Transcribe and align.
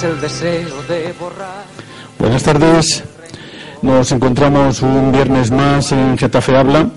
Tienes 0.00 0.16
el 0.16 0.20
deseo 0.22 0.82
de 0.88 1.12
borrar. 1.20 1.64
Buenas 2.18 2.42
tardes. 2.42 3.04
Nos 3.82 4.10
encontramos 4.12 4.80
un 4.80 5.12
viernes 5.12 5.50
más 5.50 5.92
en 5.92 6.16
Getafe 6.16 6.56
Habla. 6.56 6.88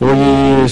Hoy 0.00 0.66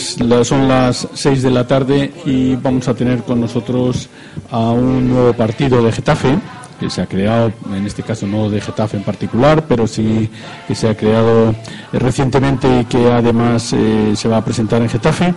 son 0.45 0.66
las 0.66 1.06
seis 1.12 1.42
de 1.42 1.51
la 1.51 1.66
tarde 1.66 2.11
y 2.25 2.56
vamos 2.56 2.88
a 2.88 2.95
tener 2.95 3.23
con 3.23 3.41
nosotros 3.41 4.09
a 4.51 4.70
un 4.70 5.11
nuevo 5.11 5.34
partido 5.34 5.83
de 5.83 5.92
Getafe 5.92 6.38
que 6.80 6.88
se 6.88 7.02
ha 7.02 7.06
creado, 7.06 7.53
en 7.70 7.87
este 7.87 8.03
caso 8.03 8.27
no 8.27 8.48
de 8.48 8.61
Getafe 8.61 8.97
en 8.97 9.05
particular, 9.05 9.64
pero 9.69 9.87
sí 9.87 10.30
que 10.66 10.75
se 10.75 10.89
ha 10.89 10.97
creado 10.97 11.55
recientemente 11.92 12.80
y 12.80 12.84
que 12.87 13.11
además 13.11 13.75
eh, 13.75 14.14
se 14.16 14.28
va 14.28 14.39
a 14.39 14.45
presentar 14.45 14.80
en 14.80 14.89
Getafe. 14.89 15.34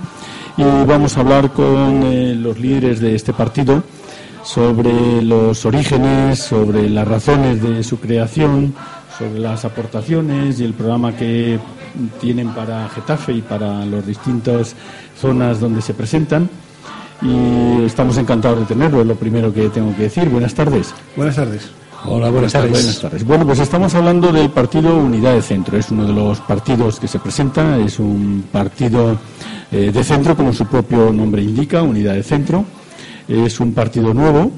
Y 0.56 0.64
vamos 0.64 1.18
a 1.18 1.20
hablar 1.20 1.52
con 1.52 2.04
eh, 2.04 2.34
los 2.36 2.58
líderes 2.58 3.02
de 3.02 3.16
este 3.16 3.34
partido 3.34 3.84
sobre 4.46 5.22
los 5.24 5.66
orígenes, 5.66 6.40
sobre 6.40 6.88
las 6.90 7.08
razones 7.08 7.62
de 7.62 7.84
su 7.84 8.00
creación, 8.00 8.74
sobre 9.18 9.40
las 9.40 9.66
aportaciones 9.66 10.60
y 10.60 10.64
el 10.64 10.74
programa 10.74 11.16
que 11.16 11.60
tienen 12.22 12.50
para 12.50 12.88
Getafe 12.90 13.34
y 13.34 13.42
para 13.42 13.84
las 13.86 14.06
distintas 14.06 14.76
zonas 15.20 15.60
donde 15.60 15.82
se 15.82 15.94
presentan 15.94 16.50
y 17.22 17.86
estamos 17.86 18.18
encantados 18.18 18.60
de 18.60 18.66
tenerlo, 18.66 19.02
es 19.02 19.08
lo 19.08 19.16
primero 19.16 19.52
que 19.54 19.70
tengo 19.70 19.96
que 19.96 20.04
decir. 20.04 20.30
Buenas 20.30 20.54
tardes. 20.54 20.94
Buenas 21.16 21.36
tardes. 21.36 21.72
Hola, 22.08 22.30
buenas, 22.30 22.54
tardes. 22.54 22.72
Buenas 22.72 23.02
tardes. 23.02 23.26
Bueno, 23.26 23.48
pues 23.48 23.60
estamos 23.60 23.96
hablando 23.96 24.32
del 24.32 24.52
partido 24.52 24.96
Unidad 24.96 25.34
de 25.34 25.42
Centro. 25.42 25.76
Es 25.76 25.90
uno 25.90 26.06
de 26.06 26.14
los 26.14 26.40
partidos 26.42 27.00
que 27.00 27.08
se 27.08 27.18
presenta. 27.18 27.80
Es 27.80 27.98
un 27.98 28.46
partido 28.52 29.18
eh, 29.72 29.92
de 29.92 30.04
centro, 30.04 30.36
como 30.36 30.54
su 30.54 30.68
propio 30.68 31.12
nombre 31.12 31.42
indica, 31.42 31.82
Unidad 31.82 32.14
de 32.14 32.22
Centro. 32.22 32.64
Es 33.28 33.60
un 33.60 33.74
partido 33.74 34.14
nuevo, 34.14 34.52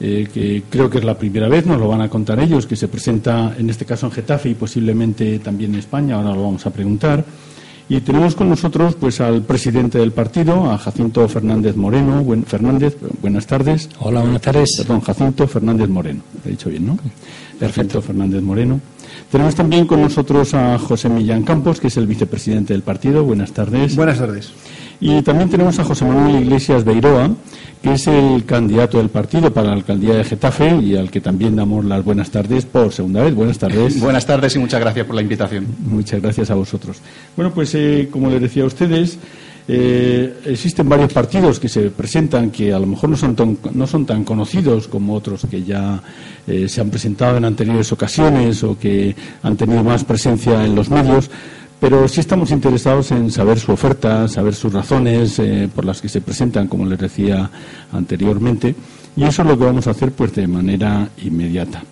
eh, 0.00 0.28
que 0.32 0.64
creo 0.68 0.88
que 0.88 0.98
es 0.98 1.04
la 1.04 1.16
primera 1.16 1.48
vez, 1.48 1.66
nos 1.66 1.78
lo 1.78 1.88
van 1.88 2.00
a 2.00 2.08
contar 2.08 2.40
ellos, 2.40 2.66
que 2.66 2.76
se 2.76 2.88
presenta 2.88 3.54
en 3.58 3.68
este 3.70 3.84
caso 3.84 4.06
en 4.06 4.12
Getafe 4.12 4.48
y 4.50 4.54
posiblemente 4.54 5.38
también 5.38 5.74
en 5.74 5.80
España. 5.80 6.16
Ahora 6.16 6.34
lo 6.34 6.42
vamos 6.42 6.66
a 6.66 6.70
preguntar. 6.70 7.24
Y 7.90 8.00
tenemos 8.02 8.36
con 8.36 8.48
nosotros 8.48 8.94
pues 8.94 9.20
al 9.20 9.42
presidente 9.42 9.98
del 9.98 10.12
partido, 10.12 10.70
a 10.70 10.78
Jacinto 10.78 11.26
Fernández 11.28 11.74
Moreno. 11.74 12.22
Buen, 12.22 12.44
Fernández, 12.44 12.96
buenas 13.20 13.48
tardes. 13.48 13.88
Hola, 13.98 14.20
buenas 14.20 14.40
tardes. 14.40 14.76
Perdón, 14.78 15.00
Jacinto 15.00 15.48
Fernández 15.48 15.88
Moreno. 15.88 16.22
He 16.46 16.50
dicho 16.50 16.70
bien, 16.70 16.86
¿no? 16.86 16.96
Perfecto, 17.58 18.00
Fernández 18.00 18.42
Moreno. 18.42 18.80
Tenemos 19.30 19.56
también 19.56 19.88
con 19.88 20.00
nosotros 20.00 20.54
a 20.54 20.78
José 20.78 21.08
Millán 21.08 21.42
Campos, 21.42 21.80
que 21.80 21.88
es 21.88 21.96
el 21.96 22.06
vicepresidente 22.06 22.74
del 22.74 22.82
partido. 22.82 23.24
Buenas 23.24 23.50
tardes. 23.50 23.96
Buenas 23.96 24.18
tardes. 24.18 24.52
Y 25.00 25.22
también 25.22 25.48
tenemos 25.48 25.78
a 25.78 25.84
José 25.84 26.04
Manuel 26.04 26.42
Iglesias 26.42 26.84
Beiroa, 26.84 27.30
que 27.82 27.94
es 27.94 28.06
el 28.06 28.44
candidato 28.44 28.98
del 28.98 29.08
partido 29.08 29.50
para 29.50 29.68
la 29.68 29.72
alcaldía 29.72 30.14
de 30.14 30.24
Getafe 30.24 30.76
y 30.76 30.96
al 30.96 31.10
que 31.10 31.22
también 31.22 31.56
damos 31.56 31.84
las 31.86 32.04
buenas 32.04 32.30
tardes 32.30 32.66
por 32.66 32.92
segunda 32.92 33.22
vez. 33.22 33.34
Buenas 33.34 33.58
tardes. 33.58 33.98
Buenas 34.00 34.26
tardes 34.26 34.54
y 34.56 34.58
muchas 34.58 34.80
gracias 34.80 35.06
por 35.06 35.16
la 35.16 35.22
invitación. 35.22 35.66
Muchas 35.86 36.20
gracias 36.20 36.50
a 36.50 36.54
vosotros. 36.54 36.98
Bueno, 37.34 37.52
pues 37.54 37.74
eh, 37.74 38.08
como 38.10 38.28
les 38.28 38.42
decía 38.42 38.64
a 38.64 38.66
ustedes, 38.66 39.18
eh, 39.68 40.34
existen 40.46 40.88
varios 40.88 41.12
partidos 41.12 41.58
que 41.58 41.68
se 41.68 41.90
presentan 41.90 42.50
que 42.50 42.72
a 42.72 42.78
lo 42.78 42.86
mejor 42.86 43.08
no 43.08 43.16
son 43.16 43.36
tan, 43.36 43.56
no 43.72 43.86
son 43.86 44.04
tan 44.04 44.24
conocidos 44.24 44.88
como 44.88 45.14
otros 45.14 45.46
que 45.50 45.62
ya 45.62 46.02
eh, 46.46 46.68
se 46.68 46.80
han 46.80 46.90
presentado 46.90 47.38
en 47.38 47.44
anteriores 47.44 47.90
ocasiones 47.92 48.62
o 48.64 48.78
que 48.78 49.14
han 49.42 49.56
tenido 49.56 49.82
más 49.82 50.04
presencia 50.04 50.64
en 50.64 50.74
los 50.74 50.90
medios 50.90 51.30
pero 51.80 52.06
sí 52.06 52.20
estamos 52.20 52.50
interesados 52.50 53.10
en 53.10 53.30
saber 53.30 53.58
su 53.58 53.72
oferta, 53.72 54.28
saber 54.28 54.54
sus 54.54 54.72
razones 54.72 55.38
eh, 55.38 55.68
por 55.74 55.86
las 55.86 56.00
que 56.02 56.08
se 56.10 56.20
presentan, 56.20 56.68
como 56.68 56.84
les 56.84 56.98
decía 56.98 57.50
anteriormente, 57.90 58.74
y 59.16 59.24
eso 59.24 59.42
es 59.42 59.48
lo 59.48 59.58
que 59.58 59.64
vamos 59.64 59.86
a 59.86 59.92
hacer 59.92 60.12
pues 60.12 60.34
de 60.34 60.46
manera 60.46 61.08
inmediata. 61.24 61.82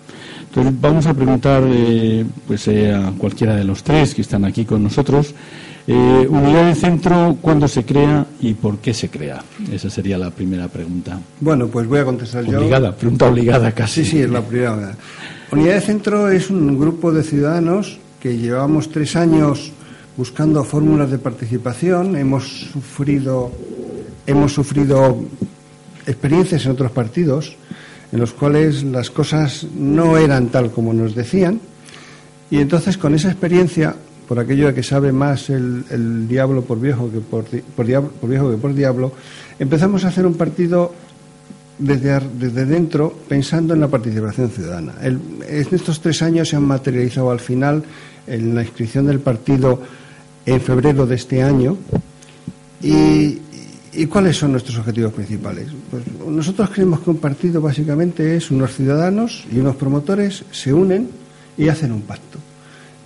Entonces 0.47 0.73
vamos 0.79 1.05
a 1.07 1.13
preguntar 1.13 1.63
eh, 1.65 2.23
pues 2.47 2.67
eh, 2.67 2.93
a 2.93 3.11
cualquiera 3.17 3.55
de 3.55 3.63
los 3.63 3.83
tres 3.83 4.13
que 4.13 4.21
están 4.21 4.45
aquí 4.45 4.63
con 4.63 4.83
nosotros 4.83 5.33
unidad 5.87 6.67
de 6.67 6.75
centro 6.75 7.35
cuándo 7.41 7.67
se 7.67 7.83
crea 7.83 8.23
y 8.41 8.53
por 8.53 8.77
qué 8.77 8.93
se 8.93 9.09
crea. 9.09 9.43
Esa 9.71 9.89
sería 9.89 10.19
la 10.19 10.29
primera 10.29 10.67
pregunta. 10.67 11.19
Bueno, 11.39 11.65
pues 11.65 11.87
voy 11.87 11.97
a 11.97 12.05
contestar 12.05 12.45
yo. 12.45 12.59
Obligada, 12.59 12.95
pregunta 12.95 13.27
obligada 13.27 13.71
casi. 13.71 14.05
Sí, 14.05 14.11
sí, 14.11 14.21
es 14.21 14.29
la 14.29 14.41
primera. 14.41 14.95
Unidad 15.51 15.73
de 15.73 15.81
centro 15.81 16.29
es 16.29 16.51
un 16.51 16.77
grupo 16.77 17.11
de 17.11 17.23
ciudadanos 17.23 17.97
que 18.19 18.37
llevamos 18.37 18.91
tres 18.91 19.15
años 19.15 19.71
buscando 20.17 20.63
fórmulas 20.63 21.11
de 21.11 21.17
participación. 21.17 22.15
Hemos 22.15 22.69
sufrido, 22.71 23.51
hemos 24.25 24.53
sufrido 24.53 25.17
experiencias 26.05 26.65
en 26.65 26.71
otros 26.71 26.91
partidos 26.91 27.55
en 28.11 28.19
los 28.19 28.33
cuales 28.33 28.83
las 28.83 29.09
cosas 29.09 29.65
no 29.75 30.17
eran 30.17 30.47
tal 30.47 30.71
como 30.71 30.93
nos 30.93 31.15
decían. 31.15 31.59
Y 32.49 32.57
entonces, 32.57 32.97
con 32.97 33.13
esa 33.13 33.29
experiencia, 33.29 33.95
por 34.27 34.39
aquello 34.39 34.67
de 34.67 34.73
que 34.73 34.83
sabe 34.83 35.11
más 35.11 35.49
el, 35.49 36.27
diablo 36.27 36.63
por 36.63 36.79
viejo, 36.79 37.11
que 37.11 37.19
por, 37.19 37.45
por, 37.75 37.85
viejo 38.27 38.51
que 38.51 38.57
por 38.57 38.73
diablo, 38.73 39.11
empezamos 39.59 40.03
a 40.03 40.07
hacer 40.07 40.25
un 40.25 40.33
partido 40.33 40.93
desde, 41.79 42.19
desde 42.37 42.65
dentro 42.65 43.13
pensando 43.27 43.73
en 43.73 43.79
la 43.79 43.87
participación 43.87 44.49
ciudadana. 44.51 44.93
en 45.01 45.41
estos 45.47 46.01
tres 46.01 46.21
años 46.21 46.49
se 46.49 46.55
han 46.55 46.65
materializado 46.65 47.31
al 47.31 47.39
final 47.39 47.83
en 48.27 48.53
la 48.53 48.61
inscripción 48.61 49.07
del 49.07 49.19
partido 49.19 49.81
en 50.45 50.61
febrero 50.61 51.05
de 51.05 51.15
este 51.15 51.41
año. 51.41 51.77
¿Y, 52.81 53.39
cuáles 54.07 54.37
son 54.37 54.51
nuestros 54.51 54.77
objetivos 54.77 55.13
principales? 55.13 55.67
Pues 55.89 56.03
nosotros 56.27 56.69
creemos 56.69 57.01
que 57.01 57.09
un 57.09 57.17
partido 57.17 57.61
básicamente 57.61 58.35
es 58.35 58.49
unos 58.51 58.73
ciudadanos 58.73 59.45
y 59.51 59.59
unos 59.59 59.75
promotores 59.75 60.45
se 60.51 60.73
unen 60.73 61.09
y 61.57 61.67
hacen 61.67 61.91
un 61.91 62.01
pacto. 62.01 62.39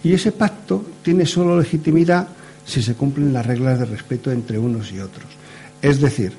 Y 0.03 0.13
ese 0.13 0.31
pacto 0.31 0.85
tiene 1.01 1.25
solo 1.25 1.57
legitimidad 1.57 2.27
si 2.65 2.81
se 2.81 2.93
cumplen 2.93 3.33
las 3.33 3.45
reglas 3.45 3.79
de 3.79 3.85
respeto 3.85 4.31
entre 4.31 4.59
unos 4.59 4.91
y 4.91 4.99
otros. 4.99 5.27
Es 5.81 5.99
decir, 5.99 6.33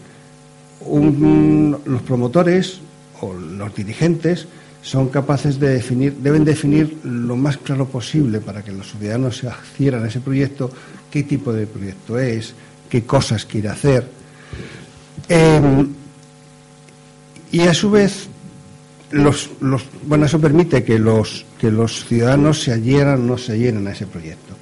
los 0.86 2.02
promotores 2.02 2.80
o 3.20 3.32
los 3.32 3.74
dirigentes 3.74 4.46
son 4.82 5.08
capaces 5.08 5.58
de 5.58 5.70
definir, 5.70 6.14
deben 6.14 6.44
definir 6.44 6.98
lo 7.04 7.36
más 7.36 7.56
claro 7.56 7.86
posible 7.86 8.40
para 8.40 8.62
que 8.62 8.70
los 8.70 8.90
ciudadanos 8.90 9.38
se 9.38 9.48
adhieran 9.48 10.04
a 10.04 10.08
ese 10.08 10.20
proyecto, 10.20 10.70
qué 11.10 11.22
tipo 11.22 11.52
de 11.52 11.66
proyecto 11.66 12.18
es, 12.18 12.54
qué 12.90 13.04
cosas 13.04 13.46
quiere 13.46 13.68
hacer. 13.70 14.06
Em, 15.28 15.88
y 17.50 17.60
a 17.60 17.72
su 17.72 17.90
vez, 17.90 18.28
los, 19.10 19.50
bueno, 20.06 20.26
eso 20.26 20.40
permite 20.40 20.84
que 20.84 20.98
los, 20.98 21.46
que 21.58 21.70
los 21.70 22.04
ciudadanos 22.04 22.62
se 22.62 22.72
adhieran 22.72 23.22
o 23.22 23.24
no 23.24 23.38
se 23.38 23.52
adhieran 23.52 23.86
a 23.86 23.92
ese 23.92 24.06
proyecto. 24.06 24.54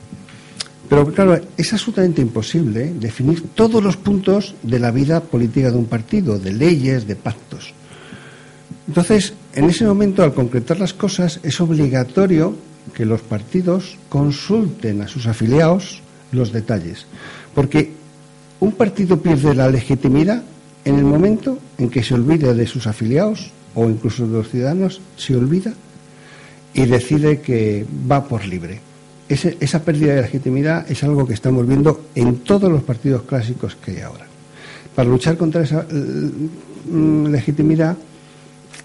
Pero 0.92 1.06
claro, 1.06 1.40
es 1.56 1.72
absolutamente 1.72 2.20
imposible 2.20 2.92
definir 2.92 3.44
todos 3.54 3.82
los 3.82 3.96
puntos 3.96 4.54
de 4.62 4.78
la 4.78 4.90
vida 4.90 5.22
política 5.22 5.70
de 5.70 5.78
un 5.78 5.86
partido, 5.86 6.38
de 6.38 6.52
leyes, 6.52 7.06
de 7.06 7.16
pactos. 7.16 7.72
Entonces, 8.86 9.32
en 9.54 9.70
ese 9.70 9.86
momento, 9.86 10.22
al 10.22 10.34
concretar 10.34 10.78
las 10.78 10.92
cosas, 10.92 11.40
es 11.44 11.58
obligatorio 11.62 12.54
que 12.92 13.06
los 13.06 13.22
partidos 13.22 13.96
consulten 14.10 15.00
a 15.00 15.08
sus 15.08 15.26
afiliados 15.26 16.02
los 16.30 16.52
detalles. 16.52 17.06
Porque 17.54 17.92
un 18.60 18.72
partido 18.72 19.18
pierde 19.18 19.54
la 19.54 19.70
legitimidad 19.70 20.42
en 20.84 20.98
el 20.98 21.04
momento 21.06 21.58
en 21.78 21.88
que 21.88 22.02
se 22.02 22.12
olvida 22.12 22.52
de 22.52 22.66
sus 22.66 22.86
afiliados 22.86 23.50
o 23.74 23.88
incluso 23.88 24.26
de 24.26 24.34
los 24.34 24.50
ciudadanos, 24.50 25.00
se 25.16 25.34
olvida 25.36 25.72
y 26.74 26.84
decide 26.84 27.40
que 27.40 27.86
va 28.10 28.28
por 28.28 28.44
libre. 28.44 28.91
Esa 29.28 29.82
pérdida 29.82 30.14
de 30.14 30.22
legitimidad 30.22 30.90
es 30.90 31.02
algo 31.04 31.26
que 31.26 31.34
estamos 31.34 31.66
viendo 31.66 32.08
en 32.14 32.40
todos 32.40 32.70
los 32.70 32.82
partidos 32.82 33.22
clásicos 33.22 33.76
que 33.76 33.92
hay 33.92 34.00
ahora. 34.00 34.26
Para 34.94 35.08
luchar 35.08 35.36
contra 35.36 35.62
esa 35.62 35.86
mm, 35.90 37.26
legitimidad, 37.28 37.96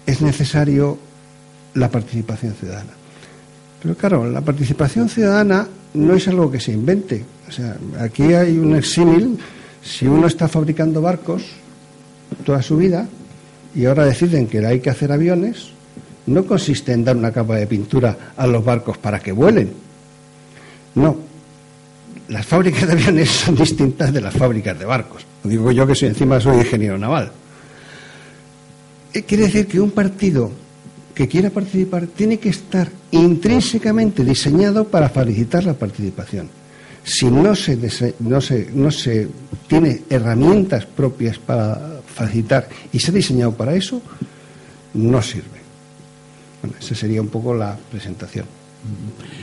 es 0.06 0.22
necesario 0.22 0.98
la 1.74 1.90
participación 1.90 2.54
ciudadana. 2.54 2.92
Pero 3.82 3.94
claro, 3.94 4.30
la 4.30 4.40
participación 4.40 5.08
ciudadana 5.08 5.68
no 5.94 6.14
es 6.14 6.26
algo 6.28 6.50
que 6.50 6.60
se 6.60 6.72
invente. 6.72 7.24
O 7.48 7.52
sea, 7.52 7.76
aquí 8.00 8.32
hay 8.32 8.58
un 8.58 8.74
exímil. 8.74 9.38
Si 9.82 10.06
uno 10.06 10.26
está 10.26 10.48
fabricando 10.48 11.00
barcos 11.00 11.44
toda 12.44 12.62
su 12.62 12.76
vida 12.76 13.06
y 13.74 13.84
ahora 13.84 14.04
deciden 14.04 14.46
que 14.46 14.64
hay 14.64 14.80
que 14.80 14.90
hacer 14.90 15.12
aviones, 15.12 15.70
no 16.26 16.44
consiste 16.44 16.92
en 16.92 17.04
dar 17.04 17.16
una 17.16 17.32
capa 17.32 17.56
de 17.56 17.66
pintura 17.66 18.32
a 18.36 18.46
los 18.46 18.64
barcos 18.64 18.98
para 18.98 19.20
que 19.20 19.32
vuelen. 19.32 19.87
No. 20.94 21.16
Las 22.28 22.46
fábricas 22.46 22.86
de 22.86 22.92
aviones 22.92 23.30
son 23.30 23.54
distintas 23.54 24.12
de 24.12 24.20
las 24.20 24.34
fábricas 24.34 24.78
de 24.78 24.84
barcos. 24.84 25.24
Digo 25.44 25.70
yo 25.72 25.86
que 25.86 25.94
soy, 25.94 26.08
encima 26.08 26.40
soy 26.40 26.58
ingeniero 26.58 26.98
naval. 26.98 27.32
Eh, 29.12 29.22
quiere 29.22 29.44
decir 29.44 29.66
que 29.66 29.80
un 29.80 29.90
partido 29.90 30.50
que 31.14 31.26
quiera 31.26 31.50
participar 31.50 32.06
tiene 32.06 32.38
que 32.38 32.50
estar 32.50 32.88
intrínsecamente 33.10 34.24
diseñado 34.24 34.86
para 34.86 35.08
facilitar 35.08 35.64
la 35.64 35.74
participación. 35.74 36.48
Si 37.02 37.26
no 37.30 37.54
se, 37.54 37.76
no 38.20 38.40
se, 38.40 38.68
no 38.74 38.90
se 38.90 39.28
tiene 39.66 40.02
herramientas 40.10 40.84
propias 40.84 41.38
para 41.38 42.00
facilitar 42.06 42.68
y 42.92 42.98
se 42.98 43.10
ha 43.10 43.14
diseñado 43.14 43.52
para 43.52 43.74
eso, 43.74 44.02
no 44.94 45.22
sirve. 45.22 45.58
Bueno, 46.62 46.76
esa 46.78 46.94
sería 46.94 47.22
un 47.22 47.28
poco 47.28 47.54
la 47.54 47.76
presentación. 47.90 48.57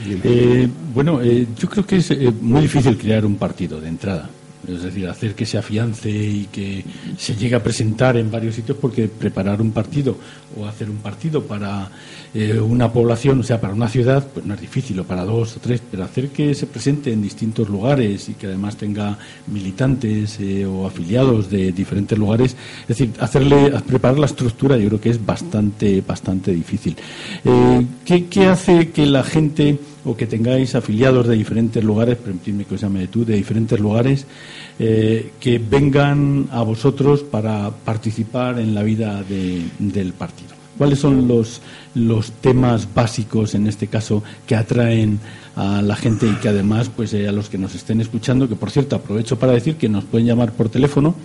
Eh, 0.08 0.68
bueno, 0.94 1.20
eh, 1.22 1.46
yo 1.58 1.68
creo 1.68 1.84
que 1.84 1.96
es 1.96 2.10
eh, 2.10 2.32
muy 2.40 2.62
difícil 2.62 2.96
crear 2.96 3.24
un 3.24 3.36
partido 3.36 3.80
de 3.80 3.88
entrada. 3.88 4.30
Es 4.68 4.82
decir, 4.82 5.08
hacer 5.08 5.34
que 5.34 5.46
se 5.46 5.58
afiance 5.58 6.10
y 6.10 6.48
que 6.50 6.84
se 7.16 7.36
llegue 7.36 7.54
a 7.54 7.62
presentar 7.62 8.16
en 8.16 8.30
varios 8.30 8.54
sitios, 8.54 8.76
porque 8.80 9.08
preparar 9.08 9.60
un 9.60 9.70
partido 9.70 10.16
o 10.56 10.66
hacer 10.66 10.90
un 10.90 10.98
partido 10.98 11.42
para 11.42 11.90
eh, 12.34 12.58
una 12.58 12.92
población, 12.92 13.40
o 13.40 13.42
sea, 13.42 13.60
para 13.60 13.74
una 13.74 13.88
ciudad, 13.88 14.26
pues 14.32 14.44
no 14.44 14.54
es 14.54 14.60
difícil, 14.60 14.98
o 15.00 15.04
para 15.04 15.24
dos 15.24 15.56
o 15.56 15.60
tres, 15.60 15.80
pero 15.90 16.04
hacer 16.04 16.30
que 16.30 16.54
se 16.54 16.66
presente 16.66 17.12
en 17.12 17.22
distintos 17.22 17.68
lugares 17.68 18.28
y 18.28 18.34
que 18.34 18.46
además 18.46 18.76
tenga 18.76 19.16
militantes 19.46 20.38
eh, 20.40 20.66
o 20.66 20.86
afiliados 20.86 21.48
de 21.48 21.72
diferentes 21.72 22.18
lugares, 22.18 22.56
es 22.82 22.88
decir, 22.88 23.12
hacerle, 23.20 23.72
preparar 23.86 24.18
la 24.18 24.26
estructura, 24.26 24.76
yo 24.76 24.88
creo 24.88 25.00
que 25.00 25.10
es 25.10 25.24
bastante, 25.24 26.02
bastante 26.06 26.52
difícil. 26.52 26.96
Eh, 27.44 27.86
¿qué, 28.04 28.26
¿Qué 28.26 28.46
hace 28.46 28.90
que 28.90 29.06
la 29.06 29.22
gente 29.22 29.78
o 30.06 30.16
que 30.16 30.26
tengáis 30.26 30.74
afiliados 30.74 31.26
de 31.26 31.34
diferentes 31.34 31.82
lugares, 31.82 32.16
permitidme 32.16 32.64
que 32.64 32.76
os 32.76 32.80
llame 32.80 33.00
de 33.00 33.08
tú, 33.08 33.24
de 33.24 33.34
diferentes 33.34 33.80
lugares, 33.80 34.24
eh, 34.78 35.32
que 35.40 35.58
vengan 35.58 36.46
a 36.52 36.62
vosotros 36.62 37.24
para 37.24 37.70
participar 37.70 38.60
en 38.60 38.74
la 38.74 38.84
vida 38.84 39.24
del 39.24 40.12
partido. 40.12 40.54
¿Cuáles 40.78 41.00
son 41.00 41.26
los, 41.26 41.60
temas 42.40 42.88
básicos, 42.94 43.54
en 43.54 43.66
este 43.66 43.88
caso, 43.88 44.22
que 44.46 44.54
atraen 44.54 45.18
a 45.56 45.82
la 45.82 45.96
gente 45.96 46.26
y 46.26 46.34
que 46.34 46.50
además, 46.50 46.88
pues 46.94 47.12
eh, 47.14 47.26
a 47.26 47.32
los 47.32 47.48
que 47.48 47.58
nos 47.58 47.74
estén 47.74 48.00
escuchando, 48.00 48.48
que 48.48 48.54
por 48.54 48.70
cierto 48.70 48.94
aprovecho 48.94 49.36
para 49.38 49.52
decir 49.52 49.74
que 49.76 49.88
nos 49.88 50.04
pueden 50.04 50.28
llamar 50.28 50.52
por 50.52 50.68
teléfono 50.68 51.16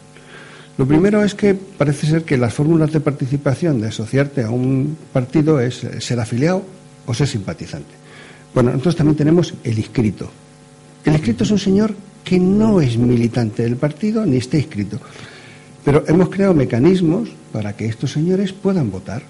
Lo 0.79 0.87
primero 0.87 1.25
es 1.25 1.35
que 1.35 1.55
parece 1.55 2.07
ser 2.07 2.23
que 2.23 2.39
las 2.39 2.55
fórmulas 2.55 2.91
de 2.91 3.01
participación 3.01 3.83
de 3.83 3.89
asociarte 3.89 4.45
a 4.45 4.51
un 4.51 4.97
partido 5.13 5.61
es 5.61 5.87
ser 5.99 6.21
afiliado 6.21 6.63
o 7.05 7.13
ser 7.13 7.29
simpatizante. 7.29 8.06
Bueno, 8.57 8.71
nosotros 8.71 8.97
también 8.97 9.19
tenemos 9.19 9.53
el 9.65 9.79
inscrito. 9.79 10.31
El 11.05 11.13
inscrito 11.13 11.45
es 11.45 11.51
un 11.51 11.59
señor 11.59 11.95
que 12.25 12.39
no 12.39 12.81
es 12.81 12.97
militante 12.97 13.65
del 13.65 13.77
partido 13.77 14.25
ni 14.25 14.39
está 14.39 14.57
inscrito. 14.57 14.99
Pero 15.85 16.05
hemos 16.09 16.31
creado 16.31 16.55
mecanismos 16.55 17.29
para 17.53 17.77
que 17.77 17.85
estos 17.85 18.13
señores 18.13 18.55
puedan 18.55 18.91
votar. 18.91 19.25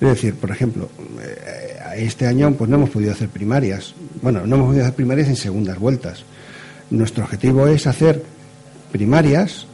Es 0.00 0.08
decir, 0.08 0.34
por 0.34 0.50
ejemplo, 0.50 0.88
eh, 1.20 1.76
este 1.98 2.26
año 2.26 2.54
pues 2.54 2.70
no 2.70 2.76
hemos 2.76 2.88
podido 2.88 3.12
hacer 3.12 3.28
primarias. 3.28 3.94
Bueno, 4.22 4.46
no 4.46 4.56
hemos 4.56 4.68
podido 4.68 4.84
hacer 4.84 4.96
primarias 4.96 5.28
en 5.28 5.36
segundas 5.36 5.78
vueltas. 5.78 6.24
Nuestro 6.88 7.24
objetivo 7.24 7.66
es 7.66 7.86
hacer 7.86 8.24
primarias 8.90 9.66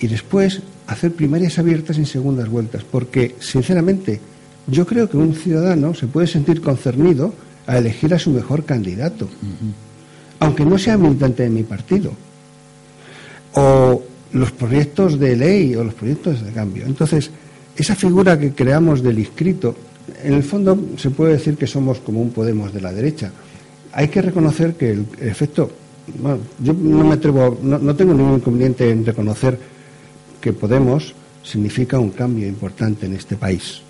y 0.00 0.06
después 0.06 0.62
hacer 0.86 1.12
primarias 1.12 1.58
abiertas 1.58 1.98
en 1.98 2.06
segundas 2.06 2.48
vueltas. 2.48 2.82
Porque, 2.82 3.34
sinceramente, 3.40 4.20
yo 4.66 4.86
creo 4.86 5.10
que 5.10 5.18
un 5.18 5.34
ciudadano 5.34 5.92
se 5.92 6.06
puede 6.06 6.28
sentir 6.28 6.62
concernido 6.62 7.34
a 7.66 7.78
elegir 7.78 8.12
a 8.14 8.18
su 8.18 8.30
mejor 8.30 8.64
candidato, 8.64 9.28
aunque 10.40 10.64
no 10.64 10.78
sea 10.78 10.98
militante 10.98 11.44
de 11.44 11.50
mi 11.50 11.62
partido, 11.62 12.12
o 13.54 14.02
los 14.32 14.52
proyectos 14.52 15.18
de 15.18 15.36
ley 15.36 15.74
o 15.76 15.84
los 15.84 15.94
proyectos 15.94 16.44
de 16.44 16.52
cambio. 16.52 16.84
Entonces, 16.86 17.30
esa 17.76 17.94
figura 17.94 18.38
que 18.38 18.52
creamos 18.52 19.02
del 19.02 19.18
inscrito, 19.18 19.74
en 20.22 20.34
el 20.34 20.42
fondo 20.42 20.78
se 20.96 21.10
puede 21.10 21.34
decir 21.34 21.56
que 21.56 21.66
somos 21.66 22.00
como 22.00 22.20
un 22.20 22.30
Podemos 22.30 22.72
de 22.72 22.80
la 22.80 22.92
derecha. 22.92 23.30
Hay 23.92 24.08
que 24.08 24.20
reconocer 24.20 24.74
que 24.74 24.90
el 24.90 25.06
efecto, 25.20 25.70
bueno, 26.18 26.38
yo 26.60 26.72
no 26.72 27.04
me 27.04 27.14
atrevo, 27.14 27.58
no, 27.62 27.78
no 27.78 27.94
tengo 27.94 28.12
ningún 28.12 28.36
inconveniente 28.36 28.90
en 28.90 29.06
reconocer 29.06 29.58
que 30.40 30.52
Podemos 30.52 31.14
significa 31.42 31.98
un 31.98 32.10
cambio 32.10 32.46
importante 32.46 33.06
en 33.06 33.14
este 33.14 33.36
país 33.36 33.82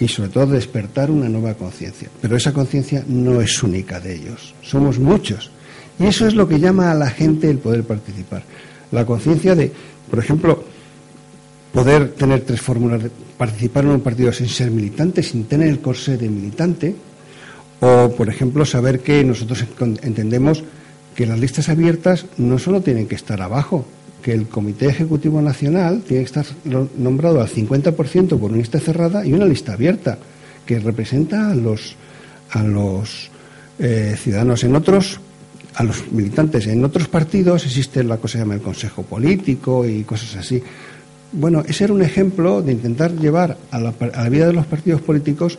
y 0.00 0.08
sobre 0.08 0.30
todo 0.30 0.46
despertar 0.46 1.10
una 1.10 1.28
nueva 1.28 1.54
conciencia. 1.54 2.08
Pero 2.20 2.36
esa 2.36 2.52
conciencia 2.52 3.04
no 3.06 3.40
es 3.40 3.62
única 3.62 4.00
de 4.00 4.16
ellos, 4.16 4.54
somos 4.62 4.98
muchos. 4.98 5.50
Y 5.98 6.06
eso 6.06 6.26
es 6.26 6.34
lo 6.34 6.48
que 6.48 6.58
llama 6.58 6.90
a 6.90 6.94
la 6.94 7.10
gente 7.10 7.50
el 7.50 7.58
poder 7.58 7.84
participar. 7.84 8.42
La 8.90 9.04
conciencia 9.04 9.54
de, 9.54 9.70
por 10.08 10.18
ejemplo, 10.18 10.64
poder 11.72 12.12
tener 12.14 12.40
tres 12.40 12.60
fórmulas, 12.60 13.02
de 13.02 13.10
participar 13.36 13.84
en 13.84 13.90
un 13.90 14.00
partido 14.00 14.32
sin 14.32 14.48
ser 14.48 14.70
militante, 14.70 15.22
sin 15.22 15.44
tener 15.44 15.68
el 15.68 15.80
corsé 15.80 16.16
de 16.16 16.30
militante, 16.30 16.96
o, 17.80 18.10
por 18.16 18.28
ejemplo, 18.28 18.64
saber 18.64 19.00
que 19.00 19.22
nosotros 19.22 19.64
entendemos 20.02 20.64
que 21.14 21.26
las 21.26 21.38
listas 21.38 21.68
abiertas 21.68 22.26
no 22.38 22.58
solo 22.58 22.80
tienen 22.80 23.06
que 23.06 23.14
estar 23.14 23.40
abajo, 23.42 23.84
que 24.20 24.32
el 24.32 24.48
Comité 24.48 24.86
Ejecutivo 24.86 25.40
Nacional 25.40 26.02
tiene 26.06 26.24
que 26.24 26.26
estar 26.26 26.46
nombrado 26.96 27.40
al 27.40 27.48
50% 27.48 28.38
por 28.38 28.50
una 28.50 28.58
lista 28.58 28.78
cerrada 28.78 29.24
y 29.24 29.32
una 29.32 29.46
lista 29.46 29.72
abierta, 29.72 30.18
que 30.66 30.78
representa 30.78 31.50
a 31.50 31.54
los, 31.54 31.96
a 32.50 32.62
los 32.62 33.30
eh, 33.78 34.14
ciudadanos 34.16 34.62
en 34.64 34.76
otros, 34.76 35.20
a 35.74 35.84
los 35.84 36.10
militantes 36.12 36.66
en 36.66 36.84
otros 36.84 37.08
partidos, 37.08 37.64
existe 37.64 38.04
la 38.04 38.16
cosa 38.16 38.32
que 38.32 38.32
se 38.32 38.38
llama 38.38 38.54
el 38.54 38.60
Consejo 38.60 39.02
Político 39.02 39.86
y 39.86 40.04
cosas 40.04 40.36
así. 40.36 40.62
Bueno, 41.32 41.62
ese 41.66 41.84
era 41.84 41.92
un 41.92 42.02
ejemplo 42.02 42.60
de 42.60 42.72
intentar 42.72 43.12
llevar 43.12 43.56
a 43.70 43.78
la, 43.78 43.94
a 44.12 44.22
la 44.22 44.28
vida 44.28 44.46
de 44.46 44.52
los 44.52 44.66
partidos 44.66 45.00
políticos 45.00 45.58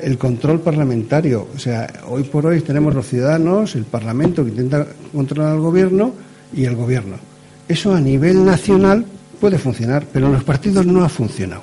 el 0.00 0.18
control 0.18 0.60
parlamentario. 0.60 1.46
O 1.54 1.58
sea, 1.58 1.88
hoy 2.08 2.24
por 2.24 2.46
hoy 2.46 2.60
tenemos 2.60 2.94
los 2.94 3.06
ciudadanos, 3.06 3.76
el 3.76 3.84
Parlamento 3.84 4.44
que 4.44 4.50
intenta 4.50 4.86
controlar 5.12 5.52
al 5.52 5.60
gobierno 5.60 6.12
y 6.52 6.64
el 6.64 6.74
gobierno 6.74 7.31
eso 7.68 7.94
a 7.94 8.00
nivel 8.00 8.44
nacional 8.44 9.04
puede 9.40 9.58
funcionar, 9.58 10.06
pero 10.12 10.26
en 10.26 10.32
los 10.32 10.44
partidos 10.44 10.86
no 10.86 11.04
ha 11.04 11.08
funcionado. 11.08 11.62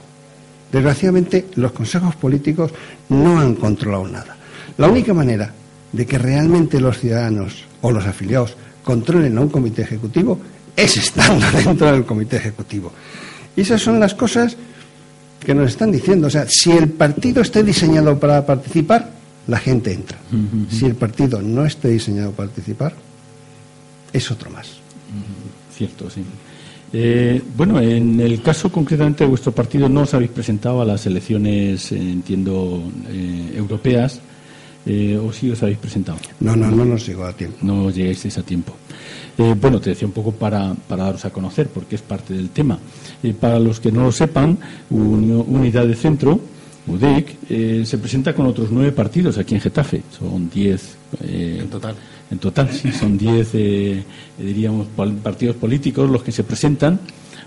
Desgraciadamente, 0.72 1.48
los 1.56 1.72
consejos 1.72 2.16
políticos 2.16 2.72
no 3.10 3.40
han 3.40 3.56
controlado 3.56 4.08
nada. 4.08 4.36
La 4.78 4.88
única 4.88 5.14
manera 5.14 5.52
de 5.92 6.06
que 6.06 6.18
realmente 6.18 6.80
los 6.80 7.00
ciudadanos 7.00 7.64
o 7.82 7.92
los 7.92 8.06
afiliados 8.06 8.56
controlen 8.84 9.38
a 9.38 9.42
un 9.42 9.50
comité 9.50 9.82
ejecutivo 9.82 10.40
es 10.76 10.98
estando 10.98 11.46
dentro 11.66 11.92
del 11.92 12.06
comité 12.06 12.38
ejecutivo. 12.38 12.92
Y 13.56 13.62
esas 13.62 13.82
son 13.82 14.00
las 14.00 14.14
cosas 14.14 14.56
que 15.40 15.56
nos 15.56 15.70
están 15.70 15.92
diciendo. 15.92 16.28
O 16.28 16.30
sea, 16.30 16.46
si 16.48 16.72
el 16.72 16.90
partido 16.90 17.42
está 17.42 17.64
diseñado 17.64 18.20
para 18.20 18.46
participar, 18.46 19.10
la 19.48 19.58
gente 19.58 19.92
entra. 19.92 20.18
Si 20.70 20.86
el 20.86 20.96
partido 20.96 21.42
no 21.42 21.66
está 21.66 21.88
diseñado 21.88 22.32
para 22.32 22.50
participar, 22.50 22.94
es 24.14 24.30
otro 24.30 24.52
más 24.52 24.80
cierto, 25.80 26.10
sí. 26.10 26.22
Eh, 26.92 27.42
bueno, 27.56 27.80
en 27.80 28.20
el 28.20 28.42
caso 28.42 28.72
concretamente 28.72 29.24
de 29.24 29.30
vuestro 29.30 29.52
partido 29.52 29.88
no 29.88 30.02
os 30.02 30.14
habéis 30.14 30.32
presentado 30.32 30.82
a 30.82 30.86
las 30.86 31.06
elecciones, 31.06 31.92
eh, 31.92 31.98
entiendo, 31.98 32.84
eh, 33.10 33.54
europeas, 33.56 34.22
¿o 35.24 35.32
sí 35.32 35.52
os 35.52 35.62
habéis 35.62 35.78
presentado? 35.78 36.18
No, 36.40 36.56
no, 36.56 36.70
no 36.72 36.84
nos 36.84 37.06
llegó 37.06 37.26
a 37.26 37.34
tiempo. 37.34 37.58
No 37.62 37.92
llegáis 37.92 38.38
a 38.38 38.44
tiempo. 38.44 38.74
Eh, 39.40 39.56
bueno, 39.60 39.80
te 39.80 39.92
decía 39.92 40.06
un 40.06 40.14
poco 40.14 40.34
para, 40.34 40.74
para 40.74 41.06
daros 41.06 41.24
a 41.24 41.30
conocer, 41.30 41.70
porque 41.70 41.96
es 41.96 42.02
parte 42.02 42.34
del 42.34 42.50
tema. 42.50 42.78
Eh, 43.24 43.34
para 43.34 43.58
los 43.58 43.80
que 43.80 43.90
no 43.90 44.04
lo 44.04 44.12
sepan, 44.12 44.58
Unidad 44.90 45.88
de 45.88 45.96
Centro, 45.96 46.42
UDEC, 46.86 47.38
eh, 47.50 47.84
se 47.86 47.98
presenta 48.00 48.36
con 48.36 48.48
otros 48.48 48.68
nueve 48.70 48.92
partidos 48.92 49.38
aquí 49.38 49.56
en 49.56 49.62
Getafe. 49.62 50.04
Son 50.18 50.50
diez. 50.50 50.98
en 51.22 51.70
total. 51.70 51.96
En 52.32 52.38
total, 52.38 52.70
sí, 52.72 52.92
son 52.92 53.18
diez, 53.18 53.54
diríamos, 54.38 54.88
partidos 55.24 55.56
políticos 55.56 56.10
los 56.10 56.24
que 56.24 56.32
se 56.32 56.44
presentan 56.44 57.00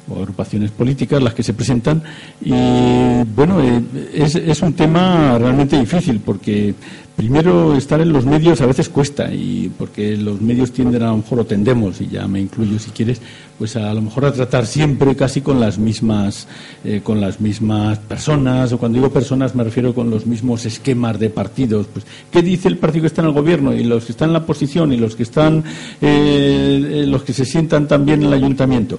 o 0.08 0.16
agrupaciones 0.16 0.70
políticas 0.70 1.22
las 1.22 1.34
que 1.34 1.42
se 1.42 1.54
presentan. 1.54 2.02
Y 2.40 3.22
bueno 3.34 3.60
eh, 3.60 3.82
es, 4.12 4.34
es, 4.34 4.62
un 4.62 4.72
tema 4.72 5.38
realmente 5.38 5.78
difícil 5.78 6.20
porque 6.20 6.74
primero 7.16 7.76
estar 7.76 8.00
en 8.00 8.12
los 8.12 8.24
medios 8.24 8.60
a 8.60 8.66
veces 8.66 8.88
cuesta 8.88 9.32
y 9.32 9.70
porque 9.78 10.16
los 10.16 10.40
medios 10.40 10.72
tienden 10.72 11.02
a 11.02 11.08
lo 11.08 11.18
mejor 11.18 11.40
o 11.40 11.44
tendemos 11.44 12.00
y 12.00 12.08
ya 12.08 12.26
me 12.26 12.40
incluyo 12.40 12.78
si 12.78 12.90
quieres 12.90 13.20
pues 13.58 13.76
a 13.76 13.92
lo 13.92 14.00
mejor 14.00 14.24
a 14.24 14.32
tratar 14.32 14.66
siempre 14.66 15.14
casi 15.14 15.40
con 15.40 15.60
las 15.60 15.78
mismas 15.78 16.48
eh, 16.84 17.00
con 17.04 17.20
las 17.20 17.40
mismas 17.40 17.98
personas 17.98 18.72
o 18.72 18.78
cuando 18.78 18.96
digo 18.96 19.10
personas 19.10 19.54
me 19.54 19.64
refiero 19.64 19.94
con 19.94 20.10
los 20.10 20.26
mismos 20.26 20.64
esquemas 20.64 21.18
de 21.18 21.30
partidos 21.30 21.86
pues 21.92 22.06
qué 22.30 22.42
dice 22.42 22.68
el 22.68 22.78
partido 22.78 23.02
que 23.02 23.08
está 23.08 23.22
en 23.22 23.28
el 23.28 23.34
gobierno 23.34 23.74
y 23.74 23.84
los 23.84 24.06
que 24.06 24.12
están 24.12 24.30
en 24.30 24.32
la 24.34 24.40
oposición 24.40 24.92
y 24.92 24.96
los 24.96 25.14
que 25.14 25.22
están 25.22 25.64
eh, 26.00 27.04
los 27.06 27.22
que 27.22 27.32
se 27.32 27.44
sientan 27.44 27.86
también 27.86 28.22
en 28.22 28.28
el 28.28 28.34
ayuntamiento 28.34 28.98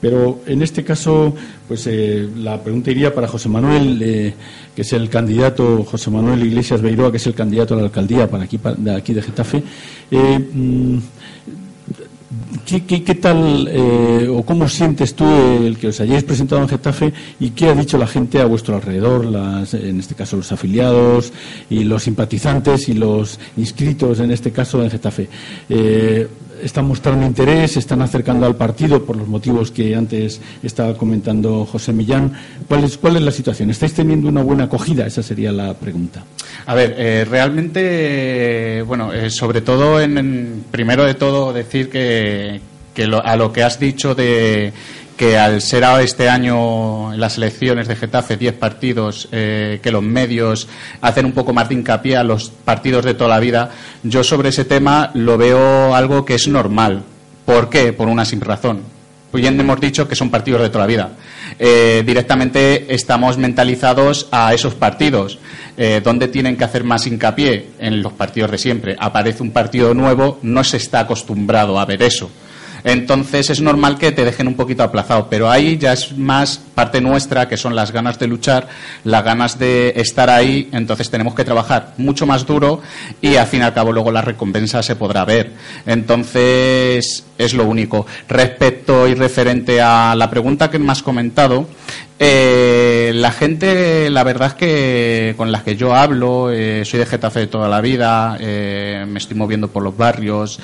pero 0.00 0.40
en 0.46 0.62
este 0.62 0.82
caso, 0.82 1.34
pues 1.68 1.86
eh, 1.86 2.28
la 2.36 2.62
pregunta 2.62 2.90
iría 2.90 3.14
para 3.14 3.28
José 3.28 3.48
Manuel, 3.48 4.00
eh, 4.02 4.34
que 4.74 4.82
es 4.82 4.92
el 4.94 5.10
candidato, 5.10 5.84
José 5.84 6.10
Manuel 6.10 6.42
Iglesias 6.42 6.80
Beiroa, 6.80 7.10
que 7.10 7.18
es 7.18 7.26
el 7.26 7.34
candidato 7.34 7.74
a 7.74 7.78
la 7.78 7.82
alcaldía 7.84 8.28
para 8.28 8.44
aquí, 8.44 8.58
de 8.78 8.94
aquí 8.94 9.12
de 9.12 9.22
Getafe. 9.22 9.62
Eh, 10.10 10.38
mm, 10.38 10.98
¿Qué, 12.64 13.14
tal 13.16 13.68
o 14.30 14.44
cómo 14.44 14.68
sientes 14.68 15.14
tú 15.14 15.24
el 15.26 15.76
que 15.76 15.88
os 15.88 16.00
hayáis 16.00 16.22
presentado 16.22 16.62
en 16.62 16.68
Getafe 16.68 17.12
y 17.40 17.50
qué 17.50 17.68
ha 17.68 17.74
dicho 17.74 17.98
la 17.98 18.06
gente 18.06 18.40
a 18.40 18.44
vuestro 18.44 18.76
alrededor, 18.76 19.24
las, 19.24 19.74
en 19.74 19.98
este 19.98 20.14
caso 20.14 20.36
los 20.36 20.52
afiliados 20.52 21.32
y 21.68 21.82
los 21.82 22.04
simpatizantes 22.04 22.88
y 22.88 22.94
los 22.94 23.40
inscritos 23.56 24.20
en 24.20 24.30
este 24.30 24.52
caso 24.52 24.80
en 24.84 24.90
Getafe? 24.90 25.28
Están 26.62 26.86
mostrando 26.86 27.26
interés, 27.26 27.72
se 27.72 27.78
están 27.78 28.02
acercando 28.02 28.46
al 28.46 28.56
partido 28.56 29.04
por 29.04 29.16
los 29.16 29.28
motivos 29.28 29.70
que 29.70 29.94
antes 29.94 30.40
estaba 30.62 30.94
comentando 30.94 31.64
José 31.66 31.92
Millán. 31.92 32.32
¿Cuál 32.68 32.84
es, 32.84 33.22
la 33.22 33.30
situación? 33.30 33.70
¿Estáis 33.70 33.94
teniendo 33.94 34.28
una 34.28 34.42
buena 34.42 34.64
acogida? 34.64 35.06
Esa 35.06 35.22
sería 35.22 35.52
la 35.52 35.74
pregunta. 35.74 36.24
A 36.66 36.74
ver, 36.74 36.94
eh, 36.96 37.26
realmente, 37.28 38.82
bueno, 38.86 39.12
eh, 39.12 39.30
sobre 39.30 39.60
todo, 39.60 40.00
en, 40.00 40.64
primero 40.70 41.04
de 41.04 41.14
todo, 41.14 41.52
decir 41.52 41.88
que, 41.90 42.60
a 43.24 43.36
lo 43.36 43.52
que 43.52 43.62
has 43.62 43.80
dicho 43.80 44.14
de 44.14 44.72
que 45.20 45.36
al 45.36 45.60
ser 45.60 45.84
este 46.00 46.30
año 46.30 47.12
las 47.14 47.36
elecciones 47.36 47.86
de 47.88 47.94
Getafe 47.94 48.38
10 48.38 48.54
partidos, 48.54 49.28
eh, 49.32 49.78
que 49.82 49.90
los 49.90 50.02
medios 50.02 50.66
hacen 51.02 51.26
un 51.26 51.32
poco 51.32 51.52
más 51.52 51.68
de 51.68 51.74
hincapié 51.74 52.16
a 52.16 52.24
los 52.24 52.48
partidos 52.48 53.04
de 53.04 53.12
toda 53.12 53.28
la 53.28 53.38
vida, 53.38 53.70
yo 54.02 54.24
sobre 54.24 54.48
ese 54.48 54.64
tema 54.64 55.10
lo 55.12 55.36
veo 55.36 55.94
algo 55.94 56.24
que 56.24 56.36
es 56.36 56.48
normal. 56.48 57.02
¿Por 57.44 57.68
qué? 57.68 57.92
Por 57.92 58.08
una 58.08 58.24
sin 58.24 58.40
razón. 58.40 58.80
Pues 59.30 59.42
bien 59.42 59.60
hemos 59.60 59.78
dicho 59.78 60.08
que 60.08 60.16
son 60.16 60.30
partidos 60.30 60.62
de 60.62 60.70
toda 60.70 60.84
la 60.84 60.86
vida. 60.86 61.10
Eh, 61.58 62.02
directamente 62.06 62.94
estamos 62.94 63.36
mentalizados 63.36 64.26
a 64.32 64.54
esos 64.54 64.74
partidos. 64.74 65.38
Eh, 65.76 66.00
¿Dónde 66.02 66.28
tienen 66.28 66.56
que 66.56 66.64
hacer 66.64 66.82
más 66.82 67.06
hincapié? 67.06 67.72
En 67.78 68.00
los 68.00 68.14
partidos 68.14 68.52
de 68.52 68.56
siempre. 68.56 68.96
Aparece 68.98 69.42
un 69.42 69.50
partido 69.50 69.92
nuevo, 69.92 70.38
no 70.40 70.64
se 70.64 70.78
está 70.78 71.00
acostumbrado 71.00 71.78
a 71.78 71.84
ver 71.84 72.02
eso. 72.04 72.30
Entonces 72.84 73.50
es 73.50 73.60
normal 73.60 73.98
que 73.98 74.12
te 74.12 74.24
dejen 74.24 74.48
un 74.48 74.54
poquito 74.54 74.82
aplazado, 74.82 75.28
pero 75.28 75.50
ahí 75.50 75.78
ya 75.78 75.92
es 75.92 76.16
más 76.16 76.58
parte 76.74 77.00
nuestra, 77.00 77.48
que 77.48 77.56
son 77.56 77.74
las 77.74 77.92
ganas 77.92 78.18
de 78.18 78.26
luchar, 78.26 78.68
las 79.04 79.24
ganas 79.24 79.58
de 79.58 79.92
estar 79.96 80.30
ahí, 80.30 80.68
entonces 80.72 81.10
tenemos 81.10 81.34
que 81.34 81.44
trabajar 81.44 81.94
mucho 81.98 82.26
más 82.26 82.46
duro 82.46 82.80
y 83.20 83.36
al 83.36 83.46
fin 83.46 83.60
y 83.60 83.64
al 83.64 83.74
cabo 83.74 83.92
luego 83.92 84.10
la 84.10 84.22
recompensa 84.22 84.82
se 84.82 84.96
podrá 84.96 85.24
ver. 85.24 85.52
Entonces 85.86 87.24
es 87.38 87.54
lo 87.54 87.64
único. 87.64 88.06
Respecto 88.28 89.08
y 89.08 89.14
referente 89.14 89.80
a 89.80 90.14
la 90.14 90.30
pregunta 90.30 90.70
que 90.70 90.78
me 90.78 90.92
has 90.92 91.02
comentado, 91.02 91.66
eh, 92.18 93.12
la 93.14 93.32
gente, 93.32 94.10
la 94.10 94.24
verdad 94.24 94.48
es 94.48 94.54
que 94.54 95.34
con 95.36 95.50
las 95.50 95.62
que 95.62 95.74
yo 95.76 95.94
hablo, 95.94 96.50
eh, 96.50 96.84
soy 96.84 97.00
de 97.00 97.06
Getafe 97.06 97.40
de 97.40 97.46
toda 97.46 97.68
la 97.68 97.80
vida, 97.80 98.36
eh, 98.38 99.06
me 99.08 99.18
estoy 99.18 99.36
moviendo 99.36 99.68
por 99.68 99.82
los 99.82 99.96
barrios, 99.96 100.60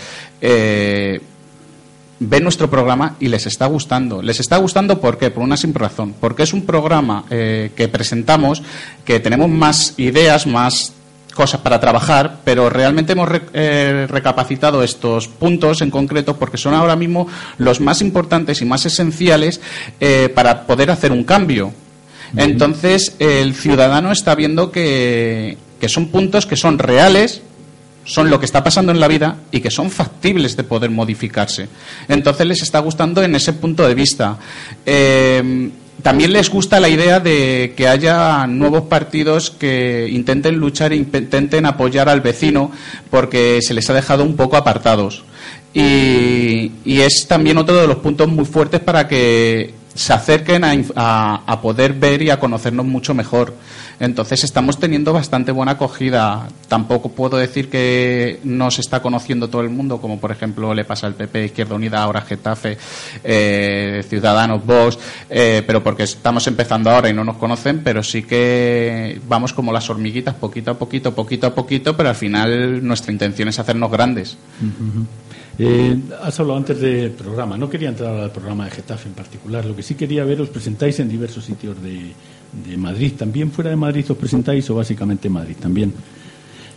ven 2.18 2.42
nuestro 2.42 2.70
programa 2.70 3.16
y 3.20 3.28
les 3.28 3.46
está 3.46 3.66
gustando. 3.66 4.22
Les 4.22 4.40
está 4.40 4.56
gustando 4.56 5.00
¿por 5.00 5.18
qué? 5.18 5.30
Por 5.30 5.42
una 5.42 5.56
simple 5.56 5.82
razón. 5.82 6.14
Porque 6.18 6.42
es 6.42 6.52
un 6.52 6.64
programa 6.64 7.24
eh, 7.30 7.70
que 7.76 7.88
presentamos, 7.88 8.62
que 9.04 9.20
tenemos 9.20 9.48
más 9.48 9.94
ideas, 9.98 10.46
más 10.46 10.92
cosas 11.34 11.60
para 11.60 11.78
trabajar, 11.78 12.38
pero 12.44 12.70
realmente 12.70 13.12
hemos 13.12 13.28
eh, 13.52 14.06
recapacitado 14.08 14.82
estos 14.82 15.28
puntos 15.28 15.82
en 15.82 15.90
concreto 15.90 16.36
porque 16.38 16.56
son 16.56 16.72
ahora 16.72 16.96
mismo 16.96 17.28
los 17.58 17.80
más 17.80 18.00
importantes 18.00 18.62
y 18.62 18.64
más 18.64 18.86
esenciales 18.86 19.60
eh, 20.00 20.30
para 20.34 20.66
poder 20.66 20.90
hacer 20.90 21.12
un 21.12 21.24
cambio. 21.24 21.72
Entonces, 22.36 23.14
el 23.20 23.54
ciudadano 23.54 24.10
está 24.10 24.34
viendo 24.34 24.72
que, 24.72 25.56
que 25.80 25.88
son 25.88 26.08
puntos 26.08 26.44
que 26.44 26.56
son 26.56 26.78
reales, 26.78 27.42
son 28.06 28.30
lo 28.30 28.40
que 28.40 28.46
está 28.46 28.64
pasando 28.64 28.92
en 28.92 29.00
la 29.00 29.08
vida 29.08 29.36
y 29.50 29.60
que 29.60 29.70
son 29.70 29.90
factibles 29.90 30.56
de 30.56 30.64
poder 30.64 30.90
modificarse. 30.90 31.68
Entonces 32.08 32.46
les 32.46 32.62
está 32.62 32.78
gustando 32.78 33.22
en 33.22 33.34
ese 33.34 33.52
punto 33.52 33.86
de 33.86 33.94
vista. 33.94 34.38
Eh, 34.86 35.70
también 36.02 36.32
les 36.32 36.50
gusta 36.50 36.78
la 36.78 36.88
idea 36.88 37.20
de 37.20 37.74
que 37.76 37.88
haya 37.88 38.46
nuevos 38.46 38.82
partidos 38.82 39.50
que 39.50 40.08
intenten 40.10 40.56
luchar 40.56 40.92
e 40.92 40.96
intenten 40.96 41.66
apoyar 41.66 42.08
al 42.08 42.20
vecino 42.20 42.70
porque 43.10 43.60
se 43.60 43.74
les 43.74 43.88
ha 43.90 43.94
dejado 43.94 44.22
un 44.22 44.36
poco 44.36 44.56
apartados. 44.56 45.24
Y, 45.74 46.70
es 46.86 47.26
también 47.28 47.58
otro 47.58 47.76
de 47.76 47.86
los 47.86 47.98
puntos 47.98 48.28
muy 48.28 48.44
fuertes 48.44 48.80
para 48.80 49.06
que 49.08 49.74
se 49.96 50.12
acerquen 50.12 50.62
a 50.64 51.58
poder 51.60 51.94
ver 51.94 52.22
y 52.22 52.30
a 52.30 52.38
conocernos 52.38 52.86
mucho 52.86 53.14
mejor. 53.14 53.54
Entonces 53.98 54.44
estamos 54.44 54.78
teniendo 54.78 55.12
bastante 55.12 55.52
buena 55.52 55.72
acogida. 55.72 56.48
Tampoco 56.68 57.10
puedo 57.10 57.38
decir 57.38 57.70
que 57.70 58.40
no 58.44 58.70
se 58.70 58.82
está 58.82 59.00
conociendo 59.00 59.48
todo 59.48 59.62
el 59.62 59.70
mundo, 59.70 60.00
como 60.00 60.20
por 60.20 60.30
ejemplo 60.30 60.74
le 60.74 60.84
pasa 60.84 61.06
al 61.06 61.14
PP, 61.14 61.46
Izquierda 61.46 61.74
Unida, 61.74 62.02
ahora 62.02 62.20
Getafe, 62.20 62.76
eh, 63.24 64.04
Ciudadanos, 64.06 64.64
Vox, 64.64 64.98
eh, 65.30 65.62
pero 65.66 65.82
porque 65.82 66.02
estamos 66.02 66.46
empezando 66.46 66.90
ahora 66.90 67.08
y 67.08 67.14
no 67.14 67.24
nos 67.24 67.36
conocen, 67.36 67.80
pero 67.82 68.02
sí 68.02 68.22
que 68.22 69.18
vamos 69.28 69.54
como 69.54 69.72
las 69.72 69.88
hormiguitas, 69.88 70.34
poquito 70.34 70.72
a 70.72 70.74
poquito, 70.74 71.14
poquito 71.14 71.46
a 71.46 71.54
poquito, 71.54 71.96
pero 71.96 72.10
al 72.10 72.16
final 72.16 72.86
nuestra 72.86 73.12
intención 73.12 73.48
es 73.48 73.58
hacernos 73.58 73.90
grandes. 73.90 74.36
Eh, 75.58 75.96
has 76.22 76.38
hablado 76.38 76.58
antes 76.58 76.80
del 76.80 77.12
programa. 77.12 77.56
No 77.56 77.68
quería 77.68 77.88
entrar 77.88 78.14
al 78.14 78.30
programa 78.30 78.66
de 78.66 78.72
Getafe 78.72 79.08
en 79.08 79.14
particular. 79.14 79.64
Lo 79.64 79.74
que 79.74 79.82
sí 79.82 79.94
quería 79.94 80.24
ver, 80.24 80.40
os 80.40 80.48
presentáis 80.48 81.00
en 81.00 81.08
diversos 81.08 81.44
sitios 81.44 81.82
de, 81.82 82.12
de 82.68 82.76
Madrid. 82.76 83.12
¿También 83.16 83.50
fuera 83.50 83.70
de 83.70 83.76
Madrid 83.76 84.04
os 84.08 84.16
presentáis 84.16 84.68
o 84.70 84.74
básicamente 84.74 85.28
en 85.28 85.34
Madrid 85.34 85.56
también? 85.60 85.92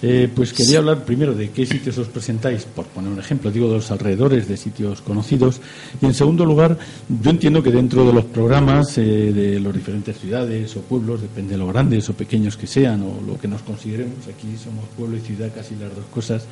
Eh, 0.02 0.30
pues 0.34 0.54
quería 0.54 0.78
hablar 0.78 1.04
primero 1.04 1.34
de 1.34 1.50
qué 1.50 1.66
sitios 1.66 1.98
os 1.98 2.08
presentáis, 2.08 2.64
por 2.64 2.86
poner 2.86 3.12
un 3.12 3.20
ejemplo, 3.20 3.52
digo 3.52 3.68
de 3.68 3.76
los 3.76 3.92
alrededores 3.92 4.48
de 4.48 4.56
sitios 4.56 5.02
conocidos. 5.02 5.60
Y 6.02 6.06
en 6.06 6.14
segundo 6.14 6.46
lugar, 6.46 6.78
yo 7.10 7.30
entiendo 7.30 7.62
que 7.62 7.72
dentro 7.72 8.06
de 8.06 8.14
los 8.14 8.24
programas 8.24 8.98
eh, 8.98 9.02
de 9.02 9.60
las 9.60 9.74
diferentes 9.74 10.18
ciudades 10.18 10.74
o 10.78 10.82
pueblos, 10.82 11.22
depende 11.22 11.52
de 11.52 11.58
lo 11.58 11.68
grandes 11.68 12.08
o 12.10 12.14
pequeños 12.14 12.56
que 12.56 12.66
sean 12.66 13.04
o 13.04 13.20
lo 13.28 13.38
que 13.38 13.50
nos 13.50 13.62
consideremos, 13.62 14.26
aquí 14.34 14.56
somos 14.56 14.86
pueblo 14.96 15.18
y 15.18 15.20
ciudad 15.20 15.52
casi 15.54 15.76
las 15.76 15.94
dos 15.94 16.06
cosas, 16.06 16.46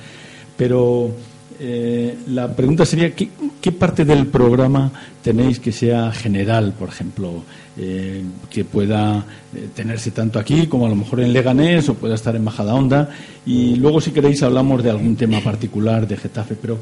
pero 0.57 1.13
eh, 1.59 2.17
la 2.27 2.55
pregunta 2.55 2.85
sería, 2.85 3.13
¿qué, 3.15 3.71
parte 3.71 4.05
del 4.05 4.27
programa 4.27 4.91
tenéis 5.23 5.59
que 5.59 5.71
sea 5.71 6.11
general, 6.11 6.73
por 6.77 6.89
ejemplo, 6.89 7.43
eh, 7.75 8.23
que 8.49 8.63
pueda 8.63 9.25
eh, 9.55 9.69
tenerse 9.73 10.11
tanto 10.11 10.39
aquí 10.39 10.67
como 10.67 10.85
a 10.85 10.89
lo 10.89 10.95
mejor 10.95 11.19
en 11.21 11.33
Leganés 11.33 11.89
o 11.89 11.95
pueda 11.95 12.15
estar 12.15 12.35
en 12.35 12.43
Majadahonda? 12.43 13.09
Y 13.45 13.75
luego, 13.75 13.99
si 13.99 14.11
queréis, 14.11 14.43
hablamos 14.43 14.83
de 14.83 14.91
algún 14.91 15.15
tema 15.15 15.41
particular 15.41 16.07
de 16.07 16.17
Getafe, 16.17 16.55
pero 16.55 16.77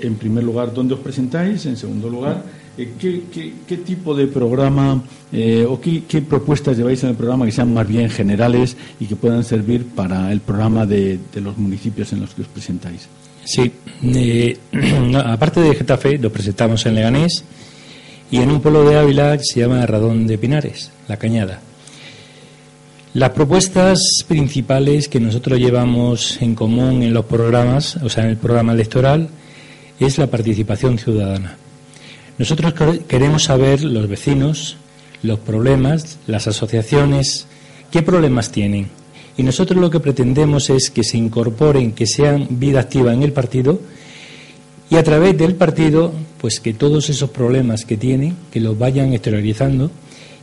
en 0.00 0.14
primer 0.16 0.42
lugar, 0.42 0.72
¿dónde 0.72 0.94
os 0.94 1.00
presentáis? 1.00 1.66
En 1.66 1.76
segundo 1.76 2.08
lugar, 2.08 2.42
¿qué, 2.76 3.76
tipo 3.84 4.14
de 4.14 4.26
programa 4.26 5.02
o 5.68 5.80
qué, 5.80 6.22
propuestas 6.22 6.76
lleváis 6.76 7.02
en 7.04 7.10
el 7.10 7.16
programa 7.16 7.44
que 7.44 7.52
sean 7.52 7.72
más 7.74 7.86
bien 7.86 8.08
generales 8.08 8.76
y 8.98 9.04
que 9.04 9.16
puedan 9.16 9.44
servir 9.44 9.86
para 9.94 10.32
el 10.32 10.40
programa 10.40 10.86
de 10.86 11.18
los 11.34 11.58
municipios 11.58 12.12
en 12.14 12.20
los 12.22 12.34
que 12.34 12.42
os 12.42 12.48
presentáis? 12.48 13.08
Sí, 13.44 13.72
eh, 14.14 14.56
aparte 15.24 15.60
de 15.60 15.74
Getafe, 15.74 16.18
lo 16.18 16.32
presentamos 16.32 16.84
en 16.86 16.94
Leganés 16.94 17.44
y 18.30 18.38
en 18.38 18.50
un 18.50 18.60
pueblo 18.60 18.88
de 18.88 18.98
Ávila 18.98 19.36
que 19.36 19.44
se 19.44 19.60
llama 19.60 19.84
Radón 19.86 20.26
de 20.26 20.38
Pinares, 20.38 20.90
La 21.08 21.16
Cañada. 21.16 21.60
Las 23.14 23.30
propuestas 23.30 24.00
principales 24.26 25.08
que 25.08 25.20
nosotros 25.20 25.58
llevamos 25.60 26.42
en 26.42 26.56
común 26.56 27.02
en 27.02 27.14
los 27.14 27.26
programas, 27.26 27.96
o 27.96 28.08
sea, 28.08 28.24
en 28.24 28.30
el 28.30 28.36
programa 28.36 28.72
electoral, 28.72 29.28
es 30.00 30.18
la 30.18 30.26
participación 30.26 30.98
ciudadana. 30.98 31.56
Nosotros 32.38 32.74
queremos 33.06 33.44
saber 33.44 33.84
los 33.84 34.08
vecinos, 34.08 34.76
los 35.22 35.38
problemas, 35.38 36.18
las 36.26 36.48
asociaciones, 36.48 37.46
qué 37.92 38.02
problemas 38.02 38.50
tienen. 38.50 38.88
Y 39.36 39.42
nosotros 39.42 39.80
lo 39.80 39.90
que 39.90 40.00
pretendemos 40.00 40.70
es 40.70 40.90
que 40.90 41.02
se 41.02 41.18
incorporen, 41.18 41.92
que 41.92 42.06
sean 42.06 42.46
vida 42.50 42.80
activa 42.80 43.12
en 43.12 43.22
el 43.22 43.32
partido 43.32 43.80
y 44.90 44.96
a 44.96 45.02
través 45.02 45.36
del 45.36 45.56
partido, 45.56 46.12
pues 46.40 46.60
que 46.60 46.74
todos 46.74 47.10
esos 47.10 47.30
problemas 47.30 47.84
que 47.84 47.96
tienen, 47.96 48.36
que 48.52 48.60
los 48.60 48.78
vayan 48.78 49.12
exteriorizando 49.12 49.90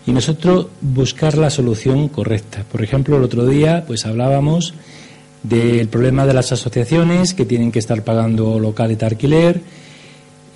y 0.05 0.11
nosotros 0.11 0.67
buscar 0.81 1.37
la 1.37 1.49
solución 1.49 2.09
correcta. 2.09 2.65
Por 2.69 2.83
ejemplo, 2.83 3.17
el 3.17 3.23
otro 3.23 3.45
día, 3.45 3.85
pues 3.85 4.05
hablábamos 4.05 4.73
del 5.43 5.87
problema 5.87 6.25
de 6.25 6.33
las 6.33 6.51
asociaciones 6.51 7.33
que 7.33 7.45
tienen 7.45 7.71
que 7.71 7.79
estar 7.79 8.03
pagando 8.03 8.59
locales 8.59 8.97
de 8.97 9.05
alquiler, 9.05 9.61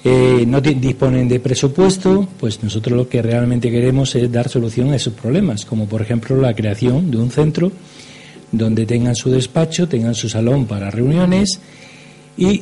eh, 0.04 0.46
no 0.48 0.62
disponen 0.62 1.28
de 1.28 1.40
presupuesto, 1.40 2.28
pues 2.40 2.62
nosotros 2.62 2.96
lo 2.96 3.10
que 3.10 3.22
realmente 3.22 3.72
queremos 3.72 4.14
es 4.16 4.32
dar 4.32 4.50
solución 4.50 4.92
a 4.92 4.98
esos 4.98 5.14
problemas, 5.14 5.66
como 5.66 5.88
por 5.88 6.02
ejemplo 6.02 6.36
la 6.36 6.54
creación 6.54 7.10
de 7.10 7.18
un 7.18 7.32
centro 7.32 7.72
donde 8.58 8.86
tengan 8.86 9.16
su 9.16 9.30
despacho, 9.30 9.88
tengan 9.88 10.16
su 10.16 10.30
salón 10.30 10.66
para 10.66 10.92
reuniones 10.92 11.60
y 12.38 12.62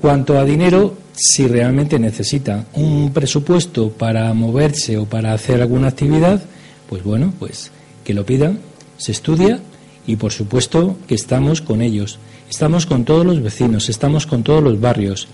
cuanto 0.00 0.38
a 0.38 0.44
dinero, 0.44 0.96
si 1.14 1.46
realmente 1.46 1.98
necesita 1.98 2.64
un 2.74 3.12
presupuesto 3.12 3.90
para 3.90 4.32
moverse 4.34 4.96
o 4.96 5.04
para 5.04 5.32
hacer 5.32 5.60
alguna 5.60 5.88
actividad, 5.88 6.42
pues 6.88 7.04
bueno, 7.04 7.32
pues 7.38 7.70
que 8.04 8.14
lo 8.14 8.26
pidan, 8.26 8.58
se 8.96 9.12
estudia 9.12 9.60
y 10.06 10.16
por 10.16 10.32
supuesto 10.32 10.96
que 11.06 11.14
estamos 11.14 11.60
con 11.60 11.82
ellos. 11.82 12.18
Estamos 12.50 12.84
con 12.86 13.04
todos 13.04 13.24
los 13.24 13.40
vecinos, 13.42 13.88
estamos 13.88 14.26
con 14.26 14.42
todos 14.42 14.62
los 14.62 14.80
barrios. 14.80 15.28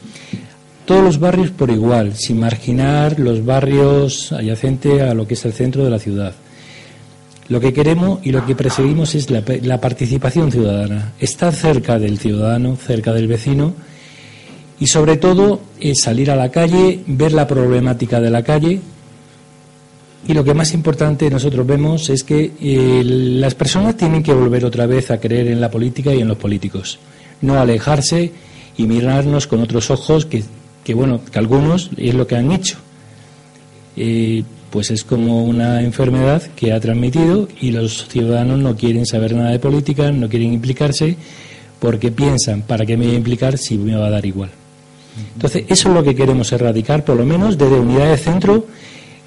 Todos 0.85 1.03
los 1.03 1.19
barrios 1.19 1.51
por 1.51 1.71
igual, 1.71 2.15
sin 2.15 2.41
marginar 2.41 3.19
los 3.19 3.45
barrios 3.45 4.33
adyacentes 4.33 5.03
a 5.03 5.15
lo 5.15 5.27
que 5.27 5.35
es 5.35 5.45
el 5.45 5.53
centro 5.53 5.85
de 5.85 5.91
la 5.91 5.99
ciudad. 5.99 6.35
Lo 7.49 7.61
que 7.61 7.73
queremos 7.73 8.21
y 8.23 8.31
lo 8.31 8.45
que 8.45 8.55
perseguimos 8.55 9.15
es 9.15 9.31
la, 9.31 9.81
participación 9.81 10.53
ciudadana, 10.53 11.13
estar 11.19 11.55
cerca 11.55 11.99
del 11.99 12.19
ciudadano, 12.19 12.77
cerca 12.77 13.13
del 13.15 13.27
vecino 13.27 13.73
y 14.79 14.87
sobre 14.87 15.17
todo 15.17 15.61
es 15.81 16.03
salir 16.03 16.31
a 16.31 16.37
la 16.37 16.51
calle, 16.51 17.01
ver 17.07 17.33
la 17.33 17.47
problemática 17.47 18.21
de 18.21 18.31
la 18.31 18.43
calle, 18.43 18.81
y 20.27 20.35
lo 20.35 20.45
que 20.45 20.53
más 20.53 20.75
importante 20.75 21.31
nosotros 21.31 21.67
vemos 21.67 22.11
es 22.11 22.23
que 22.23 22.53
eh, 22.61 23.03
las 23.05 23.55
personas 23.55 23.97
tienen 23.97 24.23
que 24.23 24.35
volver 24.35 24.65
otra 24.65 24.87
vez 24.87 25.11
a 25.11 25.19
creer 25.19 25.49
en 25.49 25.61
la 25.61 25.71
política 25.71 26.15
y 26.15 26.21
en 26.21 26.29
los 26.29 26.37
políticos, 26.37 26.99
no 27.41 27.59
alejarse 27.59 28.33
y 28.77 28.87
mirarnos 28.87 29.47
con 29.47 29.63
otros 29.63 29.91
ojos 29.91 30.27
que, 30.27 30.45
que 30.85 30.93
bueno, 30.93 31.21
que 31.25 31.39
algunos 31.39 31.91
es 31.97 32.15
lo 32.15 32.27
que 32.27 32.37
han 32.37 32.53
hecho. 32.53 32.77
Eh, 33.97 34.45
pues 34.71 34.91
es 34.91 35.05
como 35.05 35.45
una 35.45 35.83
enfermedad 35.83 36.43
que 36.57 36.73
ha 36.73 36.81
transmitido 36.81 37.49
y 37.61 37.73
los 37.73 38.09
ciudadanos 38.09 38.59
no 38.59 38.77
quieren 38.77 39.07
saber 39.07 39.35
nada 39.35 39.51
de 39.51 39.59
política, 39.59 40.11
no 40.13 40.29
quieren 40.29 40.53
implicarse 40.53 41.17
porque 41.79 42.11
piensan, 42.11 42.63
¿para 42.63 42.85
qué 42.85 42.97
me 42.97 43.07
voy 43.07 43.15
a 43.15 43.19
implicar 43.19 43.57
si 43.57 43.79
me 43.79 43.97
va 43.97 44.07
a 44.07 44.11
dar 44.11 44.27
igual? 44.27 44.51
Entonces, 45.35 45.65
eso 45.69 45.89
es 45.89 45.95
lo 45.95 46.03
que 46.03 46.15
queremos 46.15 46.53
erradicar, 46.53 47.05
por 47.05 47.17
lo 47.17 47.25
menos 47.25 47.59
desde 47.59 47.81
Unidad 47.81 48.11
de 48.11 48.17
Centro 48.17 48.67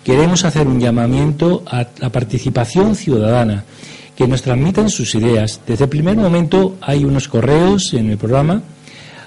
queremos 0.03 0.45
hacer 0.45 0.67
un 0.67 0.79
llamamiento 0.79 1.63
a 1.67 1.87
la 1.99 2.09
participación 2.09 2.95
ciudadana, 2.95 3.63
que 4.15 4.27
nos 4.27 4.41
transmitan 4.41 4.89
sus 4.89 5.15
ideas. 5.15 5.61
Desde 5.65 5.85
el 5.85 5.89
primer 5.89 6.17
momento 6.17 6.75
hay 6.81 7.05
unos 7.05 7.27
correos 7.27 7.93
en 7.93 8.09
el 8.09 8.17
programa, 8.17 8.61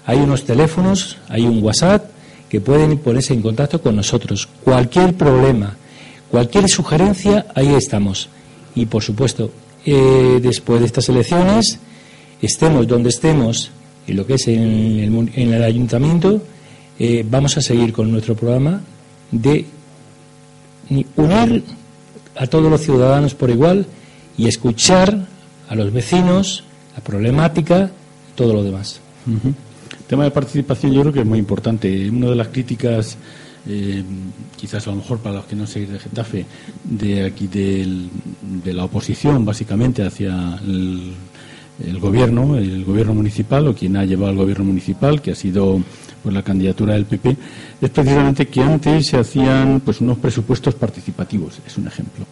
hay 0.07 0.19
unos 0.19 0.45
teléfonos, 0.45 1.19
hay 1.29 1.43
un 1.43 1.63
WhatsApp 1.63 2.05
que 2.49 2.61
pueden 2.61 2.99
ponerse 2.99 3.35
en 3.35 3.43
contacto 3.43 3.81
con 3.81 3.97
nosotros. 3.97 4.49
Cualquier 4.63 5.15
problema, 5.15 5.77
cualquier 6.35 6.69
sugerencia, 6.69 7.47
ahí 7.55 7.73
estamos. 7.75 8.29
Y 8.75 8.87
por 8.87 9.05
supuesto, 9.05 9.53
eh, 9.87 10.41
después 10.43 10.81
de 10.81 10.87
estas 10.87 11.09
elecciones, 11.09 11.79
estemos 12.43 12.89
donde 12.89 13.11
estemos, 13.11 13.71
en 14.09 14.17
lo 14.17 14.27
que 14.27 14.35
es 14.35 14.49
en 14.49 15.31
el, 15.37 15.63
ayuntamiento, 15.63 16.43
eh, 16.99 17.25
vamos 17.31 17.57
a 17.57 17.61
seguir 17.61 17.93
con 17.93 18.11
nuestro 18.11 18.35
programa 18.35 18.81
de 19.31 19.65
unir 21.15 21.63
a 22.35 22.49
todos 22.49 22.69
los 22.69 22.81
ciudadanos 22.81 23.37
por 23.37 23.51
igual 23.51 23.87
y 24.37 24.49
escuchar 24.49 25.29
a 25.69 25.75
los 25.77 25.93
vecinos, 25.93 26.65
la 26.97 27.05
problemática, 27.05 27.93
todo 28.35 28.55
lo 28.55 28.65
demás. 28.65 28.99
El 29.29 30.05
tema 30.09 30.25
de 30.25 30.33
participación 30.33 30.93
yo 30.93 31.03
creo 31.03 31.13
que 31.13 31.21
es 31.21 31.27
muy 31.27 31.39
importante. 31.39 32.11
Una 32.11 32.31
de 32.31 32.35
las 32.35 32.49
críticas, 32.49 33.19
eh, 33.67 34.03
quizás 34.57 34.87
a 34.87 34.91
lo 34.91 34.97
mejor 34.97 35.19
para 35.19 35.37
los 35.37 35.45
que 35.47 35.57
no 35.57 35.67
seguís 35.67 35.91
de 35.91 35.99
Getafe, 35.99 36.47
de 36.85 37.25
aquí 37.25 37.47
de 37.47 38.73
la 38.73 38.85
oposición 38.85 39.45
básicamente 39.45 40.05
hacia 40.05 40.59
el, 40.67 41.15
el 41.85 41.99
gobierno, 41.99 42.57
el 42.57 42.85
gobierno 42.85 43.15
municipal 43.15 43.67
o 43.69 43.75
quien 43.75 43.97
ha 43.97 44.05
llevado 44.05 44.31
al 44.31 44.37
gobierno 44.37 44.65
municipal, 44.65 45.21
que 45.21 45.33
ha 45.33 45.35
sido 45.35 45.81
por 46.23 46.33
la 46.33 46.43
candidatura 46.43 46.95
del 46.95 47.05
PP, 47.05 47.37
es 47.81 47.91
precisamente 47.91 48.47
que 48.47 48.63
antes 48.63 49.09
se 49.09 49.19
hacían 49.19 49.81
pues 49.85 50.01
unos 50.01 50.19
presupuestos 50.19 50.75
participativos, 50.75 51.61
es 51.67 51.77
un 51.77 51.87
ejemplo. 51.87 52.25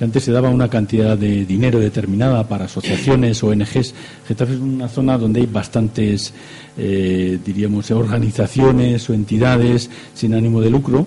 Que 0.00 0.04
antes 0.06 0.24
se 0.24 0.32
daba 0.32 0.48
una 0.48 0.70
cantidad 0.70 1.18
de 1.18 1.44
dinero 1.44 1.78
determinada 1.78 2.48
para 2.48 2.64
asociaciones, 2.64 3.42
ONGs. 3.42 3.92
Getafe 4.26 4.54
es 4.54 4.58
una 4.58 4.88
zona 4.88 5.18
donde 5.18 5.40
hay 5.40 5.46
bastantes, 5.46 6.32
eh, 6.78 7.38
diríamos, 7.44 7.90
organizaciones 7.90 9.10
o 9.10 9.12
entidades 9.12 9.90
sin 10.14 10.32
ánimo 10.32 10.62
de 10.62 10.70
lucro 10.70 11.06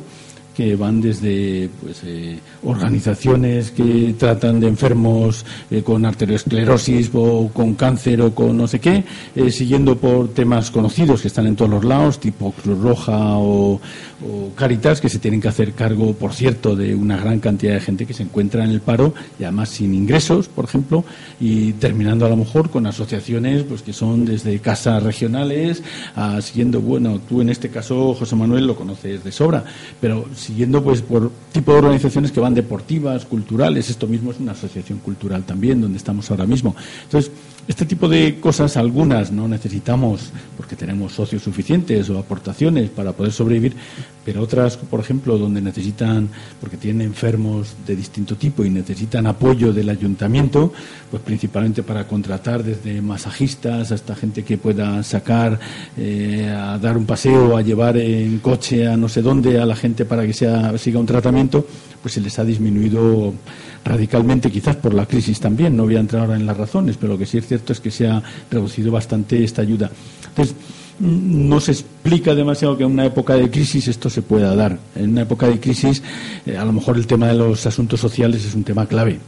que 0.56 0.76
van 0.76 1.02
desde 1.02 1.70
pues, 1.82 2.02
eh, 2.06 2.40
organizaciones 2.64 3.72
que 3.72 4.16
tratan 4.18 4.60
de 4.60 4.68
enfermos 4.68 5.46
eh, 5.72 5.82
con 5.82 6.06
arteriosclerosis 6.06 7.10
o 7.14 7.50
con 7.52 7.74
cáncer 7.74 8.22
o 8.22 8.34
con 8.34 8.56
no 8.58 8.68
sé 8.68 8.80
qué, 8.80 9.04
eh, 9.36 9.52
siguiendo 9.52 9.98
por 9.98 10.30
temas 10.30 10.72
conocidos 10.72 11.22
que 11.22 11.28
están 11.28 11.48
en 11.48 11.56
todos 11.56 11.72
los 11.72 11.84
lados, 11.84 12.20
tipo 12.20 12.52
Cruz 12.52 12.80
Roja 12.80 13.38
o, 13.38 13.80
Caritas, 14.56 15.02
que 15.02 15.10
se 15.10 15.20
tienen 15.20 15.42
que 15.42 15.50
hacer 15.50 15.74
cargo, 15.74 16.14
por 16.14 16.34
cierto, 16.34 16.78
de 16.78 16.96
una 16.96 17.18
gran 17.18 17.42
cantidad 17.42 17.74
de 17.74 17.82
gente 17.82 18.06
que 18.06 18.14
se 18.14 18.24
encuentra 18.24 18.64
en 18.64 18.70
el 18.70 18.80
paro 18.80 19.14
y 19.38 19.44
además 19.44 19.68
sin 19.68 19.94
ingresos, 19.94 20.48
por 20.48 20.64
ejemplo, 20.64 21.04
y 21.42 21.74
terminando 21.74 22.26
a 22.26 22.30
lo 22.30 22.38
mejor 22.38 22.70
con 22.70 22.88
asociaciones 22.88 23.64
pues 23.64 23.82
que 23.82 23.92
son 23.92 24.24
desde 24.24 24.60
casas 24.60 25.04
regionales 25.04 25.84
siguiendo, 26.40 26.80
bueno, 26.80 27.20
tú 27.28 27.42
en 27.42 27.50
este 27.50 27.68
caso, 27.70 28.14
José 28.14 28.38
Manuel, 28.38 28.66
lo 28.66 28.78
conoces 28.78 29.26
de 29.26 29.32
sobra, 29.34 29.66
pero 30.00 30.26
siguiendo 30.44 30.84
pues 30.84 31.02
por 31.02 31.32
tipo 31.52 31.72
de 31.72 31.80
organizaciones 31.80 32.32
que 32.32 32.40
van 32.40 32.54
deportivas, 32.54 33.26
culturales, 33.26 33.90
esto 33.90 34.08
mismo 34.08 34.32
es 34.32 34.40
una 34.40 34.52
asociación 34.52 35.00
cultural 35.00 35.44
también, 35.44 35.82
donde 35.82 35.98
estamos 35.98 36.30
ahora 36.30 36.46
mismo. 36.46 36.76
Entonces, 37.04 37.32
este 37.66 37.86
tipo 37.86 38.10
de 38.10 38.40
cosas, 38.42 38.76
algunas 38.76 39.32
no 39.32 39.48
necesitamos 39.48 40.32
porque 40.58 40.76
tenemos 40.76 41.14
socios 41.14 41.44
suficientes 41.44 42.10
o 42.10 42.20
aportaciones 42.20 42.90
para 42.90 43.14
poder 43.14 43.32
sobrevivir, 43.32 43.74
pero 44.26 44.42
otras, 44.42 44.76
por 44.76 45.00
ejemplo, 45.00 45.38
donde 45.38 45.62
necesitan, 45.62 46.28
porque 46.60 46.76
tienen 46.76 47.08
enfermos 47.08 47.76
de 47.88 47.96
distinto 47.96 48.36
tipo 48.36 48.66
y 48.66 48.70
necesitan 48.70 49.28
apoyo 49.28 49.72
del 49.72 49.90
ayuntamiento, 49.90 50.74
pues 51.10 51.24
principalmente 51.24 51.84
para 51.84 52.06
contratar 52.06 52.64
desde 52.64 53.02
masajistas 53.02 53.94
hasta 53.94 54.16
gente 54.16 54.44
que 54.44 54.58
pueda 54.58 55.02
sacar 55.04 55.58
eh, 55.98 56.54
a 56.54 56.78
dar 56.78 56.98
un 56.98 57.06
paseo, 57.06 57.56
a 57.56 57.62
llevar 57.62 57.96
en 57.98 58.40
coche 58.40 58.88
a 58.88 58.98
no 58.98 59.08
sé 59.08 59.22
dónde 59.22 59.60
a 59.60 59.66
la 59.66 59.76
gente 59.76 60.04
para 60.04 60.26
que 60.26 60.34
sea, 60.34 60.78
siga 60.78 61.00
un 61.00 61.06
tratamiento, 61.06 61.66
pues 62.02 62.14
se 62.14 62.22
les 62.22 62.38
ha 62.40 62.44
disminuido 62.44 63.34
radicalmente, 63.84 64.52
quizás 64.52 64.76
por 64.76 64.94
la 64.94 65.06
crisis 65.06 65.40
también, 65.40 65.76
no 65.76 65.84
voy 65.84 65.96
a 65.96 66.00
entrar 66.00 66.24
ahora 66.24 66.36
en 66.36 66.46
las 66.46 66.58
razones, 66.58 66.98
pero 66.98 67.14
lo 67.14 67.20
que 67.20 67.26
sí 67.26 67.38
es 67.38 67.48
cierto 67.48 67.74
es 67.74 67.80
que 67.80 67.92
se 67.92 68.08
ha 68.08 68.22
reducido 68.50 68.92
bastante 68.92 69.44
esta 69.44 69.62
ayuda. 69.62 69.92
Entonces, 70.30 70.56
no 71.00 71.60
se 71.60 71.72
explica 71.72 72.36
demasiado 72.36 72.78
que 72.78 72.84
en 72.84 72.92
una 72.92 73.06
época 73.06 73.36
de 73.36 73.50
crisis 73.50 73.88
esto 73.88 74.10
se 74.10 74.22
pueda 74.22 74.56
dar. 74.56 74.78
En 74.96 75.12
una 75.12 75.22
época 75.22 75.48
de 75.48 75.60
crisis, 75.60 76.02
eh, 76.46 76.58
a 76.58 76.66
lo 76.66 76.72
mejor 76.72 76.98
el 76.98 77.08
tema 77.08 77.28
de 77.28 77.34
los 77.34 77.66
asuntos 77.66 78.00
sociales 78.00 78.46
es 78.46 78.56
un 78.56 78.64
tema 78.64 78.86
clave. 78.86 79.20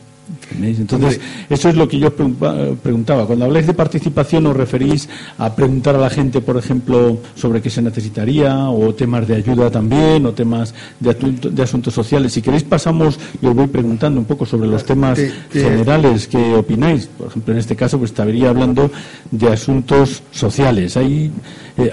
Entonces, 0.61 1.19
eso 1.49 1.69
es 1.69 1.75
lo 1.75 1.88
que 1.88 1.99
yo 1.99 2.13
preguntaba. 2.15 3.25
Cuando 3.25 3.45
habláis 3.45 3.67
de 3.67 3.73
participación, 3.73 4.45
¿os 4.47 4.55
referís 4.55 5.09
a 5.38 5.55
preguntar 5.55 5.95
a 5.95 5.99
la 5.99 6.09
gente, 6.09 6.41
por 6.41 6.57
ejemplo, 6.57 7.19
sobre 7.35 7.61
qué 7.61 7.69
se 7.69 7.81
necesitaría, 7.81 8.69
o 8.69 8.93
temas 8.93 9.27
de 9.27 9.35
ayuda 9.35 9.69
también, 9.69 10.25
o 10.25 10.33
temas 10.33 10.73
de, 10.99 11.61
asuntos 11.61 11.93
sociales? 11.93 12.33
Si 12.33 12.41
queréis, 12.41 12.63
pasamos 12.63 13.19
y 13.41 13.45
os 13.45 13.55
voy 13.55 13.67
preguntando 13.67 14.19
un 14.19 14.25
poco 14.25 14.45
sobre 14.45 14.67
los 14.67 14.83
temas 14.85 15.19
generales 15.51 16.27
que 16.27 16.55
opináis. 16.55 17.07
Por 17.07 17.27
ejemplo, 17.27 17.53
en 17.53 17.59
este 17.59 17.75
caso, 17.75 17.97
pues 17.97 18.11
estaría 18.11 18.49
hablando 18.49 18.91
de 19.31 19.47
asuntos 19.47 20.23
sociales. 20.31 20.95
Eh, 20.97 21.31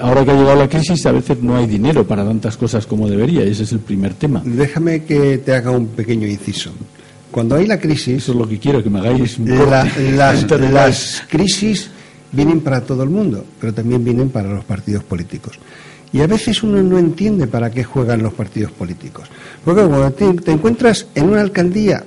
ahora 0.01 0.25
que 0.25 0.31
ha 0.31 0.35
llegado 0.35 0.57
la 0.57 0.69
crisis, 0.69 1.05
a 1.07 1.13
veces 1.13 1.43
no 1.43 1.57
hay 1.57 1.67
dinero 1.67 2.07
para 2.07 2.25
tantas 2.25 2.57
cosas 2.57 2.87
como 2.87 3.09
debería, 3.09 3.45
y 3.45 3.51
ese 3.51 3.65
es 3.65 3.73
el 3.73 3.81
primer 3.81 4.15
tema. 4.15 4.43
Déjame 4.45 5.05
que 5.05 5.39
te 5.39 5.55
haga 5.55 5.71
un 5.71 5.89
pequeño 5.89 6.27
inciso. 6.27 6.73
Cuando 7.33 7.57
hay 7.57 7.67
la 7.67 7.81
crisis... 7.81 8.19
Eso 8.19 8.33
es 8.33 8.39
lo 8.39 8.47
que 8.49 8.59
quiero, 8.59 8.83
que 8.83 8.91
me 8.91 9.01
hagáis 9.01 9.39
las, 9.41 11.25
crisis 11.29 11.91
vienen 12.31 12.61
para 12.61 12.83
todo 12.83 13.03
el 13.03 13.11
mundo, 13.11 13.45
pero 13.61 13.75
también 13.75 14.05
vienen 14.05 14.29
para 14.29 14.53
los 14.53 14.65
partidos 14.65 15.03
políticos. 15.03 15.59
Y 16.13 16.21
a 16.21 16.27
veces 16.27 16.63
uno 16.63 16.83
no 16.83 16.99
entiende 16.99 17.47
para 17.47 17.71
qué 17.71 17.85
juegan 17.85 18.23
los 18.23 18.35
partidos 18.35 18.71
políticos. 18.73 19.29
Porque 19.65 19.83
cuando 19.83 20.13
te, 20.13 20.33
te 20.35 20.53
encuentras 20.53 21.07
en 21.15 21.31
una 21.31 21.41
alcaldía 21.41 22.05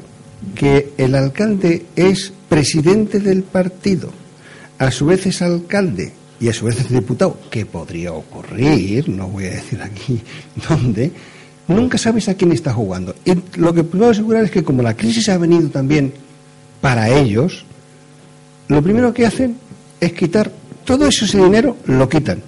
que 0.54 0.94
el 0.98 1.16
alcalde 1.16 1.88
es 1.96 2.32
presidente 2.48 3.20
del 3.20 3.44
partido, 3.44 4.12
a 4.78 4.92
su 4.92 5.08
vez 5.08 5.26
es 5.26 5.42
alcalde 5.42 6.14
y 6.40 6.50
a 6.50 6.54
su 6.54 6.66
vez 6.66 6.80
es 6.80 6.90
diputado, 6.90 7.40
que 7.50 7.66
podría 7.66 8.14
ocurrir, 8.14 9.10
no 9.10 9.28
voy 9.28 9.46
a 9.46 9.52
decir 9.52 9.82
aquí 9.82 10.22
dónde, 10.70 11.12
nunca 11.68 11.98
sabes 11.98 12.30
a 12.30 12.36
quién 12.36 12.52
está 12.52 12.74
jugando. 12.74 13.16
Y 13.26 13.34
lo 13.60 13.74
que 13.74 13.84
puedo 13.84 14.10
asegurar 14.10 14.44
es 14.44 14.52
que 14.52 14.64
como 14.64 14.82
la 14.82 14.96
crisis 14.96 15.30
ha 15.30 15.38
venido 15.38 15.70
también 15.70 16.14
para 16.82 17.10
ellos, 17.10 17.66
lo 18.68 18.82
primero 18.82 19.14
que 19.14 19.26
hacen 19.26 19.58
es 20.00 20.14
quitar 20.14 20.52
todo 20.84 21.08
ese 21.08 21.38
dinero, 21.38 21.78
lo 21.86 22.08
quitan. 22.08 22.42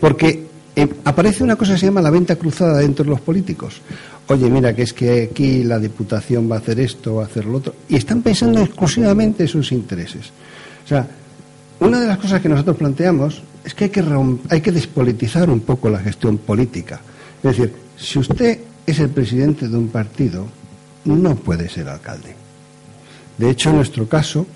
Porque 0.00 0.46
eh, 0.76 0.88
aparece 1.04 1.44
una 1.44 1.56
cosa 1.56 1.74
que 1.74 1.78
se 1.80 1.86
llama 1.86 2.02
la 2.02 2.10
venta 2.10 2.36
cruzada 2.36 2.78
dentro 2.78 3.04
de 3.04 3.10
los 3.10 3.20
políticos. 3.20 3.80
Oye, 4.26 4.48
mira, 4.50 4.74
que 4.74 4.82
es 4.82 4.92
que 4.92 5.28
aquí 5.30 5.62
la 5.64 5.78
Diputación 5.78 6.50
va 6.50 6.56
a 6.56 6.58
hacer 6.58 6.80
esto, 6.80 7.16
va 7.16 7.22
a 7.24 7.26
hacer 7.26 7.44
lo 7.44 7.58
otro. 7.58 7.74
Y 7.88 7.96
están 7.96 8.22
pensando 8.22 8.60
exclusivamente 8.60 9.44
en 9.44 9.48
sus 9.48 9.70
intereses. 9.72 10.32
O 10.84 10.88
sea, 10.88 11.06
una 11.80 12.00
de 12.00 12.06
las 12.06 12.18
cosas 12.18 12.40
que 12.40 12.48
nosotros 12.48 12.76
planteamos 12.76 13.42
es 13.64 13.74
que 13.74 13.84
hay 13.84 13.90
que, 13.90 14.04
hay 14.48 14.60
que 14.60 14.72
despolitizar 14.72 15.48
un 15.50 15.60
poco 15.60 15.88
la 15.88 15.98
gestión 15.98 16.38
política. 16.38 17.00
Es 17.42 17.56
decir, 17.56 17.83
si 17.96 18.18
usted 18.18 18.60
es 18.86 18.98
el 18.98 19.10
presidente 19.10 19.68
de 19.68 19.76
un 19.76 19.88
partido, 19.88 20.46
no 21.04 21.34
puede 21.36 21.68
ser 21.68 21.88
alcalde. 21.88 22.34
De 23.38 23.50
hecho, 23.50 23.70
en 23.70 23.76
nuestro 23.76 24.08
caso, 24.08 24.46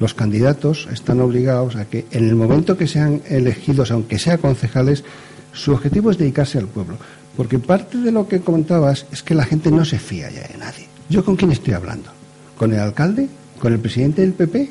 los 0.00 0.14
candidatos 0.14 0.88
están 0.92 1.20
obligados 1.20 1.76
a 1.76 1.84
que 1.84 2.06
en 2.10 2.28
el 2.28 2.34
momento 2.34 2.76
que 2.76 2.86
sean 2.86 3.22
elegidos, 3.28 3.90
aunque 3.90 4.18
sean 4.18 4.38
concejales, 4.38 5.04
su 5.52 5.72
objetivo 5.72 6.10
es 6.10 6.18
dedicarse 6.18 6.58
al 6.58 6.68
pueblo. 6.68 6.96
Porque 7.36 7.58
parte 7.58 7.98
de 7.98 8.10
lo 8.10 8.26
que 8.26 8.40
comentabas 8.40 9.06
es 9.12 9.22
que 9.22 9.34
la 9.34 9.44
gente 9.44 9.70
no 9.70 9.84
se 9.84 9.98
fía 9.98 10.30
ya 10.30 10.46
de 10.48 10.58
nadie. 10.58 10.88
¿Yo 11.08 11.24
con 11.24 11.36
quién 11.36 11.52
estoy 11.52 11.74
hablando? 11.74 12.10
¿Con 12.56 12.72
el 12.72 12.80
alcalde? 12.80 13.28
¿Con 13.60 13.72
el 13.72 13.78
presidente 13.78 14.22
del 14.22 14.32
PP? 14.32 14.70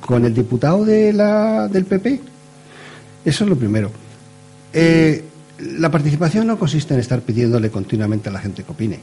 ¿Con 0.00 0.24
el 0.24 0.34
diputado 0.34 0.84
del 0.84 1.84
PP? 1.84 2.20
Eso 3.24 3.44
es 3.44 3.50
lo 3.50 3.56
primero. 3.56 3.90
Eh, 4.72 5.24
la 5.58 5.90
participación 5.90 6.46
no 6.46 6.58
consiste 6.58 6.94
en 6.94 7.00
estar 7.00 7.20
pidiéndole 7.20 7.70
continuamente 7.70 8.28
a 8.28 8.32
la 8.32 8.40
gente 8.40 8.64
que 8.64 8.72
opine, 8.72 8.98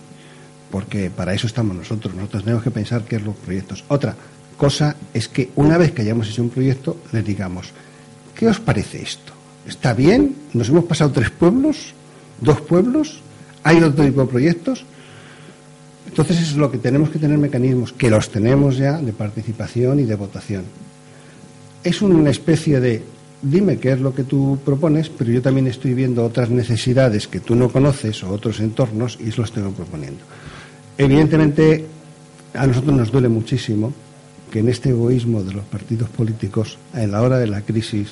porque 0.69 1.09
para 1.09 1.33
eso 1.33 1.47
estamos 1.47 1.75
nosotros. 1.75 2.13
Nosotros 2.13 2.43
tenemos 2.43 2.63
que 2.63 2.71
pensar 2.71 3.03
qué 3.03 3.17
es 3.17 3.23
los 3.23 3.35
proyectos. 3.35 3.83
Otra 3.87 4.15
cosa 4.57 4.95
es 5.13 5.27
que 5.27 5.49
una 5.55 5.77
vez 5.77 5.91
que 5.91 6.01
hayamos 6.01 6.29
hecho 6.29 6.41
un 6.41 6.49
proyecto, 6.49 6.97
les 7.11 7.25
digamos, 7.25 7.69
¿qué 8.35 8.47
os 8.47 8.59
parece 8.59 9.01
esto? 9.01 9.33
¿Está 9.67 9.93
bien? 9.93 10.35
¿Nos 10.53 10.69
hemos 10.69 10.85
pasado 10.85 11.11
tres 11.11 11.29
pueblos? 11.29 11.93
¿Dos 12.39 12.61
pueblos? 12.61 13.21
¿Hay 13.63 13.77
otro 13.77 14.03
tipo 14.03 14.21
de 14.21 14.27
proyectos? 14.27 14.85
Entonces 16.07 16.41
es 16.41 16.55
lo 16.57 16.69
que 16.71 16.77
tenemos 16.77 17.09
que 17.09 17.19
tener 17.19 17.37
mecanismos, 17.37 17.93
que 17.93 18.09
los 18.09 18.29
tenemos 18.29 18.77
ya, 18.77 18.97
de 18.97 19.13
participación 19.13 19.99
y 19.99 20.03
de 20.03 20.15
votación. 20.15 20.65
Es 21.83 22.01
una 22.01 22.29
especie 22.29 22.79
de 22.79 23.03
dime 23.41 23.77
qué 23.77 23.93
es 23.93 23.99
lo 23.99 24.13
que 24.13 24.23
tú 24.23 24.59
propones, 24.63 25.09
pero 25.09 25.31
yo 25.31 25.41
también 25.41 25.67
estoy 25.67 25.93
viendo 25.93 26.23
otras 26.23 26.49
necesidades 26.49 27.27
que 27.27 27.39
tú 27.39 27.55
no 27.55 27.69
conoces 27.69 28.23
o 28.23 28.29
otros 28.29 28.59
entornos 28.59 29.17
y 29.19 29.31
los 29.31 29.51
tengo 29.51 29.71
proponiendo. 29.71 30.23
Evidentemente, 30.97 31.85
a 32.53 32.67
nosotros 32.67 32.95
nos 32.95 33.11
duele 33.11 33.29
muchísimo 33.29 33.93
que 34.51 34.59
en 34.59 34.69
este 34.69 34.89
egoísmo 34.89 35.43
de 35.43 35.53
los 35.53 35.63
partidos 35.65 36.09
políticos, 36.09 36.77
en 36.93 37.11
la 37.11 37.21
hora 37.21 37.39
de 37.39 37.47
la 37.47 37.61
crisis, 37.61 38.09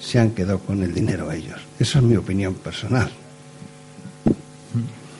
se 0.00 0.18
han 0.18 0.30
quedado 0.30 0.58
con 0.58 0.82
el 0.82 0.92
dinero 0.92 1.30
ellos. 1.32 1.60
Esa 1.78 2.00
es 2.00 2.04
mi 2.04 2.16
opinión 2.16 2.54
personal. 2.54 3.10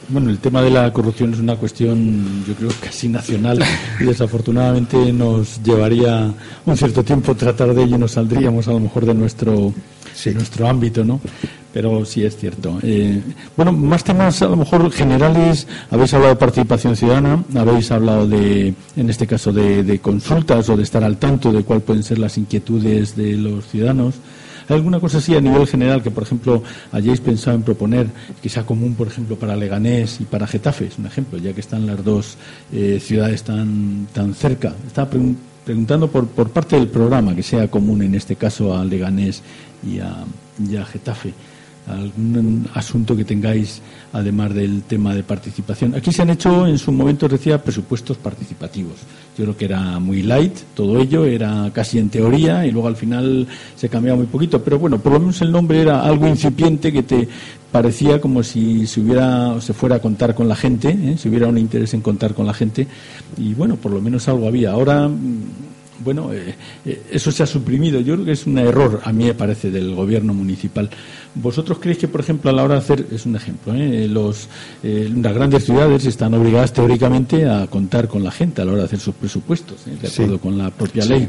Bueno, 0.09 0.31
el 0.31 0.39
tema 0.39 0.63
de 0.63 0.71
la 0.71 0.93
corrupción 0.93 1.35
es 1.35 1.41
una 1.41 1.57
cuestión, 1.57 2.45
yo 2.47 2.55
creo, 2.55 2.71
casi 2.81 3.09
nacional 3.09 3.59
y 3.99 4.05
desafortunadamente 4.05 5.13
nos 5.13 5.61
llevaría 5.65 6.33
un 6.65 6.77
cierto 6.77 7.03
tiempo 7.03 7.35
tratar 7.35 7.75
de 7.75 7.83
ello 7.83 7.97
y 7.97 7.99
nos 7.99 8.13
saldríamos 8.13 8.69
a 8.69 8.73
lo 8.73 8.79
mejor 8.79 9.05
de 9.05 9.15
nuestro, 9.15 9.73
nuestro 10.33 10.69
ámbito, 10.69 11.05
¿no? 11.05 11.21
Pero 11.73 12.05
sí 12.05 12.25
es 12.25 12.37
cierto. 12.37 12.79
Eh, 12.85 13.21
bueno, 13.57 13.73
más 13.73 14.05
temas 14.05 14.41
a 14.43 14.47
lo 14.47 14.57
mejor 14.57 14.93
generales. 14.93 15.67
Habéis 15.91 16.15
hablado 16.15 16.35
de 16.35 16.39
participación 16.39 16.95
ciudadana, 16.95 17.43
habéis 17.57 17.91
hablado 17.91 18.29
de, 18.29 18.75
en 18.97 19.11
este 19.11 19.27
caso, 19.27 19.53
de, 19.53 19.83
de 19.83 19.99
consultas 19.99 20.69
o 20.69 20.77
de 20.77 20.85
estar 20.85 21.03
al 21.03 21.17
tanto 21.17 21.53
de 21.53 21.65
cuáles 21.65 21.85
pueden 21.85 22.05
ser 22.05 22.21
las 22.21 22.39
inquietudes 22.39 23.17
de 23.17 23.37
los 23.37 23.67
ciudadanos. 23.67 24.15
¿Hay 24.69 24.77
alguna 24.77 25.01
cosa 25.01 25.19
así 25.19 25.35
a 25.35 25.41
nivel 25.41 25.67
general 25.67 26.03
que, 26.03 26.11
por 26.11 26.25
ejemplo, 26.25 26.63
hayáis 26.93 27.21
pensado 27.21 27.57
en 27.57 27.63
proponer 27.63 28.09
que 28.43 28.49
sea 28.49 28.65
común, 28.65 28.95
por 28.95 29.07
ejemplo, 29.07 29.37
para 29.37 29.57
Leganés 29.57 30.21
y 30.21 30.25
para 30.25 30.47
Getafe? 30.47 30.87
Es 30.87 30.99
un 30.99 31.07
ejemplo, 31.07 31.39
ya 31.39 31.53
que 31.53 31.61
están 31.61 31.87
las 31.87 32.05
dos 32.05 32.37
eh, 32.73 32.99
ciudades 33.01 33.43
tan, 33.43 34.09
tan 34.13 34.35
cerca. 34.35 34.75
Estaba 34.87 35.11
preguntando 35.65 36.09
por, 36.09 36.27
por 36.27 36.51
parte 36.51 36.77
del 36.77 36.89
programa 36.89 37.35
que 37.35 37.43
sea 37.43 37.69
común, 37.69 38.03
en 38.03 38.15
este 38.15 38.37
caso, 38.37 38.77
a 38.77 38.85
Leganés 38.85 39.43
y 39.87 39.99
a 39.99 40.85
Getafe 40.85 41.33
algún 41.87 42.69
asunto 42.75 43.17
que 43.17 43.25
tengáis 43.25 43.81
además 44.13 44.55
del 44.55 44.83
tema 44.83 45.15
de 45.15 45.23
participación. 45.23 45.95
Aquí 45.95 46.13
se 46.13 46.23
han 46.23 46.31
hecho 46.31 46.67
en 46.67 46.79
su 46.79 46.93
momento, 46.93 47.29
decía, 47.29 47.63
presupuestos 47.63 48.17
participativos. 48.17 48.97
Yo 49.37 49.45
creo 49.45 49.57
que 49.57 49.65
era 49.67 49.99
muy 49.99 50.23
light 50.23 50.55
todo 50.75 50.99
ello, 50.99 51.27
era 51.27 51.71
casi 51.73 51.99
en 51.99 52.09
teoría 52.09 52.67
y 52.67 52.71
luego 52.71 52.89
al 52.89 52.97
final 52.97 53.47
se 53.75 53.89
cambiaba 53.89 54.17
muy 54.17 54.27
poquito, 54.27 54.63
pero 54.63 54.79
bueno, 54.79 54.99
por 54.99 55.13
lo 55.13 55.21
menos 55.21 55.41
el 55.43 55.53
nombre 55.53 55.83
era 55.83 56.03
algo 56.03 56.27
incipiente 56.27 56.91
que 56.91 57.03
te 57.03 57.29
parecía 57.71 58.19
como 58.19 58.43
si 58.43 58.87
se 58.87 59.01
hubiera 59.01 59.61
se 59.61 59.75
fuera 59.75 59.97
a 59.97 59.99
contar 59.99 60.35
con 60.35 60.49
la 60.49 60.57
gente, 60.57 60.89
¿eh? 60.89 61.17
si 61.19 61.29
hubiera 61.29 61.49
un 61.49 61.59
interés 61.59 61.93
en 61.93 62.01
contar 62.01 62.33
con 62.33 62.47
la 62.47 62.55
gente 62.55 62.87
y 63.37 63.53
bueno, 63.53 63.77
por 63.77 63.93
lo 63.93 64.01
menos 64.01 64.27
algo 64.29 64.49
había. 64.49 64.71
Ahora 64.71 65.11
bueno, 66.07 66.33
eh, 66.33 66.55
eh, 66.85 67.03
eso 67.11 67.33
se 67.33 67.43
ha 67.43 67.47
suprimido. 67.47 68.01
Yo 68.01 68.15
creo 68.15 68.25
que 68.25 68.33
es 68.33 68.47
un 68.47 68.57
error, 68.59 69.01
a 69.05 69.13
mí 69.13 69.25
me 69.25 69.35
parece, 69.35 69.73
del 69.73 69.93
gobierno 69.93 70.33
municipal. 70.33 70.89
¿Vosotros 71.35 71.79
creéis 71.81 71.99
que, 71.99 72.07
por 72.07 72.21
ejemplo, 72.21 72.49
a 72.49 72.53
la 72.53 72.63
hora 72.63 72.75
de 72.75 72.81
hacer, 72.81 73.07
es 73.11 73.27
un 73.27 73.35
ejemplo, 73.35 73.75
¿eh? 73.75 74.07
Los, 74.07 74.49
las 74.83 75.35
grandes 75.35 75.65
ciudades 75.65 76.07
están 76.07 76.33
obligadas 76.35 76.73
teóricamente 76.73 77.45
a 77.45 77.67
contar 77.67 78.07
con 78.07 78.23
la 78.23 78.31
gente 78.31 78.63
a 78.63 78.65
la 78.65 78.73
hora 78.73 78.83
de 78.83 78.87
hacer 78.87 79.01
sus 79.01 79.17
presupuestos, 79.17 79.85
de 79.85 80.07
acuerdo 80.07 80.39
con 80.39 80.57
la 80.57 80.71
propia 80.71 81.05
ley? 81.05 81.29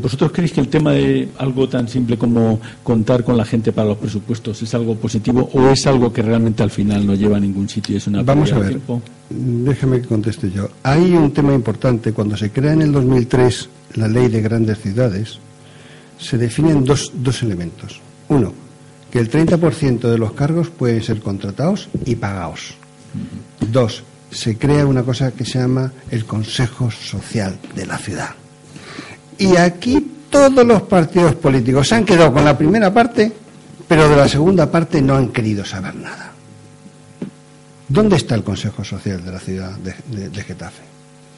¿Vosotros 0.00 0.30
creéis 0.32 0.52
que 0.52 0.60
el 0.60 0.68
tema 0.68 0.92
de 0.92 1.28
algo 1.38 1.68
tan 1.68 1.88
simple 1.88 2.18
como 2.18 2.60
contar 2.82 3.24
con 3.24 3.36
la 3.36 3.44
gente 3.44 3.72
para 3.72 3.88
los 3.88 3.98
presupuestos 3.98 4.60
es 4.62 4.74
algo 4.74 4.94
positivo 4.96 5.48
o 5.52 5.68
es 5.70 5.86
algo 5.86 6.12
que 6.12 6.22
realmente 6.22 6.62
al 6.62 6.70
final 6.70 7.06
no 7.06 7.14
lleva 7.14 7.38
a 7.38 7.40
ningún 7.40 7.68
sitio 7.68 7.94
y 7.94 7.98
es 7.98 8.06
una 8.06 8.22
Vamos 8.22 8.52
a 8.52 8.58
ver, 8.58 8.78
déjeme 9.30 10.00
que 10.00 10.08
conteste 10.08 10.50
yo. 10.50 10.68
Hay 10.82 11.14
un 11.14 11.32
tema 11.32 11.54
importante. 11.54 12.12
Cuando 12.12 12.36
se 12.36 12.50
crea 12.50 12.72
en 12.72 12.82
el 12.82 12.92
2003 12.92 13.68
la 13.94 14.08
ley 14.08 14.28
de 14.28 14.42
grandes 14.42 14.78
ciudades, 14.80 15.38
se 16.18 16.38
definen 16.38 16.84
dos, 16.84 17.12
dos 17.14 17.42
elementos. 17.42 18.00
Uno, 18.28 18.52
que 19.10 19.18
el 19.18 19.30
30% 19.30 20.00
de 20.00 20.18
los 20.18 20.32
cargos 20.32 20.70
pueden 20.70 21.02
ser 21.02 21.20
contratados 21.20 21.88
y 22.04 22.16
pagados. 22.16 22.74
Dos, 23.70 24.02
se 24.30 24.58
crea 24.58 24.86
una 24.86 25.02
cosa 25.02 25.30
que 25.32 25.44
se 25.44 25.58
llama 25.58 25.92
el 26.10 26.24
Consejo 26.24 26.90
Social 26.90 27.58
de 27.74 27.86
la 27.86 27.98
Ciudad. 27.98 28.30
Y 29.38 29.56
aquí 29.56 30.14
todos 30.30 30.66
los 30.66 30.82
partidos 30.82 31.36
políticos 31.36 31.88
se 31.88 31.94
han 31.94 32.04
quedado 32.04 32.32
con 32.32 32.44
la 32.44 32.58
primera 32.58 32.92
parte, 32.92 33.32
pero 33.86 34.08
de 34.08 34.16
la 34.16 34.28
segunda 34.28 34.70
parte 34.70 35.00
no 35.00 35.14
han 35.14 35.28
querido 35.28 35.64
saber 35.64 35.94
nada. 35.94 36.32
¿Dónde 37.88 38.16
está 38.16 38.34
el 38.34 38.42
Consejo 38.42 38.82
Social 38.82 39.24
de 39.24 39.30
la 39.30 39.38
ciudad 39.38 39.76
de, 39.76 40.42
Getafe? 40.42 40.82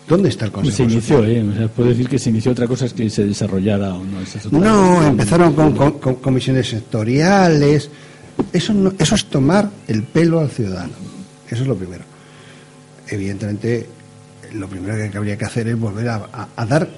¿Dónde 0.09 0.29
está 0.29 0.45
el 0.45 0.53
Consejo 0.53 0.77
Se 0.77 0.83
inició, 0.85 1.25
¿eh? 1.25 1.42
O 1.42 1.55
sea, 1.55 1.69
puede 1.69 1.90
decir 1.90 2.09
que 2.09 2.19
se 2.19 2.31
inició 2.31 2.53
otra 2.53 2.66
cosa 2.69 2.87
es 2.87 2.92
que 2.92 3.11
se 3.11 3.25
desarrollara 3.25 3.95
o 3.95 4.05
no. 4.05 4.21
no, 4.61 5.07
empezaron 5.07 5.53
con, 5.53 5.99
comisiones 6.16 6.69
sectoriales. 6.69 7.90
Eso, 8.53 8.95
eso 8.99 9.14
es 9.14 9.25
tomar 9.27 9.69
el 9.88 10.05
pelo 10.05 10.40
al 10.40 10.51
ciudadano. 10.51 10.92
Eso 11.51 11.62
es 11.62 11.69
lo 11.69 11.75
primero. 11.75 12.05
Evidentemente, 13.09 13.87
lo 14.53 14.69
primero 14.69 15.11
que 15.11 15.19
habría 15.19 15.37
que 15.37 15.45
hacer 15.45 15.69
es 15.69 15.79
volver 15.79 16.09
a 16.09 16.66
dar 16.69 16.88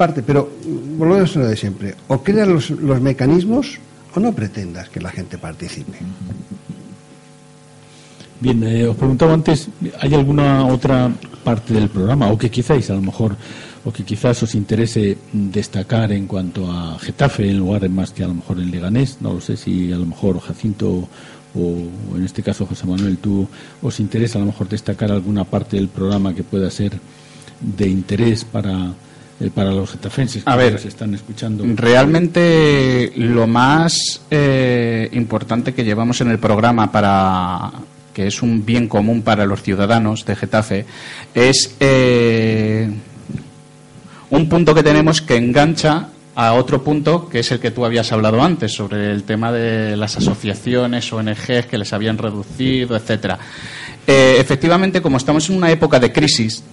parte, 0.00 0.22
pero 0.22 0.48
volvemos 0.96 1.36
a 1.36 1.40
lo 1.40 1.48
de 1.48 1.56
siempre. 1.56 1.94
O 2.08 2.22
creas 2.22 2.48
los, 2.48 2.70
los 2.70 3.02
mecanismos 3.02 3.78
o 4.14 4.18
no 4.18 4.32
pretendas 4.32 4.88
que 4.88 4.98
la 4.98 5.10
gente 5.10 5.36
participe. 5.36 5.98
Bien, 8.40 8.64
eh, 8.64 8.88
os 8.88 8.96
preguntaba 8.96 9.34
antes, 9.34 9.68
¿hay 10.00 10.14
alguna 10.14 10.66
otra 10.66 11.12
parte 11.42 11.74
del 11.74 11.88
programa 11.88 12.28
o 12.30 12.38
que 12.38 12.50
quizás 12.50 12.90
a 12.90 12.94
lo 12.94 13.02
mejor 13.02 13.36
o 13.84 13.92
que 13.92 14.04
quizás 14.04 14.42
os 14.42 14.54
interese 14.54 15.16
destacar 15.32 16.12
en 16.12 16.26
cuanto 16.26 16.70
a 16.70 16.98
Getafe 16.98 17.50
en 17.50 17.58
lugar 17.58 17.88
más 17.88 18.10
que 18.10 18.22
a 18.24 18.28
lo 18.28 18.34
mejor 18.34 18.60
en 18.60 18.70
Leganés? 18.70 19.18
No 19.20 19.32
lo 19.32 19.40
sé 19.40 19.56
si 19.56 19.92
a 19.92 19.96
lo 19.96 20.06
mejor 20.06 20.40
Jacinto 20.40 21.08
o 21.54 22.16
en 22.16 22.24
este 22.24 22.42
caso 22.42 22.66
José 22.66 22.86
Manuel, 22.86 23.18
tú 23.18 23.48
os 23.82 23.98
interesa 23.98 24.38
a 24.38 24.40
lo 24.40 24.46
mejor 24.46 24.68
destacar 24.68 25.10
alguna 25.10 25.44
parte 25.44 25.76
del 25.76 25.88
programa 25.88 26.34
que 26.34 26.44
pueda 26.44 26.70
ser 26.70 26.92
de 27.60 27.88
interés 27.88 28.44
para 28.44 28.92
eh, 29.40 29.50
para 29.52 29.70
los 29.70 29.90
getafenses 29.90 30.42
A 30.44 30.52
que 30.52 30.58
ver, 30.58 30.72
nos 30.74 30.84
están 30.84 31.14
escuchando? 31.14 31.64
Realmente 31.74 33.10
lo 33.16 33.46
más 33.46 34.20
eh, 34.30 35.08
importante 35.12 35.72
que 35.72 35.82
llevamos 35.82 36.20
en 36.20 36.30
el 36.30 36.38
programa 36.38 36.92
para 36.92 37.72
que 38.12 38.26
es 38.26 38.42
un 38.42 38.64
bien 38.64 38.88
común 38.88 39.22
para 39.22 39.46
los 39.46 39.62
ciudadanos 39.62 40.24
de 40.24 40.36
Getafe 40.36 40.86
es 41.34 41.76
eh, 41.80 42.90
un 44.30 44.48
punto 44.48 44.74
que 44.74 44.82
tenemos 44.82 45.20
que 45.22 45.36
engancha 45.36 46.08
a 46.34 46.54
otro 46.54 46.82
punto 46.82 47.28
que 47.28 47.40
es 47.40 47.50
el 47.50 47.60
que 47.60 47.70
tú 47.70 47.84
habías 47.84 48.12
hablado 48.12 48.42
antes 48.42 48.72
sobre 48.72 49.10
el 49.10 49.24
tema 49.24 49.52
de 49.52 49.96
las 49.96 50.16
asociaciones 50.16 51.12
ONGs 51.12 51.66
que 51.66 51.78
les 51.78 51.92
habían 51.92 52.18
reducido 52.18 52.96
etcétera 52.96 53.38
Eh, 54.06 54.36
efectivamente 54.40 55.02
como 55.02 55.18
estamos 55.18 55.50
en 55.50 55.56
una 55.56 55.70
época 55.70 56.00
de 56.00 56.10
crisis 56.10 56.64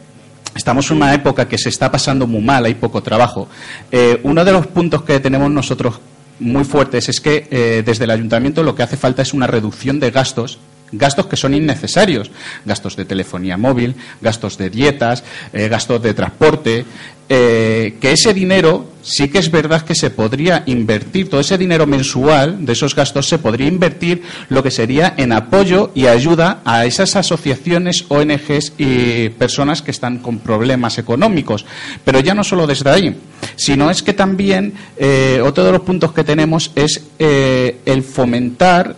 Estamos 0.55 0.89
en 0.89 0.97
una 0.97 1.13
época 1.13 1.47
que 1.47 1.57
se 1.57 1.69
está 1.69 1.91
pasando 1.91 2.25
muy 2.25 2.41
mal, 2.41 2.65
hay 2.65 2.73
poco 2.73 3.03
trabajo. 3.03 3.47
Eh, 3.91 4.19
uno 4.23 4.43
de 4.43 4.51
los 4.51 4.65
puntos 4.65 5.03
que 5.03 5.19
tenemos 5.19 5.51
nosotros 5.51 5.99
muy 6.39 6.63
fuertes 6.63 7.09
es 7.09 7.21
que 7.21 7.83
desde 7.85 8.05
el 8.05 8.09
ayuntamiento 8.09 8.63
lo 8.63 8.73
que 8.73 8.81
hace 8.81 8.97
falta 8.97 9.21
es 9.21 9.35
una 9.35 9.45
reducción 9.45 9.99
de 9.99 10.09
gastos 10.09 10.57
gastos 10.91 11.27
que 11.27 11.35
son 11.35 11.53
innecesarios, 11.53 12.31
gastos 12.65 12.95
de 12.95 13.05
telefonía 13.05 13.57
móvil, 13.57 13.95
gastos 14.21 14.57
de 14.57 14.69
dietas, 14.69 15.23
eh, 15.53 15.67
gastos 15.67 16.01
de 16.01 16.13
transporte, 16.13 16.85
eh, 17.29 17.97
que 17.99 18.13
ese 18.13 18.33
dinero 18.33 18.93
sí 19.01 19.27
que 19.27 19.39
es 19.39 19.51
verdad 19.51 19.81
que 19.81 19.95
se 19.95 20.09
podría 20.11 20.63
invertir, 20.65 21.29
todo 21.29 21.41
ese 21.41 21.57
dinero 21.57 21.85
mensual 21.85 22.65
de 22.65 22.71
esos 22.71 22.95
gastos 22.95 23.27
se 23.27 23.37
podría 23.37 23.67
invertir 23.67 24.21
lo 24.47 24.63
que 24.63 24.71
sería 24.71 25.13
en 25.17 25.33
apoyo 25.33 25.91
y 25.93 26.07
ayuda 26.07 26.61
a 26.63 26.85
esas 26.85 27.17
asociaciones, 27.17 28.05
ONGs 28.07 28.73
y 28.77 29.29
personas 29.29 29.81
que 29.81 29.91
están 29.91 30.19
con 30.19 30.39
problemas 30.39 30.99
económicos. 30.99 31.65
Pero 32.05 32.21
ya 32.21 32.33
no 32.33 32.45
solo 32.45 32.65
desde 32.65 32.89
ahí, 32.89 33.17
sino 33.57 33.91
es 33.91 34.03
que 34.03 34.13
también 34.13 34.73
eh, 34.95 35.41
otro 35.43 35.65
de 35.65 35.73
los 35.73 35.81
puntos 35.81 36.13
que 36.13 36.23
tenemos 36.23 36.71
es 36.75 37.03
el 37.19 38.03
fomentar 38.03 38.95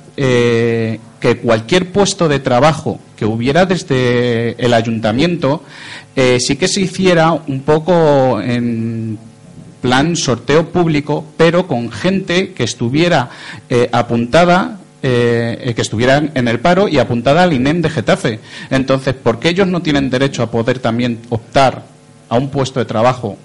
que 1.19 1.37
cualquier 1.37 1.91
puesto 1.91 2.27
de 2.27 2.39
trabajo 2.39 2.99
que 3.15 3.25
hubiera 3.25 3.65
desde 3.65 4.55
el 4.63 4.73
ayuntamiento 4.73 5.63
eh, 6.15 6.39
sí 6.39 6.55
que 6.55 6.67
se 6.67 6.81
hiciera 6.81 7.33
un 7.33 7.61
poco 7.61 8.41
en 8.41 9.17
plan 9.81 10.15
sorteo 10.15 10.69
público, 10.69 11.25
pero 11.37 11.67
con 11.67 11.91
gente 11.91 12.53
que 12.53 12.63
estuviera 12.63 13.29
eh, 13.69 13.89
apuntada 13.91 14.79
eh, 15.01 15.71
que 15.75 15.81
estuvieran 15.81 16.31
en 16.35 16.49
el 16.49 16.59
paro 16.59 16.89
y 16.89 16.97
apuntada 16.97 17.43
al 17.43 17.53
INEM 17.53 17.81
de 17.81 17.89
Getafe. 17.89 18.39
Entonces, 18.69 19.13
¿por 19.13 19.39
qué 19.39 19.49
ellos 19.49 19.67
no 19.67 19.81
tienen 19.81 20.09
derecho 20.09 20.43
a 20.43 20.51
poder 20.51 20.79
también 20.79 21.19
optar 21.29 21.83
a 22.27 22.37
un 22.37 22.49
puesto 22.49 22.79
de 22.79 22.85
trabajo 22.85 23.37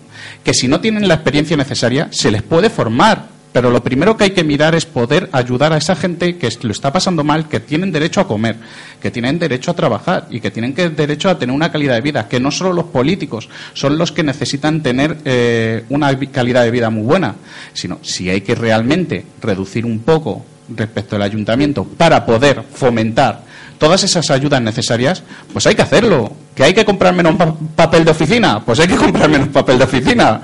que 0.42 0.54
si 0.54 0.66
no 0.66 0.80
tienen 0.80 1.06
la 1.06 1.14
experiencia 1.14 1.56
necesaria 1.56 2.08
se 2.10 2.30
les 2.32 2.42
puede 2.42 2.70
formar? 2.70 3.33
Pero 3.54 3.70
lo 3.70 3.84
primero 3.84 4.16
que 4.16 4.24
hay 4.24 4.30
que 4.32 4.42
mirar 4.42 4.74
es 4.74 4.84
poder 4.84 5.28
ayudar 5.30 5.72
a 5.72 5.76
esa 5.76 5.94
gente 5.94 6.36
que 6.38 6.48
lo 6.62 6.72
está 6.72 6.92
pasando 6.92 7.22
mal, 7.22 7.48
que 7.48 7.60
tienen 7.60 7.92
derecho 7.92 8.20
a 8.20 8.26
comer, 8.26 8.56
que 9.00 9.12
tienen 9.12 9.38
derecho 9.38 9.70
a 9.70 9.74
trabajar 9.74 10.26
y 10.28 10.40
que 10.40 10.50
tienen 10.50 10.74
que, 10.74 10.90
derecho 10.90 11.30
a 11.30 11.38
tener 11.38 11.54
una 11.54 11.70
calidad 11.70 11.94
de 11.94 12.00
vida, 12.00 12.26
que 12.28 12.40
no 12.40 12.50
solo 12.50 12.72
los 12.72 12.86
políticos 12.86 13.48
son 13.72 13.96
los 13.96 14.10
que 14.10 14.24
necesitan 14.24 14.82
tener 14.82 15.18
eh, 15.24 15.84
una 15.88 16.18
calidad 16.32 16.64
de 16.64 16.72
vida 16.72 16.90
muy 16.90 17.04
buena, 17.04 17.36
sino 17.72 18.00
si 18.02 18.28
hay 18.28 18.40
que 18.40 18.56
realmente 18.56 19.24
reducir 19.40 19.86
un 19.86 20.00
poco 20.00 20.44
respecto 20.74 21.14
al 21.14 21.22
ayuntamiento 21.22 21.84
para 21.84 22.26
poder 22.26 22.64
fomentar 22.74 23.42
todas 23.78 24.02
esas 24.02 24.32
ayudas 24.32 24.62
necesarias, 24.62 25.22
pues 25.52 25.64
hay 25.68 25.76
que 25.76 25.82
hacerlo. 25.82 26.32
¿Que 26.56 26.64
hay 26.64 26.74
que 26.74 26.84
comprar 26.84 27.14
menos 27.14 27.36
pa- 27.36 27.54
papel 27.76 28.04
de 28.04 28.10
oficina? 28.12 28.64
Pues 28.64 28.80
hay 28.80 28.88
que 28.88 28.96
comprar 29.06 29.28
menos 29.28 29.48
papel 29.48 29.78
de 29.78 29.84
oficina. 29.84 30.40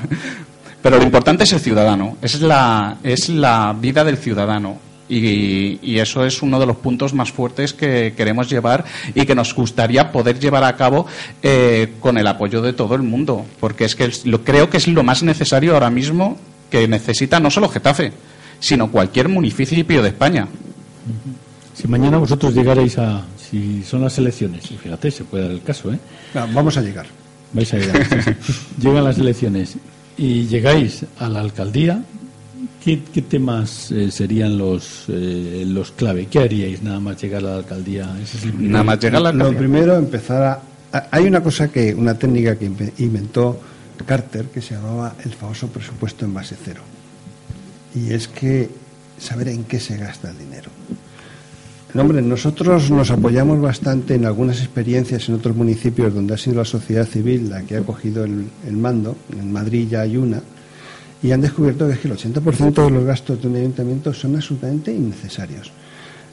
Pero 0.83 0.97
lo 0.99 1.03
importante 1.05 1.45
es 1.45 1.53
el 1.53 1.61
ciudadano, 1.61 2.17
es 2.23 2.41
la, 2.41 2.97
es 3.03 3.29
la 3.29 3.75
vida 3.79 4.03
del 4.05 4.17
ciudadano. 4.17 4.79
Y, 5.13 5.81
y 5.83 5.99
eso 5.99 6.25
es 6.25 6.41
uno 6.41 6.61
de 6.61 6.67
los 6.67 6.77
puntos 6.77 7.13
más 7.15 7.33
fuertes 7.33 7.75
que 7.75 8.15
queremos 8.17 8.49
llevar 8.49 8.85
y 9.13 9.27
que 9.27 9.35
nos 9.35 9.53
gustaría 9.55 10.13
poder 10.13 10.39
llevar 10.39 10.63
a 10.63 10.77
cabo 10.77 11.05
eh, 11.43 11.95
con 11.99 12.17
el 12.17 12.27
apoyo 12.29 12.63
de 12.63 12.73
todo 12.73 12.95
el 12.95 13.03
mundo. 13.03 13.45
Porque 13.59 13.85
es 13.87 13.97
que 13.97 14.05
es- 14.05 14.25
lo, 14.25 14.45
creo 14.45 14.71
que 14.71 14.77
es 14.77 14.87
lo 14.87 15.03
más 15.03 15.25
necesario 15.25 15.75
ahora 15.75 15.91
mismo 15.91 16.39
que 16.71 16.87
necesita 16.87 17.41
no 17.41 17.51
solo 17.51 17.69
Getafe, 17.69 18.13
sino 18.61 18.89
cualquier 18.93 19.29
municipio 19.29 20.01
de 20.01 20.09
España. 20.11 20.47
Si 21.75 21.89
mañana 21.89 22.19
vosotros 22.19 22.55
llegarais 22.55 22.97
a, 22.99 23.23
si 23.37 23.83
son 23.83 24.03
las 24.03 24.17
elecciones, 24.19 24.71
y 24.71 24.77
fíjate, 24.77 25.11
se 25.11 25.25
puede 25.25 25.43
dar 25.45 25.53
el 25.53 25.63
caso, 25.63 25.93
¿eh? 25.93 25.99
Va- 26.37 26.47
Vamos 26.47 26.77
a 26.77 26.83
llegar. 26.83 27.07
Vais 27.53 27.73
a 27.75 27.79
llegar. 27.79 28.07
Llegan 28.81 29.03
las 29.05 29.19
elecciones 29.19 29.77
y 30.21 30.47
llegáis 30.47 31.05
a 31.19 31.29
la 31.29 31.41
alcaldía, 31.41 32.03
¿qué, 32.85 33.01
qué 33.13 33.23
temas 33.23 33.91
eh, 33.91 34.11
serían 34.11 34.59
los, 34.59 35.05
eh, 35.09 35.65
los 35.67 35.93
clave? 35.93 36.27
¿Qué 36.27 36.41
haríais 36.41 36.83
nada 36.83 37.01
más 37.01 37.21
llegar 37.23 37.43
a 37.45 37.47
la 37.49 37.57
alcaldía? 37.57 38.15
Ese 38.23 38.37
es 38.37 38.45
el 38.45 38.53
primer- 38.53 38.71
Nada 38.71 38.85
más 38.85 38.99
llegar 39.01 39.17
a 39.17 39.25
la 39.25 39.33
Lo 39.33 39.45
alcaldía. 39.47 39.59
primero, 39.59 39.97
empezar 39.97 40.43
a... 40.93 41.07
Hay 41.11 41.25
una 41.25 41.43
cosa 41.43 41.69
que, 41.73 41.95
una 41.95 42.15
técnica 42.19 42.57
que 42.59 42.69
inve- 42.71 42.93
inventó 42.99 43.61
Carter 44.05 44.47
que 44.47 44.61
se 44.61 44.75
llamaba 44.75 45.15
el 45.25 45.33
famoso 45.33 45.69
presupuesto 45.69 46.25
en 46.25 46.35
base 46.35 46.57
cero. 46.63 46.83
Y 47.95 48.13
es 48.13 48.29
que 48.29 48.69
saber 49.19 49.49
en 49.49 49.65
qué 49.65 49.79
se 49.81 49.97
gasta 49.97 50.31
el 50.31 50.39
dinero. 50.39 50.71
No, 51.95 52.03
hombre, 52.03 52.23
nosotros 52.23 52.91
nos 52.91 53.11
apoyamos 53.11 53.61
bastante 53.61 54.15
en 54.15 54.25
algunas 54.25 54.59
experiencias 54.61 55.29
en 55.29 55.35
otros 55.35 55.57
municipios 55.57 56.15
donde 56.15 56.35
ha 56.35 56.39
sido 56.39 56.57
la 56.57 56.65
sociedad 56.65 57.05
civil 57.07 57.51
la 57.51 57.63
que 57.63 57.77
ha 57.77 57.81
cogido 57.83 58.25
el, 58.25 58.45
el 58.67 58.77
mando. 58.77 59.17
En 59.33 59.53
Madrid 59.53 59.89
ya 59.91 60.03
hay 60.03 60.17
una. 60.17 60.41
Y 61.23 61.33
han 61.33 61.41
descubierto 61.41 61.87
que 61.87 61.95
es 61.95 61.99
que 61.99 62.09
el 62.09 62.17
80% 62.17 62.85
de 62.85 62.91
los 62.91 63.05
gastos 63.05 63.43
de 63.43 63.49
un 63.49 63.57
ayuntamiento 63.57 64.13
son 64.15 64.37
absolutamente 64.37 64.93
innecesarios. 64.93 65.71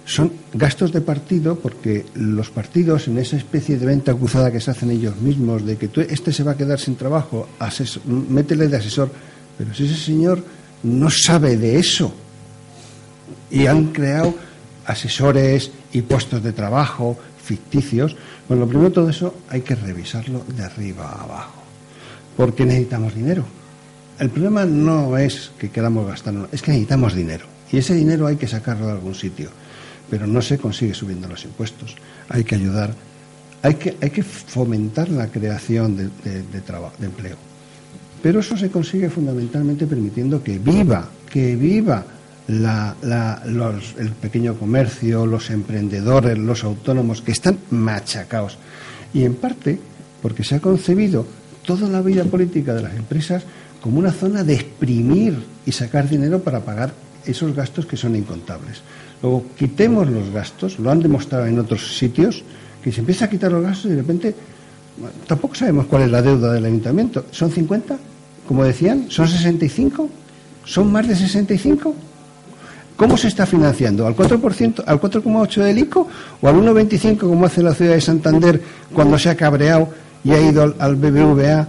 Son 0.05 0.31
gastos 0.53 0.93
de 0.93 1.01
partido 1.01 1.55
porque 1.59 2.05
los 2.15 2.49
partidos, 2.49 3.07
en 3.09 3.17
esa 3.17 3.35
especie 3.35 3.77
de 3.77 3.85
venta 3.85 4.13
cruzada 4.13 4.51
que 4.51 4.61
se 4.61 4.71
hacen 4.71 4.91
ellos 4.91 5.17
mismos, 5.19 5.65
de 5.65 5.75
que 5.75 5.89
tú, 5.89 5.99
este 6.01 6.31
se 6.31 6.43
va 6.43 6.51
a 6.51 6.57
quedar 6.57 6.79
sin 6.79 6.95
trabajo, 6.95 7.49
asesor- 7.59 8.05
métele 8.05 8.67
de 8.69 8.77
asesor. 8.77 9.11
Pero 9.57 9.73
si 9.73 9.85
ese 9.85 9.95
señor 9.97 10.41
no 10.83 11.09
sabe 11.09 11.57
de 11.57 11.77
eso, 11.79 12.13
y 13.51 13.65
han 13.65 13.87
creado 13.87 14.33
asesores 14.87 15.71
y 15.93 16.01
puestos 16.01 16.41
de 16.41 16.53
trabajo 16.53 17.17
ficticios. 17.43 18.15
Bueno, 18.47 18.63
lo 18.65 18.69
primero 18.69 18.91
todo 18.91 19.09
eso 19.09 19.35
hay 19.49 19.61
que 19.61 19.75
revisarlo 19.75 20.43
de 20.55 20.63
arriba 20.63 21.09
a 21.09 21.23
abajo, 21.23 21.61
porque 22.35 22.65
necesitamos 22.65 23.13
dinero. 23.13 23.43
El 24.19 24.29
problema 24.31 24.65
no 24.65 25.17
es 25.17 25.51
que 25.59 25.69
queramos 25.69 26.07
gastarlo, 26.07 26.47
es 26.51 26.61
que 26.61 26.71
necesitamos 26.71 27.13
dinero. 27.13 27.45
Y 27.71 27.77
ese 27.77 27.93
dinero 27.93 28.25
hay 28.27 28.37
que 28.37 28.47
sacarlo 28.47 28.87
de 28.87 28.93
algún 28.93 29.13
sitio, 29.13 29.49
pero 30.09 30.25
no 30.25 30.41
se 30.41 30.57
consigue 30.57 30.93
subiendo 30.93 31.27
los 31.27 31.43
impuestos. 31.45 31.95
Hay 32.29 32.43
que 32.43 32.55
ayudar, 32.55 32.93
hay 33.61 33.75
que, 33.75 33.95
hay 34.01 34.09
que 34.09 34.23
fomentar 34.23 35.09
la 35.09 35.27
creación 35.27 35.95
de, 35.97 36.05
de- 36.23 36.43
de 36.43 36.61
de 36.99 37.05
empleo. 37.05 37.35
Pero 38.23 38.39
eso 38.39 38.57
se 38.57 38.71
consigue 38.71 39.09
fundamentalmente 39.09 39.85
permitiendo 39.85 40.41
que 40.41 40.57
viva, 40.57 41.07
que 41.29 41.55
viva 41.55 42.03
la- 42.47 42.95
la- 43.01 43.41
los- 43.45 43.95
el 43.97 44.09
pequeño 44.11 44.55
comercio, 44.55 45.25
los 45.25 45.49
emprendedores, 45.49 46.37
los 46.37 46.63
autónomos, 46.63 47.21
que 47.21 47.31
están 47.31 47.57
machacados. 47.71 48.57
Y 49.13 49.23
en 49.23 49.35
parte 49.35 49.79
porque 50.21 50.43
se 50.43 50.55
ha 50.55 50.59
concebido 50.59 51.25
toda 51.65 51.89
la 51.89 52.01
vida 52.01 52.23
política 52.23 52.73
de 52.73 52.81
las 52.83 52.95
empresas 52.95 53.43
como 53.81 53.99
una 53.99 54.11
zona 54.11 54.43
de 54.43 54.53
exprimir 54.55 55.37
y 55.65 55.71
sacar 55.71 56.09
dinero 56.09 56.39
para 56.41 56.61
pagar 56.61 56.93
esos 57.25 57.53
gastos 57.55 57.85
que 57.85 57.97
son 57.97 58.15
incontables. 58.15 58.81
Luego, 59.21 59.45
quitemos 59.57 60.09
los 60.09 60.29
gastos, 60.31 60.79
lo 60.79 60.89
han 60.91 61.01
demostrado 61.01 61.45
en 61.45 61.59
otros 61.59 61.97
sitios, 61.97 62.43
que 62.83 62.91
se 62.91 63.01
empieza 63.01 63.25
a 63.25 63.29
quitar 63.29 63.51
los 63.51 63.63
gastos 63.63 63.85
y 63.85 63.89
de 63.89 63.95
repente 63.97 64.35
tampoco 65.27 65.55
sabemos 65.55 65.85
cuál 65.87 66.03
es 66.03 66.11
la 66.11 66.21
deuda 66.21 66.53
del 66.53 66.65
ayuntamiento. 66.65 67.25
¿Son 67.31 67.51
50? 67.51 67.97
Como 68.47 68.63
decían, 68.63 69.05
¿son 69.09 69.27
65? 69.27 70.09
¿Son 70.63 70.91
más 70.91 71.07
de 71.07 71.15
65? 71.15 71.93
¿Cómo 72.97 73.15
se 73.15 73.27
está 73.29 73.45
financiando? 73.45 74.05
¿Al 74.07 74.15
4%, 74.15 74.83
al 74.85 74.99
4,8% 74.99 75.61
del 75.63 75.77
ICO 75.79 76.07
o 76.41 76.47
al 76.47 76.55
1,25% 76.55 77.17
como 77.19 77.45
hace 77.45 77.61
la 77.63 77.73
ciudad 77.73 77.93
de 77.93 78.01
Santander 78.01 78.61
cuando 78.93 79.17
se 79.19 79.29
ha 79.29 79.35
cabreado 79.35 79.87
y 80.23 80.31
ha 80.31 80.41
ido 80.41 80.75
al, 80.79 80.95
BBVA? 80.95 81.67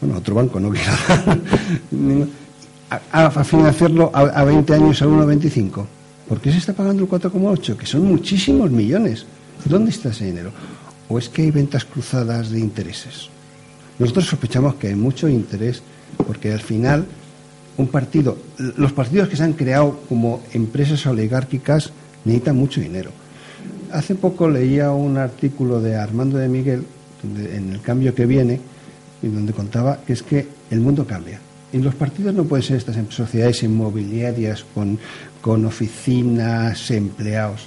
Bueno, 0.00 0.16
otro 0.18 0.34
banco, 0.34 0.58
no 0.58 0.70
quiero 0.70 0.92
a- 2.90 3.26
a 3.26 3.44
financiarlo 3.44 4.10
a, 4.14 4.20
a 4.20 4.44
20 4.44 4.74
años 4.74 5.02
al 5.02 5.08
1,25%. 5.08 5.84
¿Por 6.28 6.40
qué 6.40 6.50
se 6.50 6.58
está 6.58 6.72
pagando 6.72 7.04
el 7.04 7.08
4,8%? 7.08 7.76
Que 7.76 7.86
son 7.86 8.04
muchísimos 8.06 8.70
millones. 8.70 9.26
¿Dónde 9.64 9.90
está 9.90 10.08
ese 10.08 10.24
dinero? 10.26 10.50
¿O 11.08 11.18
es 11.18 11.28
que 11.28 11.42
hay 11.42 11.50
ventas 11.52 11.84
cruzadas 11.84 12.50
de 12.50 12.58
intereses? 12.58 13.28
Nosotros 13.98 14.26
sospechamos 14.26 14.74
que 14.74 14.88
hay 14.88 14.94
mucho 14.96 15.28
interés 15.28 15.82
porque 16.26 16.52
al 16.52 16.60
final 16.60 17.04
un 17.78 17.88
partido, 17.88 18.38
los 18.76 18.92
partidos 18.92 19.28
que 19.28 19.36
se 19.36 19.42
han 19.42 19.52
creado 19.52 20.00
como 20.08 20.42
empresas 20.52 21.04
oligárquicas 21.06 21.92
necesitan 22.24 22.56
mucho 22.56 22.80
dinero. 22.80 23.10
Hace 23.92 24.14
poco 24.14 24.48
leía 24.48 24.90
un 24.92 25.16
artículo 25.16 25.80
de 25.80 25.96
Armando 25.96 26.38
de 26.38 26.48
Miguel, 26.48 26.84
en 27.22 27.72
el 27.72 27.80
cambio 27.80 28.14
que 28.14 28.26
viene, 28.26 28.60
y 29.22 29.28
donde 29.28 29.52
contaba 29.52 29.98
que 30.06 30.12
es 30.12 30.22
que 30.22 30.46
el 30.70 30.80
mundo 30.80 31.06
cambia. 31.06 31.40
Y 31.72 31.78
los 31.78 31.94
partidos 31.94 32.34
no 32.34 32.44
pueden 32.44 32.62
ser 32.62 32.76
estas 32.76 32.96
sociedades 33.10 33.62
inmobiliarias 33.62 34.64
con, 34.74 34.98
con 35.40 35.64
oficinas, 35.64 36.90
empleados. 36.90 37.66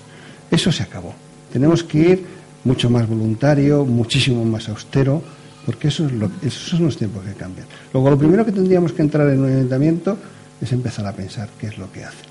Eso 0.50 0.72
se 0.72 0.84
acabó. 0.84 1.14
Tenemos 1.52 1.84
que 1.84 1.98
ir 2.00 2.26
mucho 2.64 2.90
más 2.90 3.08
voluntario, 3.08 3.86
muchísimo 3.86 4.44
más 4.46 4.70
austero, 4.70 5.22
porque 5.70 5.90
eso 5.90 6.08
es 6.08 6.14
lo, 6.14 6.32
esos 6.42 6.70
son 6.70 6.86
los 6.86 6.98
tiempos 6.98 7.24
que 7.24 7.34
cambian. 7.34 7.68
Luego, 7.94 8.10
lo 8.10 8.18
primero 8.18 8.44
que 8.44 8.52
tendríamos 8.52 8.92
que 8.92 9.04
entrar 9.04 9.30
en 9.30 9.42
un 9.42 9.54
ayuntamiento 9.54 10.18
es 10.60 10.72
empezar 10.72 11.06
a 11.06 11.14
pensar 11.14 11.48
qué 11.60 11.68
es 11.68 11.78
lo 11.78 11.92
que 11.92 12.04
hace. 12.04 12.24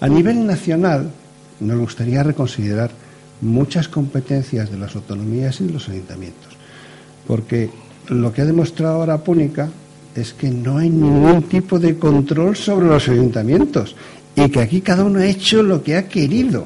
A 0.00 0.08
nivel 0.08 0.46
nacional, 0.46 1.10
nos 1.60 1.78
gustaría 1.78 2.22
reconsiderar 2.22 2.90
muchas 3.42 3.88
competencias 3.88 4.70
de 4.70 4.78
las 4.78 4.96
autonomías 4.96 5.60
y 5.60 5.64
de 5.64 5.72
los 5.74 5.86
ayuntamientos, 5.90 6.56
porque 7.26 7.68
lo 8.08 8.32
que 8.32 8.40
ha 8.40 8.46
demostrado 8.46 8.94
ahora 8.94 9.22
Púnica 9.22 9.68
es 10.14 10.32
que 10.32 10.50
no 10.50 10.78
hay 10.78 10.88
ningún 10.88 11.42
tipo 11.42 11.78
de 11.78 11.98
control 11.98 12.56
sobre 12.56 12.86
los 12.86 13.06
ayuntamientos 13.06 13.96
y 14.34 14.48
que 14.48 14.60
aquí 14.60 14.80
cada 14.80 15.04
uno 15.04 15.18
ha 15.18 15.26
hecho 15.26 15.62
lo 15.62 15.82
que 15.82 15.96
ha 15.96 16.08
querido. 16.08 16.64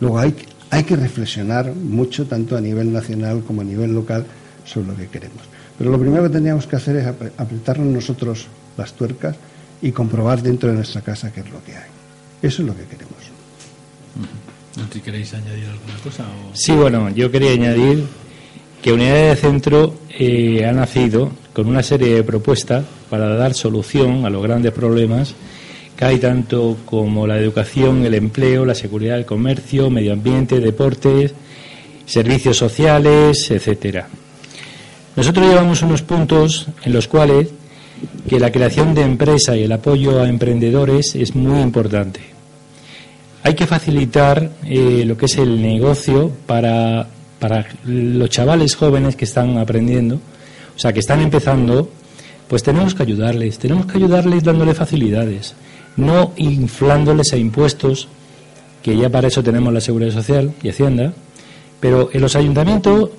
Luego 0.00 0.18
hay, 0.18 0.34
hay 0.70 0.82
que 0.82 0.96
reflexionar 0.96 1.72
mucho, 1.76 2.26
tanto 2.26 2.56
a 2.56 2.60
nivel 2.60 2.92
nacional 2.92 3.44
como 3.46 3.60
a 3.60 3.64
nivel 3.64 3.94
local, 3.94 4.26
sobre 4.68 4.88
lo 4.88 4.96
que 4.96 5.08
queremos. 5.08 5.42
Pero 5.76 5.90
lo 5.90 5.98
primero 5.98 6.24
que 6.24 6.30
tendríamos 6.30 6.66
que 6.66 6.76
hacer 6.76 6.96
es 6.96 7.06
apretarnos 7.06 7.86
nosotros 7.86 8.46
las 8.76 8.92
tuercas 8.92 9.36
y 9.80 9.92
comprobar 9.92 10.42
dentro 10.42 10.68
de 10.68 10.76
nuestra 10.76 11.00
casa 11.00 11.32
qué 11.32 11.40
es 11.40 11.50
lo 11.50 11.62
que 11.64 11.76
hay. 11.76 11.88
Eso 12.42 12.62
es 12.62 12.68
lo 12.68 12.76
que 12.76 12.84
queremos. 12.84 13.16
¿Si 14.92 15.00
queréis 15.00 15.34
añadir 15.34 15.64
alguna 15.64 15.94
cosa? 16.02 16.24
Sí, 16.52 16.72
bueno, 16.72 17.10
yo 17.10 17.30
quería 17.30 17.52
añadir 17.52 18.04
que 18.82 18.92
Unidad 18.92 19.30
de 19.30 19.36
Centro 19.36 19.94
eh, 20.10 20.64
ha 20.64 20.72
nacido 20.72 21.30
con 21.52 21.66
una 21.66 21.82
serie 21.82 22.14
de 22.14 22.22
propuestas 22.22 22.84
para 23.10 23.34
dar 23.34 23.54
solución 23.54 24.24
a 24.24 24.30
los 24.30 24.42
grandes 24.42 24.72
problemas 24.72 25.34
que 25.96 26.04
hay 26.04 26.18
tanto 26.18 26.76
como 26.84 27.26
la 27.26 27.38
educación, 27.38 28.04
el 28.04 28.14
empleo, 28.14 28.64
la 28.64 28.76
seguridad, 28.76 29.18
el 29.18 29.26
comercio, 29.26 29.90
medio 29.90 30.12
ambiente, 30.12 30.60
deportes, 30.60 31.34
servicios 32.06 32.56
sociales, 32.56 33.50
etcétera. 33.50 34.08
Nosotros 35.18 35.48
llevamos 35.48 35.82
unos 35.82 36.02
puntos 36.02 36.68
en 36.84 36.92
los 36.92 37.08
cuales 37.08 37.48
que 38.28 38.38
la 38.38 38.52
creación 38.52 38.94
de 38.94 39.02
empresa 39.02 39.56
y 39.56 39.64
el 39.64 39.72
apoyo 39.72 40.22
a 40.22 40.28
emprendedores 40.28 41.16
es 41.16 41.34
muy 41.34 41.60
importante. 41.60 42.20
Hay 43.42 43.54
que 43.54 43.66
facilitar 43.66 44.48
eh, 44.64 45.02
lo 45.04 45.16
que 45.16 45.26
es 45.26 45.36
el 45.38 45.60
negocio 45.60 46.30
para, 46.46 47.08
para 47.40 47.66
los 47.84 48.30
chavales 48.30 48.76
jóvenes 48.76 49.16
que 49.16 49.24
están 49.24 49.58
aprendiendo, 49.58 50.20
o 50.76 50.78
sea, 50.78 50.92
que 50.92 51.00
están 51.00 51.20
empezando, 51.20 51.90
pues 52.46 52.62
tenemos 52.62 52.94
que 52.94 53.02
ayudarles, 53.02 53.58
tenemos 53.58 53.86
que 53.86 53.98
ayudarles 53.98 54.44
dándole 54.44 54.72
facilidades, 54.72 55.56
no 55.96 56.32
inflándoles 56.36 57.32
a 57.32 57.36
impuestos, 57.36 58.06
que 58.84 58.96
ya 58.96 59.10
para 59.10 59.26
eso 59.26 59.42
tenemos 59.42 59.72
la 59.74 59.80
Seguridad 59.80 60.12
Social 60.12 60.52
y 60.62 60.68
Hacienda, 60.68 61.12
pero 61.80 62.08
en 62.12 62.20
los 62.20 62.36
ayuntamientos 62.36 63.10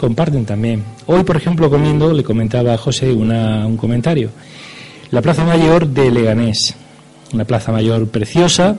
comparten 0.00 0.46
también. 0.46 0.82
Hoy, 1.08 1.24
por 1.24 1.36
ejemplo, 1.36 1.68
comiendo, 1.68 2.10
le 2.14 2.24
comentaba 2.24 2.72
a 2.72 2.78
José 2.78 3.12
un 3.12 3.76
comentario. 3.76 4.30
La 5.10 5.20
Plaza 5.20 5.44
Mayor 5.44 5.86
de 5.86 6.10
Leganés, 6.10 6.74
una 7.34 7.44
plaza 7.44 7.70
mayor 7.70 8.08
preciosa, 8.08 8.78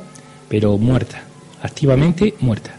pero 0.49 0.79
muerta, 0.79 1.21
activamente 1.61 2.33
muerta. 2.39 2.71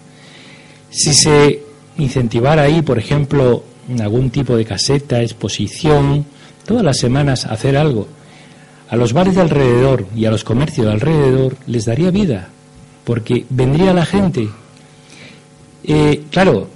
Si 0.90 1.14
se 1.14 1.62
incentivara 1.98 2.62
ahí, 2.62 2.83
por 2.83 2.98
ejemplo, 2.98 3.62
algún 4.00 4.31
tipo 4.31 4.57
de 4.57 4.64
caseta, 4.64 5.22
exposición, 5.22 6.26
todas 6.66 6.83
las 6.83 6.98
semanas 6.98 7.44
hacer 7.44 7.76
algo, 7.76 8.09
a 8.90 8.96
los 8.96 9.12
bares 9.12 9.37
de 9.37 9.42
alrededor 9.42 10.05
y 10.16 10.24
a 10.24 10.33
los 10.33 10.42
comercios 10.42 10.88
de 10.88 10.92
alrededor 10.94 11.57
les 11.68 11.85
daría 11.85 12.11
vida, 12.11 12.48
porque 13.05 13.46
vendría 13.50 13.94
la 13.94 14.05
gente. 14.05 14.48
Eh, 15.85 16.24
claro, 16.33 16.66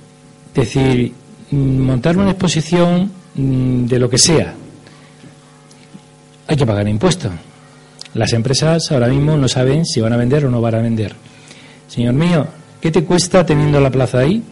decir, 0.54 1.12
montar 1.50 2.16
una 2.16 2.30
exposición 2.30 3.10
mm, 3.34 3.86
de 3.86 3.98
lo 3.98 4.10
que 4.10 4.18
sea, 4.18 4.54
hay 6.48 6.56
que 6.56 6.66
pagar 6.66 6.88
impuestos. 6.88 7.32
Las 8.14 8.32
empresas 8.32 8.90
ahora 8.92 9.08
mismo 9.08 9.36
no 9.36 9.48
saben 9.48 9.84
si 9.84 10.00
van 10.00 10.12
a 10.12 10.16
vender 10.16 10.46
o 10.46 10.50
no 10.50 10.60
van 10.60 10.76
a 10.76 10.80
vender. 10.80 11.14
Señor 11.88 12.14
mío, 12.14 12.46
¿qué 12.80 12.90
te 12.90 13.04
cuesta 13.04 13.44
teniendo 13.44 13.80
la 13.80 13.90
plaza 13.90 14.20
ahí? 14.20 14.42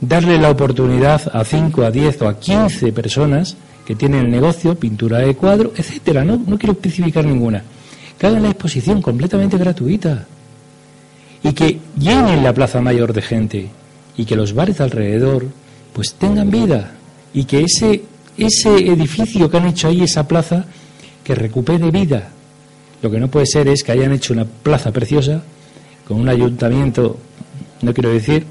Darle 0.00 0.38
la 0.38 0.50
oportunidad 0.50 1.20
a 1.32 1.44
5, 1.44 1.82
a 1.82 1.90
10 1.90 2.22
o 2.22 2.28
a 2.28 2.38
15 2.38 2.92
personas 2.92 3.56
que 3.86 3.94
tienen 3.94 4.26
el 4.26 4.30
negocio, 4.30 4.74
pintura 4.76 5.18
de 5.18 5.34
cuadro, 5.34 5.72
etcétera. 5.76 6.24
No, 6.24 6.40
no 6.46 6.58
quiero 6.58 6.72
especificar 6.72 7.24
ninguna. 7.24 7.62
Que 8.18 8.26
hagan 8.26 8.42
la 8.42 8.50
exposición 8.50 9.02
completamente 9.02 9.58
gratuita 9.58 10.26
y 11.42 11.52
que 11.52 11.80
llenen 11.98 12.44
la 12.44 12.54
plaza 12.54 12.80
mayor 12.80 13.12
de 13.12 13.22
gente 13.22 13.68
y 14.16 14.24
que 14.24 14.36
los 14.36 14.54
bares 14.54 14.80
alrededor 14.80 15.46
pues 15.92 16.14
tengan 16.14 16.50
vida 16.50 16.92
y 17.34 17.44
que 17.44 17.62
ese, 17.62 18.02
ese 18.36 18.76
edificio 18.76 19.50
que 19.50 19.56
han 19.56 19.66
hecho 19.66 19.88
ahí, 19.88 20.02
esa 20.02 20.26
plaza, 20.26 20.64
que 21.24 21.34
recupere 21.34 21.90
vida. 21.90 22.30
Lo 23.00 23.10
que 23.10 23.18
no 23.18 23.28
puede 23.28 23.46
ser 23.46 23.68
es 23.68 23.82
que 23.82 23.92
hayan 23.92 24.12
hecho 24.12 24.32
una 24.32 24.44
plaza 24.44 24.92
preciosa 24.92 25.42
con 26.06 26.20
un 26.20 26.28
ayuntamiento, 26.28 27.18
no 27.82 27.94
quiero 27.94 28.10
decir, 28.10 28.46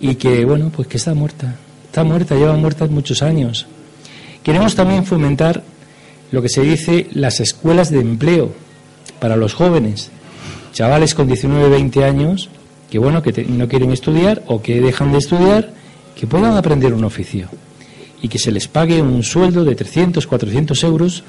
y 0.00 0.16
que, 0.16 0.44
bueno, 0.44 0.70
pues 0.74 0.88
que 0.88 0.96
está 0.96 1.14
muerta. 1.14 1.56
Está 1.86 2.04
muerta, 2.04 2.34
lleva 2.34 2.56
muerta 2.56 2.86
muchos 2.86 3.22
años. 3.22 3.66
Queremos 4.42 4.74
también 4.74 5.06
fomentar 5.06 5.62
lo 6.30 6.42
que 6.42 6.48
se 6.48 6.62
dice 6.62 7.06
las 7.12 7.40
escuelas 7.40 7.90
de 7.90 8.00
empleo 8.00 8.52
para 9.20 9.36
los 9.36 9.54
jóvenes, 9.54 10.10
chavales 10.72 11.14
con 11.14 11.26
19, 11.26 11.68
20 11.68 12.04
años, 12.04 12.50
que 12.90 12.98
bueno, 12.98 13.22
que 13.22 13.44
no 13.44 13.68
quieren 13.68 13.92
estudiar 13.92 14.42
o 14.46 14.60
que 14.60 14.80
dejan 14.80 15.12
de 15.12 15.18
estudiar 15.18 15.70
que 16.14 16.26
puedan 16.26 16.56
aprender 16.56 16.94
un 16.94 17.04
oficio 17.04 17.48
y 18.22 18.28
que 18.28 18.38
se 18.38 18.52
les 18.52 18.68
pague 18.68 19.02
un 19.02 19.22
sueldo 19.22 19.64
de 19.64 19.74
300, 19.74 20.26
400 20.26 20.84
euros 20.84 21.24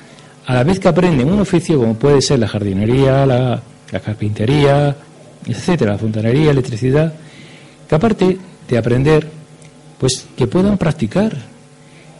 a 0.45 0.53
la 0.53 0.63
vez 0.63 0.79
que 0.79 0.87
aprenden 0.87 1.31
un 1.31 1.39
oficio 1.39 1.79
como 1.79 1.95
puede 1.95 2.21
ser 2.21 2.39
la 2.39 2.47
jardinería, 2.47 3.25
la, 3.25 3.61
carpintería, 4.03 4.95
etcétera, 5.45 5.93
la 5.93 5.97
fontanería, 5.97 6.51
electricidad, 6.51 7.13
que 7.87 7.95
aparte 7.95 8.37
de 8.67 8.77
aprender, 8.77 9.27
pues 9.99 10.25
que 10.35 10.47
puedan 10.47 10.77
practicar. 10.77 11.35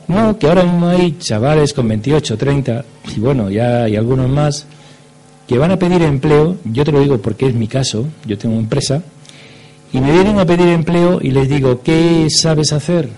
No, 0.07 0.37
que 0.37 0.47
ahora 0.47 0.63
mismo 0.63 0.87
hay 0.87 1.17
chavales 1.17 1.73
con 1.73 1.87
28, 1.87 2.37
30, 2.37 2.85
y 3.15 3.19
bueno, 3.19 3.49
ya 3.49 3.83
hay 3.83 3.95
algunos 3.95 4.29
más, 4.29 4.67
que 5.47 5.57
van 5.57 5.71
a 5.71 5.79
pedir 5.79 6.01
empleo, 6.01 6.57
yo 6.63 6.83
te 6.83 6.91
lo 6.91 6.99
digo 6.99 7.17
porque 7.19 7.47
es 7.47 7.55
mi 7.55 7.67
caso, 7.67 8.07
yo 8.25 8.37
tengo 8.37 8.57
empresa, 8.57 9.03
y 9.91 9.99
me 9.99 10.11
vienen 10.11 10.39
a 10.39 10.45
pedir 10.45 10.67
empleo 10.67 11.19
y 11.21 11.31
les 11.31 11.47
digo, 11.47 11.81
¿qué 11.81 12.27
sabes 12.29 12.73
hacer? 12.73 13.09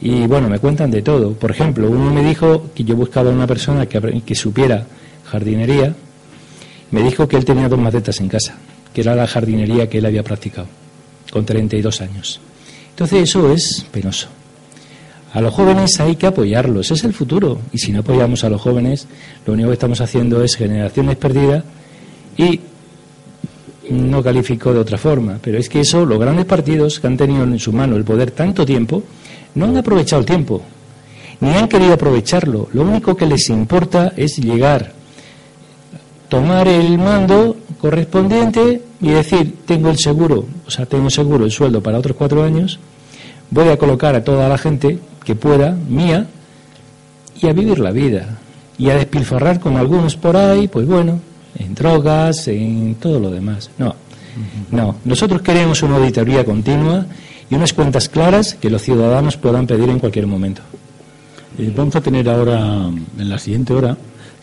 Y 0.00 0.26
bueno, 0.26 0.48
me 0.48 0.58
cuentan 0.58 0.90
de 0.90 1.02
todo. 1.02 1.32
Por 1.32 1.50
ejemplo, 1.50 1.90
uno 1.90 2.12
me 2.12 2.22
dijo 2.22 2.70
que 2.74 2.84
yo 2.84 2.96
buscaba 2.96 3.30
una 3.30 3.46
persona 3.46 3.86
que, 3.86 4.22
que 4.24 4.34
supiera 4.34 4.86
jardinería. 5.24 5.94
Me 6.90 7.02
dijo 7.02 7.26
que 7.26 7.36
él 7.36 7.44
tenía 7.44 7.68
dos 7.68 7.78
macetas 7.78 8.20
en 8.20 8.28
casa, 8.28 8.56
que 8.92 9.00
era 9.00 9.14
la 9.14 9.26
jardinería 9.26 9.88
que 9.88 9.98
él 9.98 10.06
había 10.06 10.22
practicado, 10.22 10.66
con 11.32 11.44
32 11.44 12.00
años. 12.00 12.40
Entonces 12.90 13.22
eso 13.22 13.52
es 13.52 13.86
penoso. 13.90 14.28
A 15.32 15.40
los 15.40 15.52
jóvenes 15.52 15.98
hay 15.98 16.14
que 16.14 16.28
apoyarlos, 16.28 16.92
es 16.92 17.02
el 17.02 17.12
futuro. 17.12 17.60
Y 17.72 17.78
si 17.78 17.90
no 17.90 18.00
apoyamos 18.00 18.44
a 18.44 18.48
los 18.48 18.60
jóvenes, 18.60 19.08
lo 19.44 19.54
único 19.54 19.70
que 19.70 19.74
estamos 19.74 20.00
haciendo 20.00 20.44
es 20.44 20.54
generaciones 20.54 21.16
perdidas 21.16 21.64
y 22.36 22.60
no 23.90 24.22
calificó 24.22 24.72
de 24.72 24.80
otra 24.80 24.98
forma, 24.98 25.38
pero 25.42 25.58
es 25.58 25.68
que 25.68 25.80
eso, 25.80 26.04
los 26.04 26.18
grandes 26.18 26.44
partidos 26.44 27.00
que 27.00 27.06
han 27.06 27.16
tenido 27.16 27.44
en 27.44 27.58
su 27.58 27.72
mano 27.72 27.96
el 27.96 28.04
poder 28.04 28.30
tanto 28.30 28.64
tiempo, 28.64 29.02
no 29.54 29.66
han 29.66 29.76
aprovechado 29.76 30.20
el 30.20 30.26
tiempo, 30.26 30.62
ni 31.40 31.50
han 31.50 31.68
querido 31.68 31.94
aprovecharlo. 31.94 32.68
Lo 32.72 32.82
único 32.82 33.16
que 33.16 33.26
les 33.26 33.48
importa 33.50 34.12
es 34.16 34.38
llegar, 34.38 34.92
tomar 36.28 36.68
el 36.68 36.98
mando 36.98 37.56
correspondiente 37.78 38.82
y 39.00 39.10
decir, 39.10 39.58
tengo 39.66 39.90
el 39.90 39.98
seguro, 39.98 40.46
o 40.66 40.70
sea, 40.70 40.86
tengo 40.86 41.10
seguro 41.10 41.44
el 41.44 41.50
sueldo 41.50 41.82
para 41.82 41.98
otros 41.98 42.16
cuatro 42.16 42.42
años, 42.42 42.78
voy 43.50 43.68
a 43.68 43.76
colocar 43.76 44.14
a 44.14 44.24
toda 44.24 44.48
la 44.48 44.58
gente 44.58 44.98
que 45.24 45.34
pueda, 45.34 45.76
mía, 45.88 46.26
y 47.40 47.48
a 47.48 47.52
vivir 47.52 47.78
la 47.78 47.90
vida. 47.90 48.38
Y 48.76 48.90
a 48.90 48.96
despilfarrar 48.96 49.60
con 49.60 49.76
algunos 49.76 50.16
por 50.16 50.36
ahí, 50.36 50.66
pues 50.68 50.86
bueno, 50.86 51.20
en 51.58 51.74
drogas, 51.74 52.48
en 52.48 52.96
todo 52.96 53.20
lo 53.20 53.30
demás. 53.30 53.70
No, 53.78 53.94
no. 54.70 54.96
Nosotros 55.04 55.42
queremos 55.42 55.82
una 55.82 55.96
auditoría 55.96 56.44
continua 56.44 57.06
y 57.50 57.54
unas 57.54 57.72
cuentas 57.72 58.08
claras 58.08 58.54
que 58.54 58.70
los 58.70 58.82
ciudadanos 58.82 59.36
puedan 59.36 59.66
pedir 59.66 59.88
en 59.88 59.98
cualquier 59.98 60.26
momento. 60.26 60.62
Eh, 61.58 61.72
vamos 61.74 61.94
a 61.96 62.00
tener 62.00 62.28
ahora, 62.28 62.88
en 63.18 63.28
la 63.28 63.38
siguiente 63.38 63.72
hora, 63.72 63.96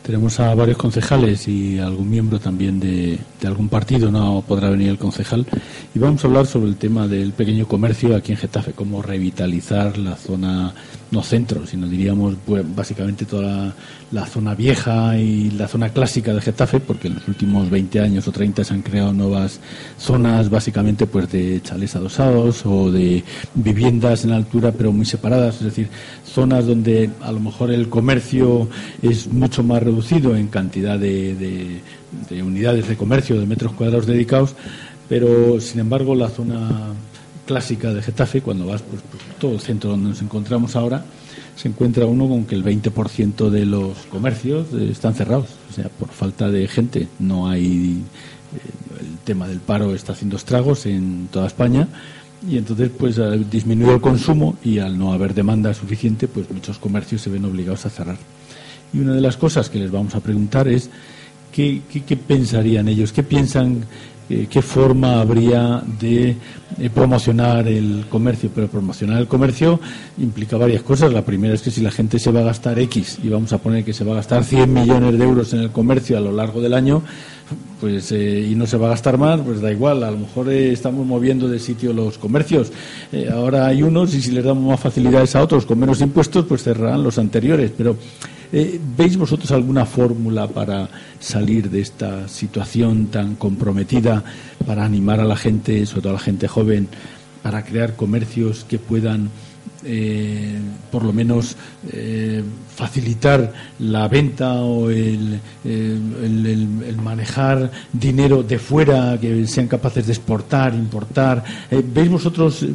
Tenemos 0.03 0.39
a 0.39 0.55
varios 0.55 0.77
concejales 0.77 1.47
y 1.47 1.77
algún 1.77 2.09
miembro 2.09 2.39
también 2.39 2.79
de, 2.79 3.19
algún 3.45 3.69
partido, 3.69 4.09
no 4.09 4.43
podrá 4.47 4.69
venir 4.69 4.89
el 4.89 4.97
concejal. 4.97 5.45
Y 5.93 5.99
vamos 5.99 6.23
a 6.23 6.27
hablar 6.27 6.47
sobre 6.47 6.69
el 6.69 6.77
tema 6.77 7.07
del 7.07 7.33
pequeño 7.33 7.67
comercio 7.67 8.15
aquí 8.15 8.31
en 8.31 8.39
Getafe, 8.39 8.71
cómo 8.71 9.03
revitalizar 9.03 9.99
la 9.99 10.15
zona, 10.15 10.73
no 11.11 11.21
centro, 11.21 11.67
sino 11.67 11.87
diríamos 11.87 12.35
pues, 12.45 12.63
básicamente 12.75 13.25
toda 13.25 13.75
la, 14.11 14.25
zona 14.25 14.55
vieja 14.55 15.17
y 15.19 15.51
la 15.51 15.67
zona 15.67 15.89
clásica 15.89 16.33
de 16.33 16.41
Getafe, 16.41 16.79
porque 16.79 17.07
en 17.07 17.15
los 17.15 17.27
últimos 17.27 17.69
20 17.69 17.99
años 17.99 18.27
o 18.27 18.31
30 18.31 18.63
se 18.63 18.73
han 18.73 18.81
creado 18.81 19.13
nuevas 19.13 19.59
zonas, 19.99 20.49
básicamente 20.49 21.05
pues 21.05 21.31
de 21.31 21.61
chales 21.61 21.95
adosados 21.95 22.65
o 22.65 22.91
de 22.91 23.23
viviendas 23.53 24.25
en 24.25 24.31
altura 24.31 24.71
pero 24.71 24.91
muy 24.91 25.05
separadas, 25.05 25.57
es 25.57 25.63
decir, 25.65 25.89
zonas 26.25 26.65
donde 26.65 27.09
a 27.21 27.31
lo 27.31 27.39
mejor 27.39 27.71
el 27.71 27.87
comercio 27.89 28.67
es 29.01 29.27
mucho 29.31 29.63
más 29.63 29.83
reducido 29.91 30.35
en 30.35 30.47
cantidad 30.47 30.97
de, 30.97 31.81
unidades 32.31 32.87
de 32.87 32.95
comercio, 32.95 33.39
de 33.39 33.45
metros 33.45 33.73
cuadrados 33.73 34.05
dedicados, 34.05 34.55
pero 35.09 35.59
sin 35.59 35.81
embargo 35.81 36.15
la 36.15 36.29
zona 36.29 36.93
clásica 37.45 37.93
de 37.93 38.01
Getafe, 38.01 38.41
cuando 38.41 38.67
vas 38.67 38.81
por, 38.81 38.99
todo 39.39 39.53
el 39.53 39.59
centro 39.59 39.91
donde 39.91 40.09
nos 40.09 40.21
encontramos 40.21 40.75
ahora, 40.77 41.03
se 41.57 41.67
encuentra 41.67 42.05
uno 42.05 42.27
con 42.29 42.45
que 42.45 42.55
el 42.55 42.63
20% 42.63 43.49
de 43.49 43.65
los 43.65 43.97
comercios 44.09 44.67
eh, 44.73 44.89
están 44.89 45.13
cerrados, 45.13 45.49
o 45.69 45.73
sea, 45.73 45.89
por 45.89 46.09
falta 46.09 46.49
de 46.49 46.67
gente. 46.67 47.07
No 47.19 47.49
hay. 47.49 48.01
Eh, 48.55 49.01
el 49.01 49.17
tema 49.25 49.47
del 49.47 49.59
paro 49.59 49.93
está 49.93 50.13
haciendo 50.13 50.37
estragos 50.37 50.85
en 50.85 51.27
toda 51.31 51.47
España 51.47 51.87
y 52.47 52.57
entonces 52.57 52.89
pues 52.97 53.19
disminuye 53.49 53.93
el 53.93 54.01
consumo 54.01 54.57
y 54.63 54.79
al 54.79 54.97
no 54.97 55.13
haber 55.13 55.33
demanda 55.33 55.73
suficiente 55.73 56.27
pues 56.27 56.49
muchos 56.49 56.77
comercios 56.77 57.21
se 57.21 57.29
ven 57.29 57.45
obligados 57.45 57.85
a 57.85 57.89
cerrar 57.89 58.17
y 58.93 58.99
una 58.99 59.13
de 59.13 59.21
las 59.21 59.37
cosas 59.37 59.69
que 59.69 59.79
les 59.79 59.91
vamos 59.91 60.15
a 60.15 60.19
preguntar 60.19 60.67
es 60.67 60.89
qué, 61.51 61.81
pensarían 62.27 62.87
ellos 62.87 63.11
qué 63.11 63.23
piensan 63.23 63.85
eh, 64.29 64.47
qué 64.49 64.61
forma 64.61 65.19
habría 65.19 65.83
de 65.99 66.35
eh, 66.79 66.89
promocionar 66.93 67.67
el 67.67 68.05
comercio 68.09 68.49
pero 68.53 68.67
promocionar 68.67 69.19
el 69.19 69.27
comercio 69.27 69.79
implica 70.17 70.57
varias 70.57 70.83
cosas 70.83 71.11
la 71.11 71.25
primera 71.25 71.53
es 71.53 71.61
que 71.61 71.71
si 71.71 71.81
la 71.81 71.91
gente 71.91 72.19
se 72.19 72.31
va 72.31 72.41
a 72.41 72.43
gastar 72.43 72.79
X 72.79 73.19
y 73.23 73.29
vamos 73.29 73.51
a 73.53 73.57
poner 73.57 73.83
que 73.83 73.93
se 73.93 74.03
va 74.03 74.13
a 74.13 74.15
gastar 74.15 74.43
100 74.43 74.71
millones 74.71 75.17
de 75.17 75.23
euros 75.23 75.53
en 75.53 75.59
el 75.59 75.71
comercio 75.71 76.17
a 76.17 76.21
lo 76.21 76.31
largo 76.31 76.61
del 76.61 76.73
año 76.73 77.03
pues 77.81 78.11
eh, 78.13 78.47
y 78.49 78.55
no 78.55 78.65
se 78.65 78.77
va 78.77 78.87
a 78.87 78.89
gastar 78.91 79.17
más, 79.17 79.41
pues 79.41 79.59
da 79.59 79.71
igual, 79.71 80.03
a 80.03 80.11
lo 80.11 80.19
mejor 80.19 80.49
estamos 80.49 81.05
moviendo 81.05 81.49
de 81.49 81.59
sitio 81.59 81.91
los 81.91 82.17
comercios. 82.17 82.71
Ahora 83.33 83.65
hay 83.65 83.83
unos 83.83 84.13
y 84.13 84.21
si 84.21 84.31
les 84.31 84.45
damos 84.45 84.63
más 84.63 84.79
facilidades 84.79 85.35
a 85.35 85.41
otros 85.41 85.65
con 85.65 85.77
menos 85.79 85.99
impuestos, 85.99 86.45
pues 86.45 86.63
cerrarán 86.63 87.03
los 87.03 87.17
anteriores. 87.17 87.71
Pero 87.75 87.97
¿veis 88.51 89.17
vosotros 89.17 89.51
alguna 89.51 89.85
fórmula 89.85 90.47
para 90.47 90.89
salir 91.19 91.69
de 91.69 91.81
esta 91.81 92.27
situación 92.27 93.07
tan 93.07 93.35
comprometida, 93.35 94.23
para 94.65 94.83
animar 94.83 95.19
a 95.19 95.25
la 95.25 95.37
gente, 95.37 95.85
sobre 95.85 96.01
todo 96.01 96.11
a 96.11 96.15
la 96.15 96.19
gente 96.19 96.47
joven, 96.47 96.87
para 97.41 97.63
crear 97.63 97.95
comercios 97.95 98.65
que 98.65 98.77
puedan 98.77 99.29
eh, 99.83 100.59
por 100.91 101.03
lo 101.03 101.13
menos 101.13 101.55
eh, 101.91 102.43
facilitar 102.75 103.51
la 103.79 104.07
venta 104.07 104.61
o 104.61 104.89
el, 104.89 105.39
el, 105.63 106.97
manejar 107.01 107.71
dinero 107.91 108.43
de 108.43 108.59
fuera, 108.59 109.17
que 109.19 109.47
sean 109.47 109.67
capaces 109.67 110.05
de 110.05 110.13
exportar, 110.13 110.75
importar. 110.75 111.43
Eh, 111.71 111.83
¿Veis 111.83 112.09
vosotros 112.09 112.65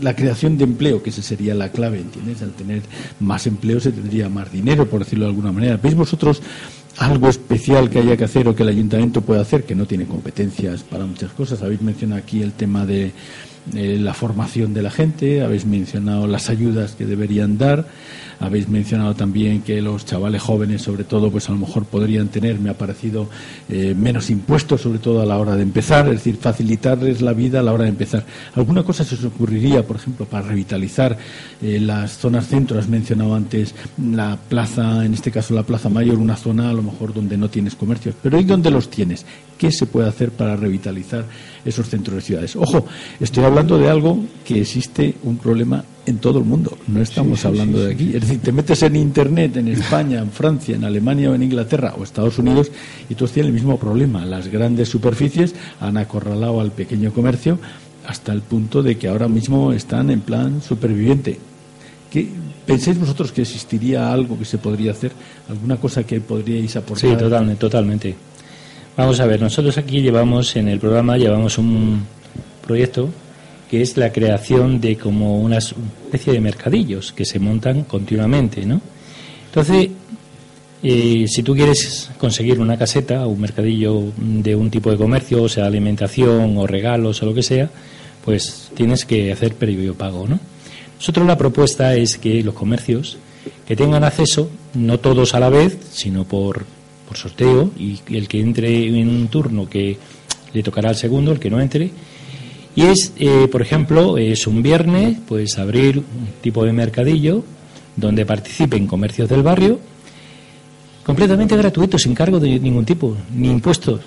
la 0.00 0.14
creación 0.14 0.58
de 0.58 0.64
empleo, 0.64 1.02
que 1.02 1.10
esa 1.10 1.22
sería 1.22 1.54
la 1.54 1.70
clave, 1.70 2.00
¿entiendes? 2.00 2.42
Al 2.42 2.52
tener 2.52 2.82
más 3.20 3.46
empleo 3.46 3.80
se 3.80 3.92
tendría 3.92 4.28
más 4.28 4.52
dinero, 4.52 4.86
por 4.86 5.00
decirlo 5.00 5.24
de 5.24 5.30
alguna 5.30 5.52
manera. 5.52 5.78
¿Veis 5.82 5.94
vosotros 5.94 6.42
algo 6.98 7.28
especial 7.28 7.88
que 7.90 8.00
haya 8.00 8.16
que 8.16 8.24
hacer 8.24 8.46
o 8.48 8.54
que 8.54 8.62
el 8.64 8.68
ayuntamiento 8.68 9.22
pueda 9.22 9.40
hacer, 9.40 9.64
que 9.64 9.74
no 9.74 9.86
tiene 9.86 10.04
competencias 10.04 10.82
para 10.82 11.06
muchas 11.06 11.32
cosas? 11.32 11.62
Habéis 11.62 11.80
mencionado 11.80 12.20
aquí 12.20 12.42
el 12.42 12.52
tema 12.52 12.84
de 12.84 13.12
eh, 13.72 13.96
la 13.98 14.12
formación 14.12 14.74
de 14.74 14.82
la 14.82 14.90
gente, 14.90 15.42
habéis 15.42 15.64
mencionado 15.64 16.26
las 16.26 16.50
ayudas 16.50 16.92
que 16.92 17.06
deberían 17.06 17.56
dar, 17.56 17.86
habéis 18.40 18.68
mencionado 18.68 19.14
también 19.14 19.62
que 19.62 19.80
los 19.80 20.04
chavales 20.04 20.42
jóvenes, 20.42 20.82
sobre 20.82 21.04
todo, 21.04 21.30
pues 21.30 21.48
a 21.48 21.52
lo 21.52 21.58
mejor 21.58 21.84
podrían 21.86 22.28
tener, 22.28 22.58
me 22.58 22.68
ha 22.68 22.76
parecido, 22.76 23.28
eh, 23.68 23.94
menos 23.96 24.28
impuestos, 24.28 24.82
sobre 24.82 24.98
todo 24.98 25.22
a 25.22 25.26
la 25.26 25.38
hora 25.38 25.56
de 25.56 25.62
empezar, 25.62 26.06
es 26.08 26.16
decir, 26.16 26.36
facilitarles 26.36 27.22
la 27.22 27.32
vida 27.32 27.60
a 27.60 27.62
la 27.62 27.72
hora 27.72 27.84
de 27.84 27.90
empezar. 27.90 28.24
¿Alguna 28.54 28.82
cosa 28.82 29.04
se 29.04 29.14
os 29.14 29.24
ocurriría, 29.24 29.86
por 29.86 29.96
ejemplo, 29.96 30.26
para 30.26 30.46
revitalizar 30.46 31.16
eh, 31.62 31.80
las 31.80 32.18
zonas 32.18 32.46
centro? 32.46 32.78
Has 32.78 32.88
mencionado 32.88 33.34
antes 33.34 33.74
la 33.98 34.36
plaza, 34.36 35.04
en 35.04 35.14
este 35.14 35.30
caso 35.30 35.54
la 35.54 35.62
Plaza 35.62 35.88
Mayor, 35.88 36.18
una 36.18 36.36
zona 36.36 36.68
a 36.68 36.72
lo 36.72 36.82
mejor 36.82 37.14
donde 37.14 37.38
no 37.38 37.48
tienes 37.48 37.74
comercios, 37.74 38.14
pero 38.22 38.38
¿y 38.38 38.44
dónde 38.44 38.70
los 38.70 38.90
tienes? 38.90 39.24
¿Qué 39.56 39.70
se 39.70 39.86
puede 39.86 40.08
hacer 40.08 40.30
para 40.30 40.56
revitalizar 40.56 41.24
esos 41.64 41.88
centros 41.88 42.16
de 42.16 42.22
ciudades? 42.22 42.56
Ojo, 42.56 42.86
estoy 43.20 43.44
hablando 43.44 43.78
de 43.78 43.88
algo 43.88 44.24
que 44.44 44.60
existe 44.60 45.14
un 45.22 45.38
problema 45.38 45.84
en 46.06 46.18
todo 46.18 46.38
el 46.38 46.44
mundo, 46.44 46.76
no 46.86 47.00
estamos 47.00 47.44
hablando 47.44 47.78
de 47.78 47.92
aquí. 47.92 48.12
Es 48.14 48.20
decir, 48.20 48.40
te 48.40 48.52
metes 48.52 48.82
en 48.82 48.96
Internet 48.96 49.56
en 49.56 49.68
España, 49.68 50.18
en 50.18 50.30
Francia, 50.30 50.76
en 50.76 50.84
Alemania 50.84 51.30
o 51.30 51.34
en 51.34 51.42
Inglaterra 51.42 51.94
o 51.98 52.04
Estados 52.04 52.38
Unidos 52.38 52.70
y 53.08 53.14
todos 53.14 53.32
tienen 53.32 53.48
el 53.48 53.54
mismo 53.54 53.78
problema. 53.78 54.26
Las 54.26 54.48
grandes 54.48 54.88
superficies 54.88 55.54
han 55.80 55.96
acorralado 55.96 56.60
al 56.60 56.72
pequeño 56.72 57.12
comercio 57.12 57.58
hasta 58.06 58.32
el 58.32 58.42
punto 58.42 58.82
de 58.82 58.98
que 58.98 59.08
ahora 59.08 59.28
mismo 59.28 59.72
están 59.72 60.10
en 60.10 60.20
plan 60.20 60.60
superviviente. 60.60 61.38
¿Qué, 62.10 62.28
¿Pensáis 62.66 62.98
vosotros 62.98 63.32
que 63.32 63.42
existiría 63.42 64.12
algo 64.12 64.38
que 64.38 64.44
se 64.44 64.58
podría 64.58 64.92
hacer? 64.92 65.12
¿Alguna 65.48 65.76
cosa 65.76 66.04
que 66.04 66.20
podríais 66.20 66.76
aportar? 66.76 67.10
Sí, 67.10 67.16
totalmente, 67.16 67.60
totalmente. 67.60 68.14
Vamos 68.96 69.18
a 69.18 69.26
ver, 69.26 69.42
nosotros 69.42 69.76
aquí 69.76 70.02
llevamos 70.02 70.54
en 70.54 70.68
el 70.68 70.78
programa 70.78 71.16
llevamos 71.16 71.58
un 71.58 72.04
proyecto 72.64 73.10
que 73.68 73.82
es 73.82 73.96
la 73.96 74.12
creación 74.12 74.80
de 74.80 74.96
como 74.96 75.40
una 75.40 75.58
especie 75.58 76.32
de 76.32 76.40
mercadillos 76.40 77.12
que 77.12 77.24
se 77.24 77.40
montan 77.40 77.82
continuamente, 77.82 78.64
¿no? 78.64 78.80
Entonces, 79.46 79.88
eh, 80.80 81.24
si 81.26 81.42
tú 81.42 81.54
quieres 81.54 82.08
conseguir 82.18 82.60
una 82.60 82.76
caseta 82.76 83.26
o 83.26 83.30
un 83.30 83.40
mercadillo 83.40 84.12
de 84.16 84.54
un 84.54 84.70
tipo 84.70 84.92
de 84.92 84.96
comercio, 84.96 85.42
o 85.42 85.48
sea, 85.48 85.66
alimentación 85.66 86.56
o 86.56 86.64
regalos 86.64 87.20
o 87.20 87.26
lo 87.26 87.34
que 87.34 87.42
sea, 87.42 87.68
pues 88.24 88.70
tienes 88.76 89.04
que 89.04 89.32
hacer 89.32 89.56
previo 89.56 89.94
pago, 89.94 90.28
¿no? 90.28 90.38
Nosotros 90.98 91.26
la 91.26 91.36
propuesta 91.36 91.96
es 91.96 92.16
que 92.16 92.44
los 92.44 92.54
comercios 92.54 93.18
que 93.66 93.74
tengan 93.74 94.04
acceso, 94.04 94.50
no 94.74 95.00
todos 95.00 95.34
a 95.34 95.40
la 95.40 95.48
vez, 95.48 95.78
sino 95.90 96.24
por, 96.24 96.64
por 97.06 97.16
sorteo, 97.16 97.70
y 97.78 98.00
el 98.10 98.28
que 98.28 98.40
entre 98.40 98.86
en 98.86 99.08
un 99.08 99.28
turno 99.28 99.68
que 99.68 99.98
le 100.52 100.62
tocará 100.62 100.90
al 100.90 100.96
segundo, 100.96 101.32
el 101.32 101.38
que 101.38 101.50
no 101.50 101.60
entre, 101.60 101.90
y 102.76 102.82
es, 102.82 103.12
eh, 103.18 103.48
por 103.50 103.62
ejemplo, 103.62 104.18
es 104.18 104.46
un 104.46 104.62
viernes, 104.62 105.18
pues 105.28 105.58
abrir 105.58 105.98
un 105.98 106.28
tipo 106.40 106.64
de 106.64 106.72
mercadillo 106.72 107.44
donde 107.96 108.26
participen 108.26 108.88
comercios 108.88 109.28
del 109.28 109.44
barrio, 109.44 109.78
completamente 111.04 111.56
gratuito, 111.56 111.98
sin 111.98 112.14
cargo 112.14 112.40
de 112.40 112.58
ningún 112.58 112.84
tipo, 112.84 113.16
ni 113.32 113.48
impuestos, 113.48 114.00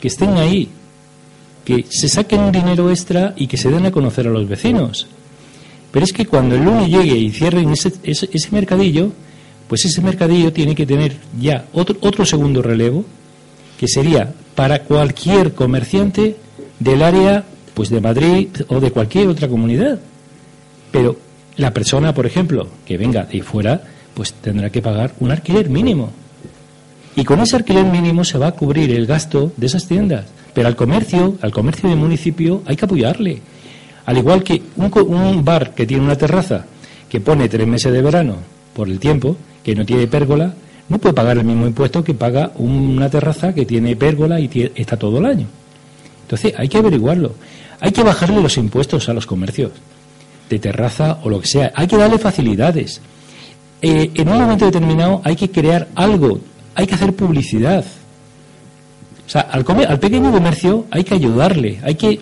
que 0.00 0.08
estén 0.08 0.34
ahí, 0.36 0.68
que 1.64 1.84
se 1.88 2.08
saquen 2.08 2.40
un 2.40 2.52
dinero 2.52 2.88
extra 2.90 3.34
y 3.36 3.48
que 3.48 3.56
se 3.56 3.70
den 3.70 3.86
a 3.86 3.90
conocer 3.90 4.28
a 4.28 4.30
los 4.30 4.46
vecinos. 4.46 5.08
Pero 5.90 6.04
es 6.04 6.12
que 6.12 6.26
cuando 6.26 6.54
el 6.54 6.64
lunes 6.64 6.88
llegue 6.88 7.16
y 7.16 7.30
cierren 7.30 7.70
ese, 7.70 7.92
ese, 8.04 8.28
ese 8.32 8.48
mercadillo, 8.52 9.12
pues 9.68 9.84
ese 9.84 10.00
mercadillo 10.02 10.52
tiene 10.52 10.74
que 10.74 10.86
tener 10.86 11.16
ya 11.40 11.66
otro, 11.72 11.96
otro 12.00 12.26
segundo 12.26 12.62
relevo, 12.62 13.04
que 13.78 13.88
sería 13.88 14.32
para 14.54 14.82
cualquier 14.82 15.54
comerciante 15.54 16.36
del 16.78 17.02
área 17.02 17.44
pues 17.74 17.88
de 17.90 18.00
Madrid 18.00 18.48
o 18.68 18.80
de 18.80 18.90
cualquier 18.90 19.28
otra 19.28 19.48
comunidad. 19.48 19.98
Pero 20.92 21.16
la 21.56 21.72
persona, 21.72 22.14
por 22.14 22.26
ejemplo, 22.26 22.68
que 22.86 22.96
venga 22.96 23.24
de 23.24 23.42
fuera, 23.42 23.82
pues 24.14 24.32
tendrá 24.34 24.70
que 24.70 24.82
pagar 24.82 25.14
un 25.20 25.32
alquiler 25.32 25.68
mínimo. 25.68 26.10
Y 27.16 27.24
con 27.24 27.40
ese 27.40 27.56
alquiler 27.56 27.84
mínimo 27.84 28.24
se 28.24 28.38
va 28.38 28.48
a 28.48 28.52
cubrir 28.52 28.90
el 28.92 29.06
gasto 29.06 29.52
de 29.56 29.66
esas 29.66 29.86
tiendas. 29.86 30.26
Pero 30.52 30.68
al 30.68 30.76
comercio, 30.76 31.36
al 31.40 31.52
comercio 31.52 31.88
del 31.88 31.98
municipio, 31.98 32.62
hay 32.66 32.76
que 32.76 32.84
apoyarle. 32.84 33.40
Al 34.06 34.18
igual 34.18 34.42
que 34.42 34.62
un, 34.76 34.90
un 35.08 35.44
bar 35.44 35.74
que 35.74 35.86
tiene 35.86 36.04
una 36.04 36.16
terraza 36.16 36.66
que 37.08 37.20
pone 37.20 37.48
tres 37.48 37.66
meses 37.66 37.92
de 37.92 38.02
verano 38.02 38.36
por 38.74 38.88
el 38.88 38.98
tiempo, 38.98 39.36
que 39.64 39.74
no 39.74 39.84
tiene 39.84 40.06
pérgola, 40.06 40.54
no 40.88 40.98
puede 40.98 41.14
pagar 41.14 41.38
el 41.38 41.44
mismo 41.44 41.66
impuesto 41.66 42.04
que 42.04 42.14
paga 42.14 42.52
una 42.56 43.08
terraza 43.08 43.54
que 43.54 43.64
tiene 43.64 43.96
pérgola 43.96 44.38
y 44.38 44.70
está 44.74 44.96
todo 44.96 45.18
el 45.18 45.26
año. 45.26 45.46
Entonces 46.22 46.54
hay 46.56 46.68
que 46.68 46.78
averiguarlo. 46.78 47.34
Hay 47.80 47.90
que 47.90 48.02
bajarle 48.02 48.40
los 48.40 48.56
impuestos 48.56 49.08
a 49.08 49.14
los 49.14 49.26
comercios, 49.26 49.72
de 50.48 50.58
terraza 50.58 51.18
o 51.22 51.30
lo 51.30 51.40
que 51.40 51.48
sea. 51.48 51.72
Hay 51.74 51.86
que 51.86 51.96
darle 51.96 52.18
facilidades. 52.18 53.00
Eh, 53.82 54.10
en 54.14 54.28
un 54.28 54.38
momento 54.38 54.66
determinado 54.66 55.20
hay 55.24 55.36
que 55.36 55.50
crear 55.50 55.88
algo, 55.94 56.40
hay 56.74 56.86
que 56.86 56.94
hacer 56.94 57.14
publicidad. 57.14 57.84
O 59.26 59.28
sea, 59.28 59.42
al, 59.42 59.64
al 59.88 59.98
pequeño 59.98 60.30
comercio 60.30 60.86
hay 60.90 61.04
que 61.04 61.14
ayudarle, 61.14 61.80
hay 61.82 61.94
que, 61.94 62.20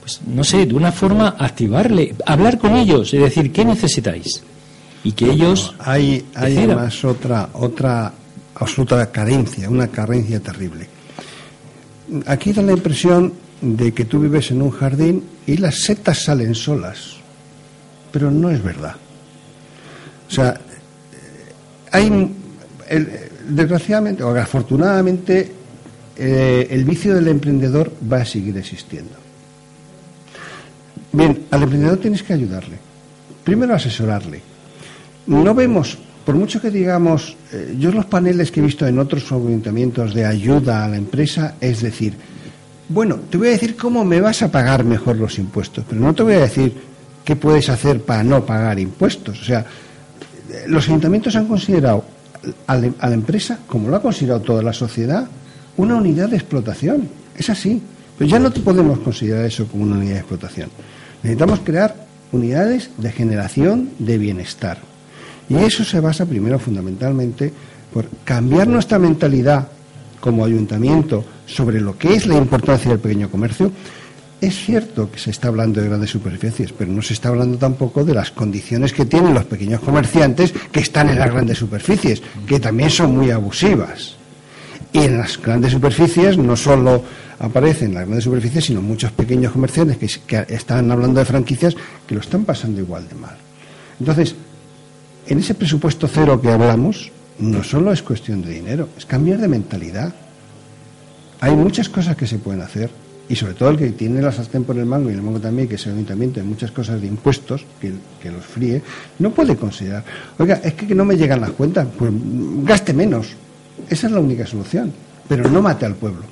pues 0.00 0.20
no 0.26 0.42
sé, 0.42 0.66
de 0.66 0.74
una 0.74 0.92
forma 0.92 1.36
activarle, 1.38 2.14
hablar 2.26 2.58
con 2.58 2.76
ellos 2.76 3.14
y 3.14 3.18
decir, 3.18 3.52
¿qué 3.52 3.64
necesitáis? 3.64 4.42
Y 5.04 5.12
que 5.12 5.30
ellos. 5.30 5.74
hay 5.78 6.24
hay 6.34 6.56
además 6.56 7.04
otra, 7.04 7.50
otra 7.52 8.12
absoluta 8.54 9.10
carencia, 9.10 9.68
una 9.68 9.88
carencia 9.88 10.40
terrible. 10.40 10.88
Aquí 12.26 12.52
da 12.52 12.62
la 12.62 12.72
impresión 12.72 13.32
de 13.60 13.92
que 13.92 14.04
tú 14.04 14.20
vives 14.20 14.50
en 14.50 14.62
un 14.62 14.70
jardín 14.70 15.24
y 15.46 15.56
las 15.56 15.82
setas 15.82 16.24
salen 16.24 16.54
solas, 16.54 17.16
pero 18.10 18.30
no 18.30 18.50
es 18.50 18.62
verdad. 18.62 18.96
O 20.28 20.30
sea, 20.30 20.58
hay, 21.90 22.30
desgraciadamente 23.48 24.22
o 24.22 24.34
afortunadamente, 24.34 25.52
eh, 26.16 26.66
el 26.70 26.84
vicio 26.84 27.14
del 27.14 27.28
emprendedor 27.28 27.92
va 28.10 28.18
a 28.18 28.24
seguir 28.24 28.56
existiendo. 28.56 29.12
Bien, 31.12 31.46
al 31.50 31.62
emprendedor 31.62 31.98
tienes 31.98 32.22
que 32.22 32.32
ayudarle. 32.32 32.76
Primero 33.44 33.74
asesorarle. 33.74 34.53
No 35.26 35.54
vemos 35.54 35.98
por 36.24 36.34
mucho 36.34 36.60
que 36.60 36.70
digamos, 36.70 37.36
eh, 37.52 37.76
yo 37.78 37.92
los 37.92 38.06
paneles 38.06 38.50
que 38.50 38.60
he 38.60 38.62
visto 38.62 38.86
en 38.86 38.98
otros 38.98 39.30
ayuntamientos 39.30 40.14
de 40.14 40.24
ayuda 40.24 40.84
a 40.84 40.88
la 40.88 40.96
empresa, 40.96 41.56
es 41.60 41.82
decir, 41.82 42.14
bueno, 42.88 43.16
te 43.28 43.36
voy 43.36 43.48
a 43.48 43.52
decir 43.52 43.76
cómo 43.76 44.04
me 44.04 44.20
vas 44.20 44.42
a 44.42 44.50
pagar 44.50 44.84
mejor 44.84 45.16
los 45.16 45.38
impuestos, 45.38 45.84
pero 45.88 46.00
no 46.00 46.14
te 46.14 46.22
voy 46.22 46.34
a 46.34 46.40
decir 46.40 46.72
qué 47.24 47.36
puedes 47.36 47.68
hacer 47.68 48.00
para 48.00 48.24
no 48.24 48.44
pagar 48.44 48.78
impuestos. 48.78 49.40
O 49.40 49.44
sea, 49.44 49.66
los 50.66 50.88
ayuntamientos 50.88 51.36
han 51.36 51.46
considerado 51.46 52.04
a 52.66 52.76
la, 52.76 53.14
empresa, 53.14 53.58
como 53.66 53.88
lo 53.88 53.96
ha 53.96 54.02
considerado 54.02 54.40
toda 54.40 54.62
la 54.62 54.72
sociedad, 54.72 55.26
una 55.76 55.96
unidad 55.96 56.28
de 56.30 56.36
explotación. 56.36 57.08
Es 57.36 57.50
así. 57.50 57.82
Pero 58.16 58.30
ya 58.30 58.38
no 58.38 58.50
podemos 58.50 59.00
considerar 59.00 59.44
eso 59.44 59.66
como 59.66 59.82
una 59.82 59.96
unidad 59.96 60.14
de 60.14 60.20
explotación. 60.20 60.70
Necesitamos 61.22 61.60
crear 61.60 61.96
unidades 62.32 62.90
de 62.96 63.10
generación 63.10 63.90
de 63.98 64.18
bienestar. 64.18 64.93
Y 65.48 65.56
eso 65.56 65.84
se 65.84 66.00
basa 66.00 66.26
primero 66.26 66.58
fundamentalmente 66.58 67.52
por 67.92 68.06
cambiar 68.24 68.66
nuestra 68.66 68.98
mentalidad 68.98 69.68
como 70.20 70.44
ayuntamiento 70.44 71.24
sobre 71.46 71.80
lo 71.80 71.98
que 71.98 72.14
es 72.14 72.26
la 72.26 72.36
importancia 72.36 72.90
del 72.90 73.00
pequeño 73.00 73.30
comercio. 73.30 73.70
Es 74.40 74.56
cierto 74.56 75.10
que 75.10 75.18
se 75.18 75.30
está 75.30 75.48
hablando 75.48 75.80
de 75.80 75.88
grandes 75.88 76.10
superficies, 76.10 76.72
pero 76.72 76.90
no 76.90 77.02
se 77.02 77.14
está 77.14 77.28
hablando 77.28 77.56
tampoco 77.56 78.04
de 78.04 78.14
las 78.14 78.30
condiciones 78.30 78.92
que 78.92 79.06
tienen 79.06 79.34
los 79.34 79.44
pequeños 79.44 79.80
comerciantes 79.80 80.52
que 80.72 80.80
están 80.80 81.08
en 81.08 81.18
las 81.18 81.30
grandes 81.30 81.58
superficies, 81.58 82.22
que 82.46 82.60
también 82.60 82.90
son 82.90 83.16
muy 83.16 83.30
abusivas. 83.30 84.16
Y 84.92 84.98
en 84.98 85.18
las 85.18 85.40
grandes 85.40 85.72
superficies 85.72 86.38
no 86.38 86.56
solo 86.56 87.02
aparecen 87.38 87.94
las 87.94 88.04
grandes 88.04 88.24
superficies, 88.24 88.66
sino 88.66 88.80
muchos 88.80 89.12
pequeños 89.12 89.52
comerciantes 89.52 90.18
que, 90.18 90.46
están 90.48 90.90
hablando 90.90 91.20
de 91.20 91.26
franquicias 91.26 91.76
que 92.06 92.14
lo 92.14 92.20
están 92.20 92.44
pasando 92.44 92.80
igual 92.80 93.08
de 93.08 93.14
mal. 93.14 93.36
Entonces, 93.98 94.34
en 95.26 95.38
ese 95.38 95.54
presupuesto 95.54 96.08
cero 96.08 96.40
que 96.40 96.50
hablamos, 96.50 97.10
no 97.38 97.62
solo 97.62 97.92
es 97.92 98.02
cuestión 98.02 98.42
de 98.42 98.50
dinero, 98.50 98.88
es 98.96 99.06
cambiar 99.06 99.38
de 99.38 99.48
mentalidad. 99.48 100.14
Hay 101.40 101.54
muchas 101.54 101.88
cosas 101.88 102.16
que 102.16 102.26
se 102.26 102.38
pueden 102.38 102.62
hacer 102.62 102.90
y 103.28 103.36
sobre 103.36 103.54
todo 103.54 103.70
el 103.70 103.78
que 103.78 103.90
tiene 103.90 104.20
la 104.20 104.32
sartén 104.32 104.64
por 104.64 104.76
el 104.76 104.84
mango 104.84 105.10
y 105.10 105.14
el 105.14 105.22
mango 105.22 105.40
también, 105.40 105.66
que 105.66 105.76
es 105.76 105.86
el 105.86 105.94
ayuntamiento 105.94 106.40
de 106.40 106.46
muchas 106.46 106.70
cosas 106.70 107.00
de 107.00 107.06
impuestos, 107.06 107.64
que, 107.80 107.92
que, 108.22 108.30
los 108.30 108.44
fríe, 108.44 108.82
no 109.18 109.30
puede 109.30 109.56
considerar, 109.56 110.04
oiga, 110.38 110.60
es 110.62 110.74
que 110.74 110.94
no 110.94 111.04
me 111.04 111.16
llegan 111.16 111.40
las 111.40 111.50
cuentas, 111.50 111.86
pues 111.98 112.12
gaste 112.62 112.92
menos. 112.92 113.28
Esa 113.88 114.06
es 114.06 114.12
la 114.12 114.20
única 114.20 114.46
solución, 114.46 114.92
pero 115.26 115.48
no 115.50 115.62
mate 115.62 115.86
al 115.86 115.94
pueblo. 115.94 116.22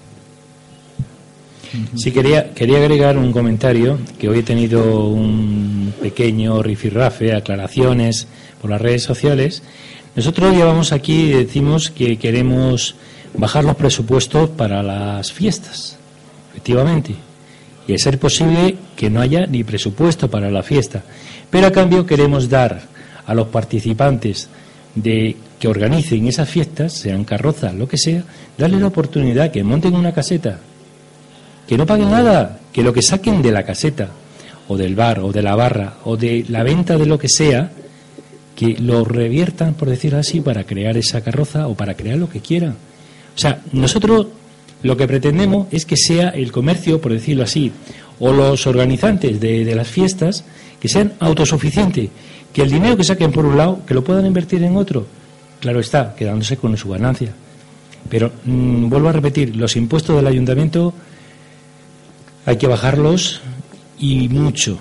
Sí, 1.97 2.12
quería, 2.12 2.53
quería 2.53 2.78
agregar 2.78 3.16
un 3.16 3.32
comentario, 3.32 3.99
que 4.18 4.28
hoy 4.28 4.40
he 4.40 4.43
tenido 4.43 5.07
un 5.09 5.95
pequeño 6.01 6.62
rifirrafe, 6.62 7.34
aclaraciones 7.34 8.28
por 8.63 8.71
las 8.71 8.81
redes 8.81 9.03
sociales. 9.03 9.63
Nosotros 10.17 10.55
llevamos 10.55 10.93
aquí 10.93 11.25
y 11.25 11.33
decimos 11.33 11.91
que 11.91 12.17
queremos 12.17 12.95
bajar 13.35 13.65
los 13.65 13.77
presupuestos 13.77 14.49
para 14.51 14.83
las 14.83 15.33
fiestas, 15.33 15.99
efectivamente. 16.51 17.15
Y 17.89 17.95
a 17.95 17.99
ser 17.99 18.19
posible 18.19 18.77
que 18.97 19.11
no 19.11 19.21
haya 19.21 19.47
ni 19.47 19.65
presupuesto 19.65 20.31
para 20.31 20.51
la 20.51 20.63
fiesta. 20.63 21.03
Pero 21.51 21.67
a 21.67 21.73
cambio 21.73 22.07
queremos 22.07 22.49
dar 22.49 22.81
a 23.27 23.35
los 23.35 23.49
participantes 23.49 24.49
de 24.95 25.37
que 25.59 25.69
organicen 25.69 26.27
esas 26.27 26.49
fiestas, 26.49 26.93
sean 26.93 27.25
carrozas, 27.25 27.75
lo 27.75 27.89
que 27.89 27.99
sea, 27.99 28.25
darle 28.57 28.79
la 28.79 28.89
oportunidad 28.89 29.51
que 29.51 29.65
monten 29.65 29.95
una 29.95 30.13
caseta, 30.13 30.59
que 31.67 31.77
no 31.77 31.87
paguen 31.87 32.11
nada, 32.11 32.61
que 32.73 32.83
lo 32.83 32.93
que 32.93 33.03
saquen 33.03 33.43
de 33.43 33.53
la 33.53 33.65
caseta, 33.65 34.11
o 34.69 34.77
del 34.77 34.95
bar, 34.95 35.21
o 35.21 35.33
de 35.33 35.43
la 35.43 35.55
barra, 35.55 35.95
o 36.05 36.17
de 36.17 36.45
la 36.49 36.63
venta 36.63 36.97
de 36.97 37.07
lo 37.07 37.19
que 37.19 37.29
sea, 37.29 37.71
que 38.57 38.77
lo 38.79 39.05
reviertan, 39.05 39.75
por 39.75 39.89
decirlo 39.89 40.19
así, 40.19 40.41
para 40.41 40.65
crear 40.65 40.97
esa 40.97 41.21
carroza 41.23 41.69
o 41.69 41.75
para 41.75 41.95
crear 41.95 42.19
lo 42.19 42.29
que 42.29 42.41
quieran. 42.41 42.77
O 43.35 43.39
sea, 43.39 43.63
nosotros 43.73 44.27
lo 44.83 44.97
que 44.97 45.07
pretendemos 45.07 45.69
es 45.71 45.87
que 45.87 45.97
sea 45.97 46.31
el 46.31 46.53
comercio, 46.53 47.01
por 47.01 47.13
decirlo 47.13 47.45
así, 47.45 47.73
o 48.19 48.33
los 48.33 48.67
organizantes 48.67 49.41
de, 49.41 49.75
las 49.75 49.89
fiestas, 49.89 50.45
que 50.81 50.89
sean 50.89 51.15
autosuficientes, 51.21 52.11
que 52.53 52.63
el 52.63 52.71
dinero 52.71 52.97
que 52.97 53.05
saquen 53.05 53.33
por 53.33 53.47
un 53.47 53.57
lado, 53.57 53.81
que 53.87 53.95
lo 53.95 54.05
puedan 54.05 54.27
invertir 54.27 54.63
en 54.63 54.77
otro. 54.77 55.07
Claro 55.61 55.81
está, 55.81 56.15
quedándose 56.15 56.57
con 56.57 56.77
su 56.77 56.89
ganancia. 56.91 57.33
Pero 58.09 58.33
mm, 58.45 58.89
vuelvo 58.89 59.09
a 59.09 59.13
repetir, 59.13 59.57
los 59.57 59.77
impuestos 59.77 60.17
del 60.17 60.27
ayuntamiento 60.27 60.93
hay 62.45 62.57
que 62.57 62.67
bajarlos 62.67 63.41
y 63.99 64.29
mucho. 64.29 64.79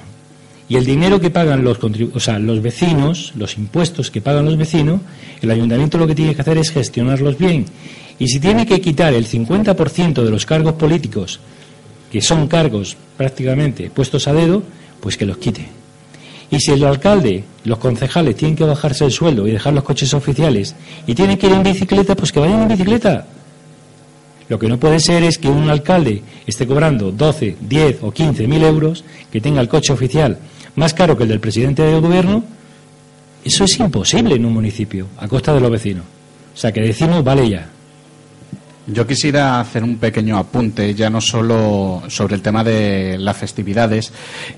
Y 0.71 0.77
el 0.77 0.85
dinero 0.85 1.19
que 1.19 1.29
pagan 1.29 1.65
los, 1.65 1.79
o 1.83 2.19
sea, 2.21 2.39
los 2.39 2.61
vecinos, 2.61 3.33
los 3.35 3.57
impuestos 3.57 4.09
que 4.09 4.21
pagan 4.21 4.45
los 4.45 4.55
vecinos, 4.55 5.01
el 5.41 5.51
ayuntamiento 5.51 5.97
lo 5.97 6.07
que 6.07 6.15
tiene 6.15 6.33
que 6.33 6.39
hacer 6.43 6.57
es 6.57 6.71
gestionarlos 6.71 7.37
bien. 7.37 7.65
Y 8.19 8.29
si 8.29 8.39
tiene 8.39 8.65
que 8.65 8.79
quitar 8.79 9.13
el 9.13 9.27
50% 9.27 10.23
de 10.23 10.31
los 10.31 10.45
cargos 10.45 10.75
políticos, 10.75 11.41
que 12.09 12.21
son 12.21 12.47
cargos 12.47 12.95
prácticamente 13.17 13.89
puestos 13.89 14.29
a 14.29 14.33
dedo, 14.33 14.63
pues 15.01 15.17
que 15.17 15.25
los 15.25 15.39
quite. 15.39 15.67
Y 16.49 16.61
si 16.61 16.71
el 16.71 16.85
alcalde, 16.85 17.43
los 17.65 17.77
concejales 17.77 18.37
tienen 18.37 18.55
que 18.55 18.63
bajarse 18.63 19.03
el 19.03 19.11
sueldo 19.11 19.49
y 19.49 19.51
dejar 19.51 19.73
los 19.73 19.83
coches 19.83 20.13
oficiales 20.13 20.73
y 21.05 21.13
tienen 21.13 21.37
que 21.37 21.47
ir 21.47 21.51
en 21.51 21.63
bicicleta, 21.63 22.15
pues 22.15 22.31
que 22.31 22.39
vayan 22.39 22.61
en 22.61 22.69
bicicleta. 22.69 23.27
Lo 24.47 24.57
que 24.57 24.69
no 24.69 24.79
puede 24.79 25.01
ser 25.01 25.21
es 25.23 25.37
que 25.37 25.49
un 25.49 25.69
alcalde 25.69 26.23
esté 26.47 26.65
cobrando 26.65 27.11
12, 27.11 27.57
10 27.59 28.03
o 28.03 28.11
15 28.13 28.47
mil 28.47 28.63
euros, 28.63 29.03
que 29.29 29.41
tenga 29.41 29.59
el 29.59 29.67
coche 29.67 29.91
oficial 29.91 30.39
más 30.75 30.93
caro 30.93 31.17
que 31.17 31.23
el 31.23 31.29
del 31.29 31.39
presidente 31.39 31.83
del 31.83 32.01
gobierno, 32.01 32.43
eso 33.43 33.63
es 33.63 33.79
imposible 33.79 34.35
en 34.35 34.45
un 34.45 34.53
municipio, 34.53 35.07
a 35.17 35.27
costa 35.27 35.53
de 35.53 35.59
los 35.59 35.71
vecinos. 35.71 36.03
O 36.53 36.57
sea, 36.57 36.71
que 36.71 36.81
decimos, 36.81 37.23
vale 37.23 37.49
ya. 37.49 37.67
Yo 38.87 39.05
quisiera 39.05 39.59
hacer 39.59 39.83
un 39.83 39.97
pequeño 39.97 40.37
apunte, 40.37 40.93
ya 40.93 41.09
no 41.09 41.21
solo 41.21 42.03
sobre 42.07 42.35
el 42.35 42.41
tema 42.41 42.63
de 42.63 43.17
las 43.17 43.37
festividades, 43.37 44.11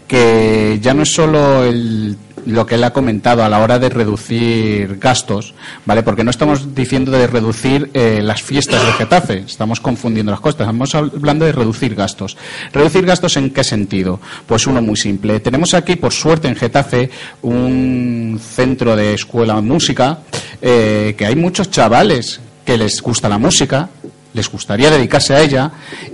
que 0.07 0.80
ya 0.82 0.93
no 0.93 1.03
es 1.03 1.14
solo 1.14 1.64
el 1.64 2.18
lo 2.45 2.65
que 2.65 2.75
él 2.75 2.83
ha 2.83 2.93
comentado 2.93 3.43
a 3.43 3.49
la 3.49 3.59
hora 3.59 3.79
de 3.79 3.89
reducir 3.89 4.97
gastos, 4.99 5.53
¿vale? 5.85 6.03
Porque 6.03 6.23
no 6.23 6.31
estamos 6.31 6.75
diciendo 6.75 7.11
de 7.11 7.27
reducir 7.27 7.89
eh, 7.93 8.21
las 8.21 8.41
fiestas 8.41 8.85
de 8.85 8.91
Getafe, 8.93 9.43
estamos 9.45 9.79
confundiendo 9.79 10.31
las 10.31 10.41
cosas, 10.41 10.61
estamos 10.61 10.93
hablando 10.95 11.45
de 11.45 11.51
reducir 11.51 11.95
gastos. 11.95 12.37
¿Reducir 12.71 13.05
gastos 13.05 13.37
en 13.37 13.49
qué 13.51 13.63
sentido? 13.63 14.19
Pues 14.45 14.67
uno 14.67 14.81
muy 14.81 14.95
simple. 14.95 15.39
Tenemos 15.39 15.73
aquí, 15.73 15.95
por 15.95 16.13
suerte, 16.13 16.47
en 16.47 16.55
Getafe, 16.55 17.09
un 17.41 18.39
centro 18.41 18.95
de 18.95 19.13
escuela 19.13 19.61
música, 19.61 20.19
eh, 20.61 21.15
que 21.17 21.25
hay 21.25 21.35
muchos 21.35 21.69
chavales 21.69 22.39
que 22.65 22.77
les 22.77 23.01
gusta 23.01 23.27
la 23.27 23.37
música, 23.37 23.89
les 24.34 24.49
gustaría 24.49 24.89
dedicarse 24.89 25.34
a 25.34 25.41
ella, 25.41 25.71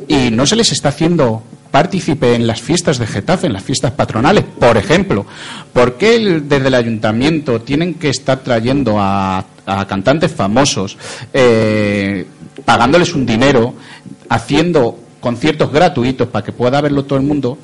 y 0.07 0.31
no 0.31 0.45
se 0.45 0.55
les 0.55 0.71
está 0.71 0.89
haciendo 0.89 1.43
partícipe 1.71 2.33
en 2.33 2.47
las 2.47 2.61
fiestas 2.61 2.97
de 2.97 3.07
Getafe, 3.07 3.47
en 3.47 3.53
las 3.53 3.63
fiestas 3.63 3.91
patronales, 3.91 4.43
por 4.59 4.77
ejemplo. 4.77 5.25
¿Por 5.73 5.97
qué 5.97 6.41
desde 6.43 6.67
el 6.67 6.73
ayuntamiento 6.73 7.61
tienen 7.61 7.95
que 7.95 8.09
estar 8.09 8.39
trayendo 8.39 8.95
a, 8.99 9.45
cantantes 9.87 10.31
famosos, 10.31 10.97
eh, 11.31 12.25
pagándoles 12.65 13.13
un 13.13 13.23
dinero, 13.23 13.75
haciendo 14.27 14.97
conciertos 15.19 15.71
gratuitos 15.71 16.27
para 16.29 16.43
que 16.43 16.51
pueda 16.51 16.81
verlo 16.81 17.05
todo 17.05 17.19
el 17.19 17.25
mundo, 17.25 17.59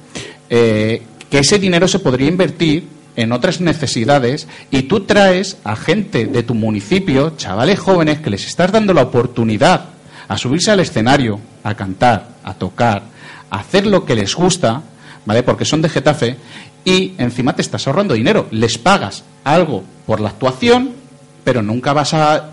eh, 0.48 1.02
que 1.32 1.40
ese 1.40 1.58
dinero 1.58 1.88
se 1.88 1.98
podría 1.98 2.28
invertir 2.28 2.88
en 3.16 3.32
otras 3.32 3.60
necesidades 3.60 4.48
y 4.70 4.84
tú 4.84 5.02
traes 5.02 5.58
a 5.64 5.76
gente 5.76 6.28
de 6.28 6.44
tu 6.44 6.54
municipio, 6.54 7.34
chavales 7.38 7.80
jóvenes, 7.80 8.20
que 8.20 8.30
les 8.30 8.46
estás 8.46 8.72
dando 8.72 8.94
la 8.94 9.02
oportunidad 9.02 9.95
a 10.28 10.38
subirse 10.38 10.72
al 10.72 10.80
escenario, 10.80 11.40
a 11.64 11.76
cantar, 11.76 12.28
a 12.44 12.54
tocar, 12.54 13.04
hacer 13.50 13.86
lo 13.86 14.06
que 14.06 14.16
les 14.16 14.36
gusta, 14.36 14.82
¿vale? 15.26 15.44
Porque 15.44 15.66
son 15.66 15.82
de 15.82 15.90
Getafe 15.90 16.38
y 16.84 17.14
encima 17.18 17.56
te 17.56 17.62
estás 17.62 17.88
ahorrando 17.88 18.14
dinero. 18.14 18.48
Les 18.52 18.78
pagas 18.78 19.24
algo 19.44 19.84
por 20.06 20.20
la 20.20 20.30
actuación, 20.30 20.92
pero 21.44 21.62
nunca 21.62 21.94
vas 21.94 22.14
a 22.14 22.52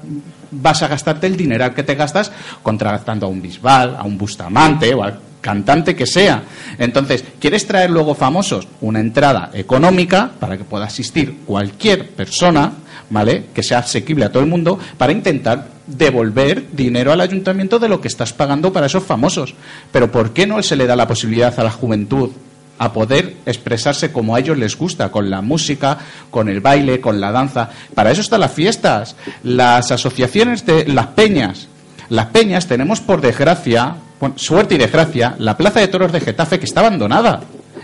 vas 0.53 0.83
a 0.83 0.89
gastarte 0.89 1.27
el 1.27 1.37
dinero 1.37 1.75
que 1.75 1.83
te 1.83 1.95
gastas 1.95 2.31
contratando 2.63 3.27
a 3.27 3.29
un 3.29 3.41
Bisbal, 3.41 3.97
a 3.97 4.03
un 4.03 4.19
Bustamante 4.19 4.95
o 4.95 5.03
a 5.03 5.19
cantante 5.43 5.95
que 5.95 6.07
sea. 6.07 6.45
Entonces, 6.79 7.23
¿quieres 7.39 7.67
traer 7.67 7.91
luego 7.91 8.15
famosos? 8.15 8.67
Una 8.81 9.01
entrada 9.01 9.51
económica 9.53 10.31
para 10.41 10.57
que 10.57 10.65
pueda 10.65 10.87
asistir 10.87 11.41
cualquier 11.45 12.09
persona, 12.09 12.73
¿vale? 13.11 13.45
Que 13.53 13.63
sea 13.63 13.81
asequible 13.81 14.25
a 14.25 14.33
todo 14.33 14.43
el 14.43 14.49
mundo 14.49 14.79
para 14.97 15.13
intentar 15.13 15.69
devolver 15.87 16.71
dinero 16.73 17.13
al 17.13 17.21
ayuntamiento 17.21 17.79
de 17.79 17.91
lo 17.91 18.01
que 18.01 18.09
estás 18.09 18.33
pagando 18.33 18.73
para 18.73 18.87
esos 18.87 19.05
famosos. 19.05 19.55
Pero 19.91 20.11
¿por 20.11 20.33
qué 20.33 20.47
no 20.47 20.63
se 20.63 20.77
le 20.77 20.87
da 20.87 20.97
la 20.97 21.09
posibilidad 21.09 21.59
a 21.61 21.65
la 21.65 21.71
juventud 21.71 22.31
a 22.79 22.93
poder 22.93 23.37
expresarse 23.47 24.11
como 24.11 24.35
a 24.35 24.41
ellos 24.41 24.59
les 24.59 24.77
gusta, 24.77 25.11
con 25.13 25.31
la 25.31 25.41
música, 25.41 25.99
con 26.31 26.49
el 26.49 26.61
baile, 26.61 27.01
con 27.01 27.21
la 27.21 27.31
danza. 27.31 27.71
Para 27.95 28.11
eso 28.11 28.23
están 28.23 28.41
las 28.41 28.51
fiestas, 28.51 29.15
las 29.45 29.93
asociaciones 29.93 30.67
de 30.67 30.87
las 30.89 31.09
peñas. 31.09 31.69
Las 32.09 32.27
peñas 32.27 32.67
tenemos 32.67 33.01
por 33.01 33.21
desgracia, 33.21 33.95
suerte 34.37 34.75
y 34.75 34.79
desgracia, 34.79 35.35
la 35.39 35.57
plaza 35.57 35.81
de 35.81 35.89
toros 35.89 36.13
de 36.13 36.21
Getafe 36.21 36.59
que 36.59 36.65
está 36.65 36.81
abandonada. 36.81 37.41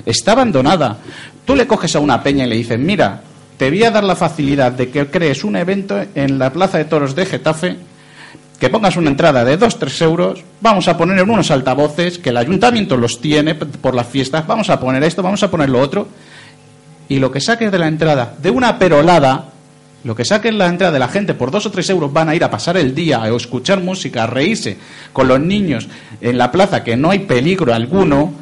Está 0.07 0.33
abandonada. 0.33 0.99
Tú 1.45 1.55
le 1.55 1.67
coges 1.67 1.95
a 1.97 2.01
una 2.01 2.23
peña 2.23 2.47
y 2.47 2.49
le 2.49 2.57
dices, 2.57 2.79
mira, 2.79 3.23
te 3.57 3.69
voy 3.71 3.83
a 3.85 3.91
dar 3.91 4.05
la 4.05 4.17
facilidad 4.17 4.73
de 4.73 4.91
que 4.91 5.07
crees 5.07 5.45
un 5.45 5.57
evento 5.57 6.01
en 6.15 6.39
la 6.39 6.53
plaza 6.53 6.79
de 6.79 6.85
toros 6.85 7.15
de 7.15 7.27
Getafe 7.27 7.77
que 8.59 8.71
pongas 8.71 8.97
una 8.97 9.11
entrada 9.11 9.45
de 9.45 9.59
2-3 9.59 10.03
euros, 10.03 10.45
vamos 10.61 10.89
a 10.89 10.97
poner 10.97 11.19
en 11.19 11.31
unos 11.31 11.51
altavoces, 11.51 12.19
que 12.19 12.31
el 12.31 12.37
ayuntamiento 12.37 12.97
los 12.97 13.21
tiene 13.21 13.55
por 13.55 13.95
las 13.95 14.09
fiestas, 14.09 14.47
vamos 14.47 14.69
a 14.69 14.81
poner 14.81 15.03
esto, 15.05 15.23
vamos 15.23 15.43
a 15.43 15.51
poner 15.51 15.71
lo 15.71 15.81
otro, 15.81 16.09
y 17.09 17.21
lo 17.21 17.31
que 17.31 17.41
saques 17.41 17.71
de 17.71 17.79
la 17.79 17.87
entrada 17.87 18.35
de 18.43 18.51
una 18.51 18.79
perolada, 18.79 19.45
lo 20.05 20.15
que 20.15 20.25
saques 20.25 20.53
de 20.53 20.59
la 20.59 20.67
entrada 20.67 20.93
de 20.93 20.99
la 20.99 21.09
gente 21.09 21.35
por 21.35 21.51
2 21.51 21.67
o 21.67 21.71
3 21.71 21.91
euros 21.91 22.13
van 22.13 22.29
a 22.29 22.35
ir 22.35 22.45
a 22.45 22.51
pasar 22.51 22.77
el 22.77 22.95
día, 22.95 23.23
a 23.23 23.29
escuchar 23.29 23.81
música, 23.81 24.25
a 24.25 24.27
reírse 24.27 24.77
con 25.13 25.29
los 25.29 25.41
niños 25.41 25.89
en 26.21 26.39
la 26.39 26.53
plaza, 26.53 26.85
que 26.85 26.97
no 26.97 27.11
hay 27.11 27.21
peligro 27.21 27.75
alguno, 27.75 28.33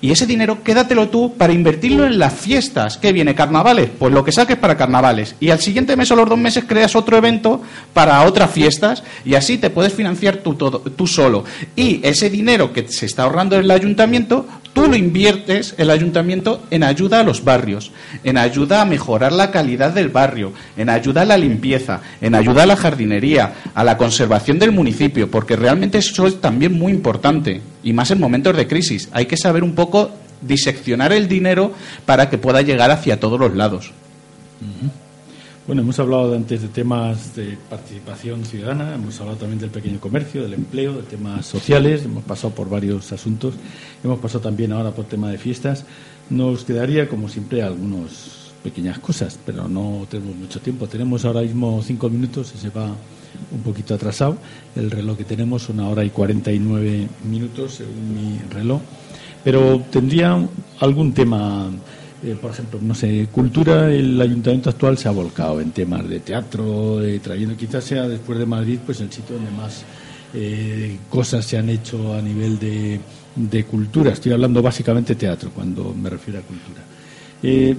y 0.00 0.12
ese 0.12 0.26
dinero 0.26 0.62
quédatelo 0.62 1.08
tú 1.08 1.34
para 1.36 1.52
invertirlo 1.52 2.06
en 2.06 2.20
las 2.20 2.32
fiestas. 2.32 2.98
¿Qué 2.98 3.12
viene? 3.12 3.34
¿Carnavales? 3.34 3.90
Pues 3.98 4.12
lo 4.12 4.22
que 4.22 4.30
saques 4.30 4.56
para 4.56 4.76
carnavales. 4.76 5.34
Y 5.40 5.50
al 5.50 5.58
siguiente 5.58 5.96
mes 5.96 6.10
o 6.12 6.16
los 6.16 6.28
dos 6.28 6.38
meses 6.38 6.64
creas 6.68 6.94
otro 6.94 7.16
evento 7.16 7.60
para 7.92 8.22
otras 8.22 8.50
fiestas 8.50 9.02
y 9.24 9.34
así 9.34 9.58
te 9.58 9.70
puedes 9.70 9.92
financiar 9.92 10.36
tú, 10.36 10.54
todo, 10.54 10.78
tú 10.80 11.08
solo. 11.08 11.44
Y 11.74 12.00
ese 12.04 12.30
dinero 12.30 12.72
que 12.72 12.86
se 12.86 13.06
está 13.06 13.24
ahorrando 13.24 13.56
el 13.56 13.68
ayuntamiento, 13.70 14.46
tú 14.78 14.90
lo 14.90 14.96
inviertes 14.96 15.74
el 15.76 15.90
ayuntamiento 15.90 16.62
en 16.70 16.82
ayuda 16.84 17.20
a 17.20 17.24
los 17.24 17.42
barrios, 17.42 17.90
en 18.22 18.38
ayuda 18.38 18.80
a 18.80 18.84
mejorar 18.84 19.32
la 19.32 19.50
calidad 19.50 19.92
del 19.92 20.08
barrio, 20.08 20.52
en 20.76 20.88
ayuda 20.88 21.22
a 21.22 21.24
la 21.24 21.36
limpieza, 21.36 22.00
en 22.20 22.34
ayuda 22.34 22.62
a 22.62 22.66
la 22.66 22.76
jardinería, 22.76 23.54
a 23.74 23.84
la 23.84 23.96
conservación 23.96 24.58
del 24.58 24.72
municipio, 24.72 25.30
porque 25.30 25.56
realmente 25.56 25.98
eso 25.98 26.26
es 26.26 26.40
también 26.40 26.72
muy 26.78 26.92
importante 26.92 27.60
y 27.82 27.92
más 27.92 28.10
en 28.10 28.20
momentos 28.20 28.56
de 28.56 28.68
crisis. 28.68 29.08
Hay 29.12 29.26
que 29.26 29.36
saber 29.36 29.64
un 29.64 29.74
poco 29.74 30.10
diseccionar 30.40 31.12
el 31.12 31.26
dinero 31.26 31.72
para 32.06 32.30
que 32.30 32.38
pueda 32.38 32.62
llegar 32.62 32.90
hacia 32.90 33.18
todos 33.18 33.40
los 33.40 33.54
lados. 33.56 33.92
Bueno, 35.68 35.82
hemos 35.82 35.98
hablado 35.98 36.34
antes 36.34 36.62
de 36.62 36.68
temas 36.68 37.36
de 37.36 37.58
participación 37.68 38.42
ciudadana, 38.46 38.94
hemos 38.94 39.20
hablado 39.20 39.36
también 39.36 39.60
del 39.60 39.68
pequeño 39.68 40.00
comercio, 40.00 40.42
del 40.42 40.54
empleo, 40.54 40.94
de 40.94 41.02
temas 41.02 41.44
sociales, 41.44 42.06
hemos 42.06 42.24
pasado 42.24 42.54
por 42.54 42.70
varios 42.70 43.12
asuntos, 43.12 43.52
hemos 44.02 44.18
pasado 44.18 44.40
también 44.40 44.72
ahora 44.72 44.92
por 44.92 45.04
tema 45.04 45.30
de 45.30 45.36
fiestas. 45.36 45.84
Nos 46.30 46.64
quedaría, 46.64 47.06
como 47.06 47.28
siempre, 47.28 47.62
algunas 47.62 48.50
pequeñas 48.64 48.98
cosas, 48.98 49.38
pero 49.44 49.68
no 49.68 50.06
tenemos 50.10 50.36
mucho 50.36 50.58
tiempo. 50.58 50.86
Tenemos 50.86 51.26
ahora 51.26 51.42
mismo 51.42 51.82
cinco 51.82 52.08
minutos 52.08 52.54
se 52.58 52.70
va 52.70 52.86
un 52.86 53.60
poquito 53.62 53.92
atrasado. 53.92 54.38
El 54.74 54.90
reloj 54.90 55.18
que 55.18 55.24
tenemos, 55.24 55.68
una 55.68 55.86
hora 55.90 56.02
y 56.02 56.08
cuarenta 56.08 56.50
y 56.50 56.58
nueve 56.58 57.06
minutos, 57.30 57.74
según 57.74 58.14
mi 58.14 58.38
reloj. 58.48 58.80
Pero 59.44 59.82
tendría 59.90 60.48
algún 60.80 61.12
tema 61.12 61.68
eh, 62.24 62.36
por 62.40 62.50
ejemplo, 62.50 62.80
no 62.82 62.94
sé, 62.96 63.28
cultura, 63.30 63.92
el 63.92 64.20
ayuntamiento 64.20 64.70
actual 64.70 64.98
se 64.98 65.06
ha 65.06 65.12
volcado 65.12 65.60
en 65.60 65.70
temas 65.70 66.08
de 66.08 66.18
teatro, 66.18 67.00
eh, 67.00 67.20
trayendo 67.20 67.56
quizás 67.56 67.84
sea 67.84 68.08
después 68.08 68.38
de 68.40 68.46
Madrid, 68.46 68.80
pues 68.84 69.00
el 69.00 69.12
sitio 69.12 69.36
donde 69.36 69.52
más 69.52 69.84
eh, 70.34 70.96
cosas 71.08 71.44
se 71.44 71.58
han 71.58 71.70
hecho 71.70 72.14
a 72.14 72.20
nivel 72.20 72.58
de, 72.58 72.98
de, 73.36 73.64
cultura. 73.64 74.10
Estoy 74.10 74.32
hablando 74.32 74.60
básicamente 74.60 75.14
teatro 75.14 75.50
cuando 75.54 75.94
me 75.94 76.10
refiero 76.10 76.40
a 76.40 76.42
cultura. 76.42 76.82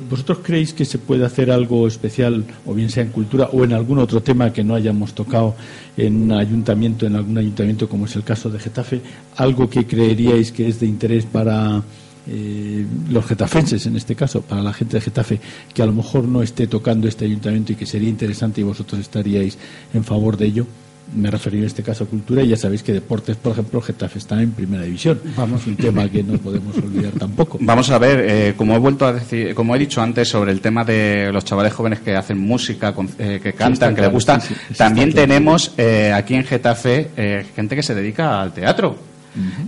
¿Vosotros 0.09 0.37
creéis 0.41 0.71
que 0.71 0.85
se 0.85 0.99
puede 0.99 1.25
hacer 1.25 1.51
algo 1.51 1.85
especial, 1.85 2.45
o 2.65 2.73
bien 2.73 2.89
sea 2.89 3.03
en 3.03 3.09
cultura 3.09 3.49
o 3.51 3.65
en 3.65 3.73
algún 3.73 3.99
otro 3.99 4.23
tema 4.23 4.53
que 4.53 4.63
no 4.63 4.73
hayamos 4.73 5.13
tocado 5.13 5.53
en 5.97 6.21
un 6.23 6.31
ayuntamiento, 6.31 7.05
en 7.05 7.17
algún 7.17 7.37
ayuntamiento 7.37 7.89
como 7.89 8.05
es 8.05 8.15
el 8.15 8.23
caso 8.23 8.49
de 8.49 8.57
Getafe, 8.57 9.01
algo 9.35 9.69
que 9.69 9.85
creeríais 9.85 10.53
que 10.53 10.69
es 10.69 10.79
de 10.79 10.85
interés 10.85 11.25
para 11.25 11.83
eh, 12.32 12.86
los 13.09 13.25
getafenses, 13.25 13.86
en 13.88 13.95
este 13.95 14.15
caso, 14.15 14.41
para 14.41 14.61
la 14.61 14.71
gente 14.71 14.97
de 14.97 15.01
Getafe, 15.01 15.39
que 15.73 15.82
a 15.82 15.86
lo 15.86 15.93
mejor 15.93 16.25
no 16.25 16.43
esté 16.43 16.67
tocando 16.67 17.07
este 17.07 17.25
ayuntamiento 17.25 17.73
y 17.73 17.75
que 17.75 17.88
sería 17.88 18.09
interesante 18.09 18.61
y 18.61 18.63
vosotros 18.63 19.01
estaríais 19.01 19.57
en 19.93 20.03
favor 20.03 20.38
de 20.38 20.45
ello. 20.45 20.67
Me 21.15 21.32
refería 21.32 21.61
en 21.61 21.65
este 21.65 21.82
caso 21.82 22.03
a 22.03 22.07
cultura 22.07 22.43
y 22.43 22.49
ya 22.49 22.55
sabéis 22.55 22.84
que 22.84 22.93
deportes, 22.93 23.36
por 23.36 23.53
ejemplo, 23.53 23.82
Getafe 23.82 24.19
está 24.19 24.39
en 24.43 24.51
primera 24.51 24.84
división. 24.84 25.19
Vamos, 25.36 25.65
un 25.65 25.75
tema 25.75 26.07
que 26.07 26.21
no 26.21 26.38
podemos 26.38 26.77
olvidar 26.77 27.13
tampoco. 27.13 27.57
Vamos 27.61 27.89
a 27.89 27.97
ver, 27.97 28.19
eh, 28.30 28.53
como 28.55 28.75
he 28.75 28.77
vuelto 28.77 29.07
a 29.07 29.13
decir, 29.13 29.55
como 29.55 29.75
he 29.75 29.80
dicho 29.80 29.99
antes 29.99 30.30
sobre 30.30 30.51
el 30.51 30.61
tema 30.61 30.86
de 30.86 31.32
los 31.34 31.43
chavales 31.45 31.73
jóvenes 31.73 32.01
que 32.01 32.15
hacen 32.15 32.38
música, 32.38 32.93
eh, 33.17 33.39
que 33.41 33.53
cantan, 33.53 33.95
que 33.95 34.01
les 34.01 34.11
gusta, 34.11 34.39
también 34.77 35.11
tenemos 35.11 35.73
aquí 36.13 36.36
en 36.36 36.43
Getafe 36.43 37.45
gente 37.55 37.75
que 37.75 37.82
se 37.82 37.95
dedica 37.95 38.39
al 38.39 38.53
teatro 38.53 39.09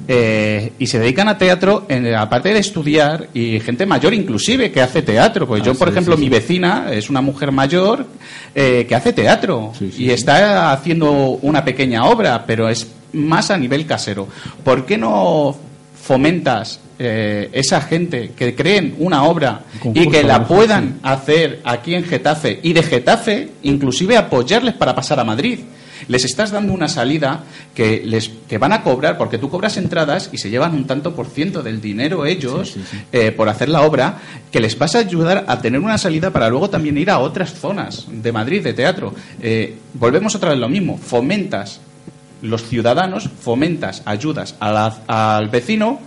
eh, 0.08 0.74
y 0.80 0.88
se 0.88 1.00
dedican 1.00 1.28
a 1.28 1.38
teatro, 1.38 1.86
en, 1.90 2.14
aparte 2.14 2.54
de 2.54 2.60
estudiar, 2.60 3.28
y 3.34 3.60
gente 3.60 3.86
mayor 3.86 4.14
inclusive 4.14 4.72
que 4.72 4.82
hace 4.82 5.02
teatro. 5.02 5.48
Pues 5.48 5.64
yo, 5.64 5.74
por 5.76 5.90
ejemplo, 5.90 6.18
mi 6.18 6.30
vecina 6.30 6.92
es 6.92 7.10
una 7.10 7.22
mujer 7.22 7.52
mayor 7.52 8.06
eh, 8.56 8.86
que 8.88 8.96
hace 8.96 9.14
teatro 9.14 9.72
y 9.98 10.10
está 10.10 10.72
haciendo 10.72 11.12
una 11.42 11.64
pequeña 11.64 12.06
obra, 12.06 12.46
pero 12.46 12.70
es 12.70 12.88
más 13.14 13.52
a 13.52 13.58
nivel 13.58 13.86
casero. 13.86 14.28
¿Por 14.64 14.86
qué 14.86 14.98
no 14.98 15.56
fomentas 16.02 16.80
eh, 17.00 17.50
esa 17.54 17.82
gente 17.82 18.32
que 18.36 18.56
creen 18.56 18.96
una 19.00 19.24
obra 19.24 19.62
y 19.94 20.08
que 20.08 20.24
la 20.24 20.48
puedan 20.48 21.00
hacer 21.04 21.62
aquí 21.64 21.96
en 21.96 22.04
Getafe 22.04 22.60
y 22.62 22.74
de 22.74 22.84
Getafe 22.84 23.50
inclusive 23.64 24.18
apoyarles 24.18 24.76
para 24.76 24.96
pasar 24.96 25.20
a 25.20 25.24
Madrid? 25.24 25.60
Les 26.08 26.26
estás 26.26 26.52
dando 26.52 26.74
una 26.74 26.88
salida 26.88 27.44
que 27.74 28.02
les 28.06 28.30
que 28.48 28.58
van 28.58 28.74
a 28.74 28.84
cobrar, 28.84 29.18
porque 29.18 29.38
tú 29.38 29.50
cobras 29.50 29.78
entradas 29.78 30.30
y 30.32 30.38
se 30.38 30.50
llevan 30.50 30.74
un 30.74 30.86
tanto 30.86 31.16
por 31.16 31.28
ciento 31.28 31.64
del 31.64 31.82
dinero 31.82 32.26
ellos 32.26 32.76
eh, 33.12 33.32
por 33.32 33.50
hacer 33.50 33.70
la 33.70 33.82
obra, 33.82 34.18
que 34.52 34.60
les 34.60 34.78
vas 34.78 34.96
a 34.96 35.00
ayudar 35.00 35.46
a 35.48 35.62
tener 35.62 35.80
una 35.80 35.98
salida 35.98 36.32
para 36.32 36.50
luego 36.50 36.70
también 36.70 36.98
ir 36.98 37.10
a 37.10 37.20
otras 37.20 37.54
zonas 37.54 38.08
de 38.10 38.32
Madrid 38.32 38.64
de 38.64 38.74
teatro. 38.74 39.14
Eh, 39.42 39.78
volvemos 39.94 40.36
otra 40.36 40.52
vez 40.52 40.60
lo 40.60 40.70
mismo, 40.70 40.98
fomentas 40.98 41.80
los 42.42 42.68
ciudadanos, 42.68 43.30
fomentas, 43.40 44.02
ayudas 44.06 44.56
al 44.60 45.50
vecino 45.50 46.00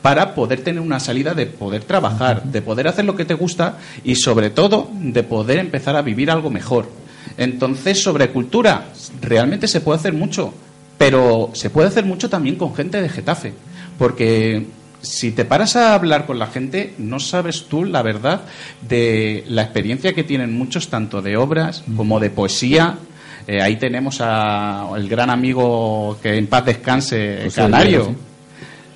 para 0.00 0.34
poder 0.34 0.62
tener 0.62 0.80
una 0.80 0.98
salida 0.98 1.34
de 1.34 1.46
poder 1.46 1.84
trabajar, 1.84 2.42
de 2.44 2.62
poder 2.62 2.88
hacer 2.88 3.04
lo 3.04 3.14
que 3.14 3.24
te 3.24 3.34
gusta 3.34 3.78
y 4.02 4.16
sobre 4.16 4.50
todo 4.50 4.90
de 4.92 5.22
poder 5.22 5.58
empezar 5.58 5.96
a 5.96 6.02
vivir 6.02 6.30
algo 6.30 6.50
mejor. 6.50 7.01
Entonces, 7.36 8.02
sobre 8.02 8.30
cultura, 8.30 8.86
realmente 9.20 9.68
se 9.68 9.80
puede 9.80 9.98
hacer 9.98 10.12
mucho, 10.12 10.52
pero 10.98 11.50
se 11.54 11.70
puede 11.70 11.88
hacer 11.88 12.04
mucho 12.04 12.28
también 12.28 12.56
con 12.56 12.74
gente 12.74 13.00
de 13.00 13.08
Getafe, 13.08 13.52
porque 13.98 14.66
si 15.02 15.32
te 15.32 15.44
paras 15.44 15.76
a 15.76 15.94
hablar 15.94 16.26
con 16.26 16.38
la 16.38 16.46
gente, 16.46 16.94
no 16.98 17.18
sabes 17.18 17.66
tú 17.68 17.84
la 17.84 18.02
verdad 18.02 18.42
de 18.88 19.44
la 19.48 19.62
experiencia 19.62 20.12
que 20.12 20.22
tienen 20.24 20.56
muchos, 20.56 20.88
tanto 20.88 21.20
de 21.22 21.36
obras 21.36 21.82
como 21.96 22.20
de 22.20 22.30
poesía. 22.30 22.98
Eh, 23.48 23.60
ahí 23.60 23.76
tenemos 23.76 24.20
al 24.20 25.08
gran 25.08 25.28
amigo 25.28 26.18
que 26.22 26.36
en 26.36 26.46
paz 26.46 26.66
descanse, 26.66 27.48
Canario. 27.54 28.14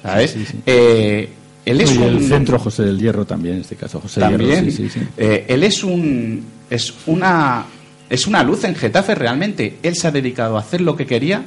¿Sabes? 0.02 0.36
Eh, 0.64 1.28
él 1.64 1.80
es 1.80 1.96
el 1.96 2.22
centro 2.28 2.60
José 2.60 2.84
del 2.84 3.00
Hierro 3.00 3.24
también, 3.24 3.56
en 3.56 3.60
este 3.62 3.74
caso, 3.74 4.00
José 4.00 4.20
también. 4.20 4.72
Eh, 5.16 5.46
él 5.48 5.64
es 5.64 5.82
un 5.82 6.44
es 6.70 6.94
una 7.06 7.64
es 8.08 8.26
una 8.26 8.42
luz 8.42 8.64
en 8.64 8.74
Getafe 8.74 9.14
realmente. 9.14 9.78
Él 9.82 9.96
se 9.96 10.08
ha 10.08 10.10
dedicado 10.10 10.56
a 10.56 10.60
hacer 10.60 10.80
lo 10.80 10.96
que 10.96 11.06
quería, 11.06 11.44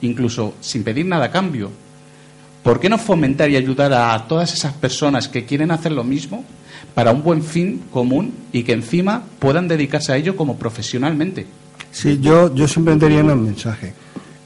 incluso 0.00 0.54
sin 0.60 0.84
pedir 0.84 1.06
nada 1.06 1.26
a 1.26 1.30
cambio. 1.30 1.70
¿Por 2.62 2.80
qué 2.80 2.88
no 2.88 2.98
fomentar 2.98 3.50
y 3.50 3.56
ayudar 3.56 3.92
a 3.92 4.26
todas 4.26 4.52
esas 4.52 4.74
personas 4.74 5.28
que 5.28 5.44
quieren 5.44 5.70
hacer 5.70 5.92
lo 5.92 6.04
mismo 6.04 6.44
para 6.94 7.12
un 7.12 7.22
buen 7.22 7.42
fin 7.42 7.84
común 7.90 8.34
y 8.52 8.62
que 8.62 8.72
encima 8.72 9.24
puedan 9.38 9.68
dedicarse 9.68 10.12
a 10.12 10.16
ello 10.16 10.36
como 10.36 10.56
profesionalmente? 10.56 11.46
Sí, 11.90 12.18
yo, 12.20 12.54
yo 12.54 12.68
simplemente 12.68 13.06
diría 13.06 13.24
un 13.24 13.44
mensaje. 13.44 13.92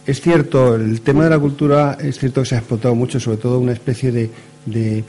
Es 0.06 0.20
cierto, 0.20 0.74
el 0.74 1.00
tema 1.00 1.24
de 1.24 1.30
la 1.30 1.38
cultura 1.38 1.96
es 2.00 2.18
cierto 2.18 2.42
que 2.42 2.48
se 2.48 2.54
ha 2.56 2.58
explotado 2.58 2.94
mucho, 2.94 3.20
sobre 3.20 3.38
todo 3.38 3.58
una 3.58 3.72
especie 3.72 4.10
de, 4.10 4.30
de, 4.66 5.04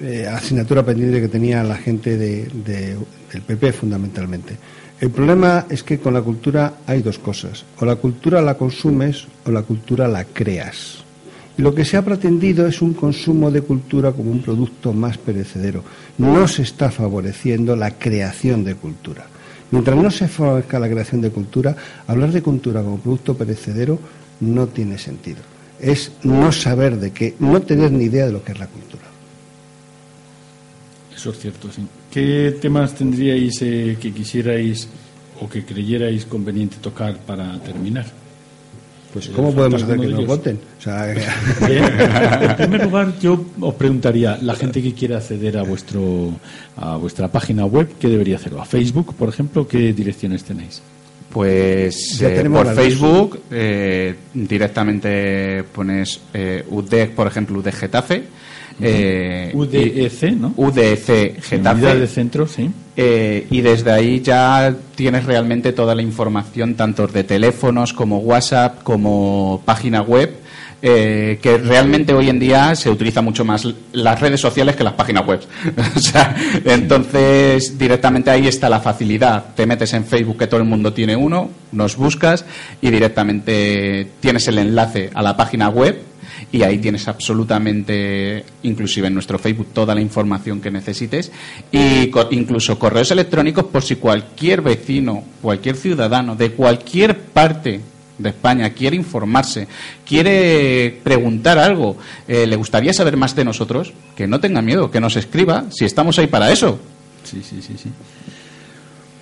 eh, 0.00 0.26
asignatura 0.26 0.84
pendiente 0.84 1.20
que 1.20 1.28
tenía 1.28 1.62
la 1.62 1.76
gente 1.76 2.16
de, 2.16 2.44
del 2.44 3.42
PP 3.42 3.72
fundamentalmente. 3.72 4.56
El 5.00 5.10
problema 5.10 5.66
es 5.70 5.84
que 5.84 5.98
con 5.98 6.14
la 6.14 6.22
cultura 6.22 6.78
hay 6.86 7.02
dos 7.02 7.18
cosas. 7.18 7.64
O 7.78 7.84
la 7.84 7.96
cultura 7.96 8.42
la 8.42 8.56
consumes 8.56 9.26
o 9.46 9.50
la 9.50 9.62
cultura 9.62 10.08
la 10.08 10.24
creas. 10.24 11.04
Y 11.56 11.62
lo 11.62 11.74
que 11.74 11.84
se 11.84 11.96
ha 11.96 12.04
pretendido 12.04 12.66
es 12.66 12.82
un 12.82 12.94
consumo 12.94 13.50
de 13.50 13.62
cultura 13.62 14.12
como 14.12 14.30
un 14.30 14.42
producto 14.42 14.92
más 14.92 15.18
perecedero. 15.18 15.84
No 16.18 16.48
se 16.48 16.62
está 16.62 16.90
favoreciendo 16.90 17.76
la 17.76 17.92
creación 17.92 18.64
de 18.64 18.74
cultura. 18.74 19.26
Mientras 19.70 19.96
no 19.96 20.10
se 20.10 20.26
favorezca 20.26 20.80
la 20.80 20.88
creación 20.88 21.20
de 21.20 21.30
cultura, 21.30 21.76
hablar 22.06 22.32
de 22.32 22.42
cultura 22.42 22.82
como 22.82 22.98
producto 22.98 23.36
perecedero 23.36 23.98
no 24.40 24.66
tiene 24.66 24.98
sentido. 24.98 25.40
Es 25.78 26.12
no 26.24 26.50
saber 26.50 26.96
de 26.98 27.12
qué, 27.12 27.34
no 27.38 27.60
tener 27.62 27.92
ni 27.92 28.04
idea 28.04 28.26
de 28.26 28.32
lo 28.32 28.42
que 28.42 28.52
es 28.52 28.58
la 28.58 28.66
cultura. 28.66 29.04
Eso 31.14 31.30
es 31.30 31.38
cierto, 31.38 31.70
sí. 31.70 31.86
¿Qué 32.10 32.56
temas 32.60 32.94
tendríais 32.94 33.60
eh, 33.62 33.96
que 34.00 34.12
quisierais 34.12 34.88
o 35.40 35.48
que 35.48 35.64
creyerais 35.64 36.24
conveniente 36.24 36.76
tocar 36.80 37.16
para 37.18 37.58
terminar? 37.60 38.06
Pues 39.12 39.28
¿cómo 39.28 39.54
podemos 39.54 39.82
hacer 39.82 39.98
que 39.98 40.06
nos 40.08 40.26
voten? 40.26 40.60
en 40.86 42.56
primer 42.56 42.84
lugar, 42.84 43.18
yo 43.20 43.42
os 43.60 43.74
preguntaría, 43.74 44.38
la 44.42 44.54
gente 44.54 44.82
que 44.82 44.92
quiera 44.92 45.16
acceder 45.16 45.56
a 45.56 45.62
vuestro 45.62 46.32
a 46.76 46.96
vuestra 46.96 47.28
página 47.28 47.64
web, 47.64 47.88
¿qué 47.98 48.08
debería 48.08 48.36
hacerlo? 48.36 48.60
¿A 48.60 48.66
Facebook, 48.66 49.14
por 49.14 49.28
ejemplo? 49.28 49.66
¿Qué 49.66 49.92
direcciones 49.92 50.44
tenéis? 50.44 50.82
Pues 51.30 52.20
eh, 52.22 52.48
por 52.50 52.74
Facebook 52.74 53.40
eh, 53.50 54.14
directamente 54.32 55.62
pones 55.74 56.20
eh, 56.32 56.64
UDEC, 56.68 57.10
por 57.12 57.26
ejemplo, 57.26 57.58
UDEC 57.58 57.74
Getafe 57.74 58.22
eh, 58.80 59.50
UDEC, 59.54 60.32
¿no? 60.32 60.52
UDEC 60.56 61.42
Getafe. 61.42 61.96
de 61.96 62.06
centro, 62.06 62.46
sí. 62.46 62.70
Eh, 62.96 63.46
y 63.50 63.60
desde 63.60 63.92
ahí 63.92 64.20
ya 64.20 64.74
tienes 64.94 65.24
realmente 65.24 65.72
toda 65.72 65.94
la 65.94 66.02
información, 66.02 66.74
tanto 66.74 67.06
de 67.06 67.24
teléfonos 67.24 67.92
como 67.92 68.18
WhatsApp, 68.18 68.82
como 68.82 69.62
página 69.64 70.02
web. 70.02 70.34
Eh, 70.80 71.40
que 71.42 71.58
realmente 71.58 72.14
hoy 72.14 72.28
en 72.28 72.38
día 72.38 72.76
se 72.76 72.88
utiliza 72.88 73.20
mucho 73.20 73.44
más 73.44 73.66
las 73.90 74.20
redes 74.20 74.40
sociales 74.40 74.76
que 74.76 74.84
las 74.84 74.92
páginas 74.92 75.26
web. 75.26 75.40
o 75.96 75.98
sea, 75.98 76.36
entonces 76.64 77.76
directamente 77.76 78.30
ahí 78.30 78.46
está 78.46 78.68
la 78.68 78.78
facilidad. 78.78 79.56
Te 79.56 79.66
metes 79.66 79.92
en 79.94 80.04
Facebook, 80.04 80.38
que 80.38 80.46
todo 80.46 80.60
el 80.60 80.66
mundo 80.68 80.92
tiene 80.92 81.16
uno, 81.16 81.50
nos 81.72 81.96
buscas 81.96 82.44
y 82.80 82.90
directamente 82.90 84.06
tienes 84.20 84.46
el 84.46 84.58
enlace 84.58 85.10
a 85.14 85.22
la 85.22 85.36
página 85.36 85.68
web 85.68 86.00
y 86.50 86.62
ahí 86.62 86.78
tienes 86.78 87.06
absolutamente, 87.08 88.44
inclusive 88.62 89.08
en 89.08 89.14
nuestro 89.14 89.38
Facebook, 89.38 89.68
toda 89.72 89.94
la 89.94 90.00
información 90.00 90.60
que 90.60 90.70
necesites 90.70 91.30
y 91.70 92.10
incluso 92.30 92.78
correos 92.78 93.10
electrónicos 93.10 93.64
por 93.64 93.82
si 93.82 93.96
cualquier 93.96 94.62
vecino, 94.62 95.24
cualquier 95.42 95.76
ciudadano 95.76 96.36
de 96.36 96.52
cualquier 96.52 97.18
parte 97.18 97.80
de 98.18 98.28
España 98.30 98.70
quiere 98.70 98.96
informarse, 98.96 99.68
quiere 100.06 101.00
preguntar 101.02 101.58
algo, 101.58 101.96
eh, 102.26 102.46
le 102.46 102.56
gustaría 102.56 102.92
saber 102.92 103.16
más 103.16 103.36
de 103.36 103.44
nosotros, 103.44 103.92
que 104.16 104.26
no 104.26 104.40
tenga 104.40 104.60
miedo, 104.60 104.90
que 104.90 105.00
nos 105.00 105.16
escriba, 105.16 105.66
si 105.70 105.84
estamos 105.84 106.18
ahí 106.18 106.26
para 106.26 106.50
eso. 106.50 106.80
Sí, 107.24 107.42
sí, 107.48 107.60
sí, 107.62 107.74
sí. 107.80 107.90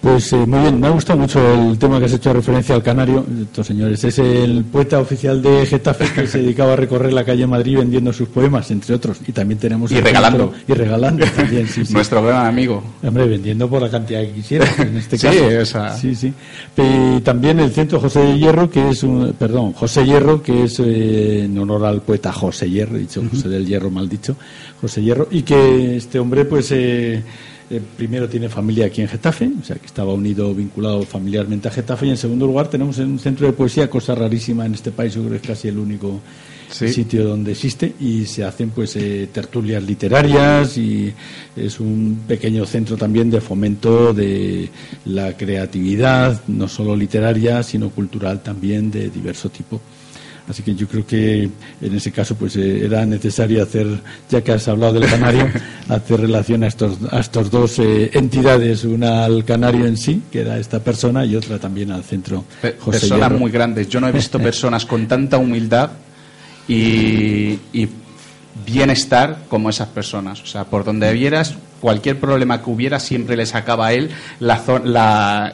Pues 0.00 0.32
eh, 0.32 0.36
muy 0.36 0.60
bien, 0.60 0.78
me 0.78 0.86
ha 0.86 0.90
gustado 0.90 1.18
mucho 1.18 1.40
el 1.70 1.78
tema 1.78 1.98
que 1.98 2.04
has 2.04 2.12
hecho 2.12 2.32
referencia 2.32 2.74
al 2.74 2.82
canario. 2.82 3.24
Estos 3.42 3.66
señores, 3.66 4.04
es 4.04 4.18
el 4.18 4.64
poeta 4.64 4.98
oficial 4.98 5.42
de 5.42 5.66
Getafe 5.66 6.12
que 6.12 6.26
se 6.26 6.38
dedicaba 6.38 6.74
a 6.74 6.76
recorrer 6.76 7.12
la 7.12 7.24
calle 7.24 7.46
Madrid 7.46 7.78
vendiendo 7.78 8.12
sus 8.12 8.28
poemas, 8.28 8.70
entre 8.70 8.94
otros. 8.94 9.18
Y 9.26 9.32
también 9.32 9.58
tenemos. 9.58 9.90
Y 9.90 10.00
regalando. 10.00 10.52
y 10.68 10.72
regalando 10.74 11.26
también, 11.34 11.66
sí, 11.68 11.82
Nuestro 11.90 12.22
gran 12.22 12.46
amigo. 12.46 12.82
Hombre, 13.02 13.26
vendiendo 13.26 13.68
por 13.68 13.82
la 13.82 13.90
cantidad 13.90 14.20
que 14.20 14.32
quisiera, 14.32 14.66
en 14.78 14.96
este 14.96 15.18
caso. 15.18 15.38
sí, 15.38 15.54
esa... 15.54 15.96
sí, 15.96 16.14
sí. 16.14 16.32
Y 16.76 17.20
también 17.22 17.58
el 17.60 17.72
centro 17.72 17.98
José 17.98 18.20
de 18.20 18.38
Hierro, 18.38 18.70
que 18.70 18.90
es 18.90 19.02
un. 19.02 19.34
Perdón, 19.38 19.72
José 19.72 20.04
Hierro, 20.04 20.42
que 20.42 20.64
es 20.64 20.78
eh, 20.78 21.44
en 21.44 21.58
honor 21.58 21.84
al 21.84 22.02
poeta 22.02 22.32
José 22.32 22.70
Hierro, 22.70 22.96
dicho 22.98 23.22
José 23.28 23.48
del 23.48 23.66
Hierro, 23.66 23.90
mal 23.90 24.08
dicho. 24.08 24.36
José 24.80 25.02
Hierro. 25.02 25.28
Y 25.30 25.42
que 25.42 25.96
este 25.96 26.18
hombre, 26.18 26.44
pues. 26.44 26.70
Eh, 26.72 27.22
eh, 27.68 27.80
primero 27.96 28.28
tiene 28.28 28.48
familia 28.48 28.86
aquí 28.86 29.02
en 29.02 29.08
Getafe, 29.08 29.50
o 29.60 29.64
sea 29.64 29.76
que 29.76 29.86
estaba 29.86 30.12
unido, 30.12 30.54
vinculado 30.54 31.02
familiarmente 31.02 31.68
a 31.68 31.70
Getafe, 31.70 32.06
y 32.06 32.10
en 32.10 32.16
segundo 32.16 32.46
lugar 32.46 32.68
tenemos 32.68 32.98
un 32.98 33.18
centro 33.18 33.46
de 33.46 33.52
poesía, 33.52 33.90
cosa 33.90 34.14
rarísima 34.14 34.66
en 34.66 34.74
este 34.74 34.92
país, 34.92 35.14
yo 35.14 35.22
creo 35.22 35.32
que 35.32 35.36
es 35.38 35.42
casi 35.42 35.68
el 35.68 35.78
único 35.78 36.20
sitio 36.70 37.24
donde 37.24 37.52
existe, 37.52 37.92
y 38.00 38.24
se 38.26 38.44
hacen 38.44 38.70
pues 38.70 38.96
eh, 38.96 39.28
tertulias 39.32 39.82
literarias 39.82 40.76
y 40.78 41.12
es 41.56 41.80
un 41.80 42.20
pequeño 42.26 42.66
centro 42.66 42.96
también 42.96 43.30
de 43.30 43.40
fomento 43.40 44.12
de 44.12 44.68
la 45.04 45.36
creatividad, 45.36 46.42
no 46.48 46.68
solo 46.68 46.94
literaria, 46.94 47.62
sino 47.62 47.90
cultural 47.90 48.42
también 48.42 48.90
de 48.90 49.10
diverso 49.10 49.48
tipo. 49.48 49.80
Así 50.48 50.62
que 50.62 50.74
yo 50.74 50.86
creo 50.86 51.06
que 51.06 51.50
en 51.80 51.94
ese 51.94 52.12
caso 52.12 52.36
pues 52.36 52.56
eh, 52.56 52.84
era 52.84 53.04
necesario 53.04 53.62
hacer, 53.62 53.86
ya 54.30 54.42
que 54.42 54.52
has 54.52 54.68
hablado 54.68 54.94
del 54.94 55.10
canario, 55.10 55.48
hacer 55.88 56.20
relación 56.20 56.62
a 56.62 56.68
estos, 56.68 56.98
a 57.10 57.18
estos 57.18 57.50
dos 57.50 57.78
eh, 57.78 58.10
entidades, 58.14 58.84
una 58.84 59.24
al 59.24 59.44
canario 59.44 59.86
en 59.86 59.96
sí, 59.96 60.22
que 60.30 60.42
era 60.42 60.58
esta 60.58 60.80
persona, 60.80 61.24
y 61.24 61.34
otra 61.34 61.58
también 61.58 61.90
al 61.90 62.04
centro. 62.04 62.44
José 62.78 63.00
personas 63.00 63.32
muy 63.32 63.50
grandes. 63.50 63.88
Yo 63.88 64.00
no 64.00 64.08
he 64.08 64.12
visto 64.12 64.38
personas 64.40 64.86
con 64.86 65.08
tanta 65.08 65.38
humildad 65.38 65.90
y, 66.68 67.58
y 67.72 67.88
bienestar 68.64 69.38
como 69.48 69.70
esas 69.70 69.88
personas. 69.88 70.42
O 70.42 70.46
sea, 70.46 70.64
por 70.64 70.84
donde 70.84 71.12
vieras, 71.12 71.54
cualquier 71.80 72.18
problema 72.18 72.62
que 72.62 72.70
hubiera, 72.70 72.98
siempre 72.98 73.36
le 73.36 73.46
sacaba 73.46 73.88
a 73.88 73.92
él 73.92 74.10
la, 74.40 74.62
la, 74.84 75.52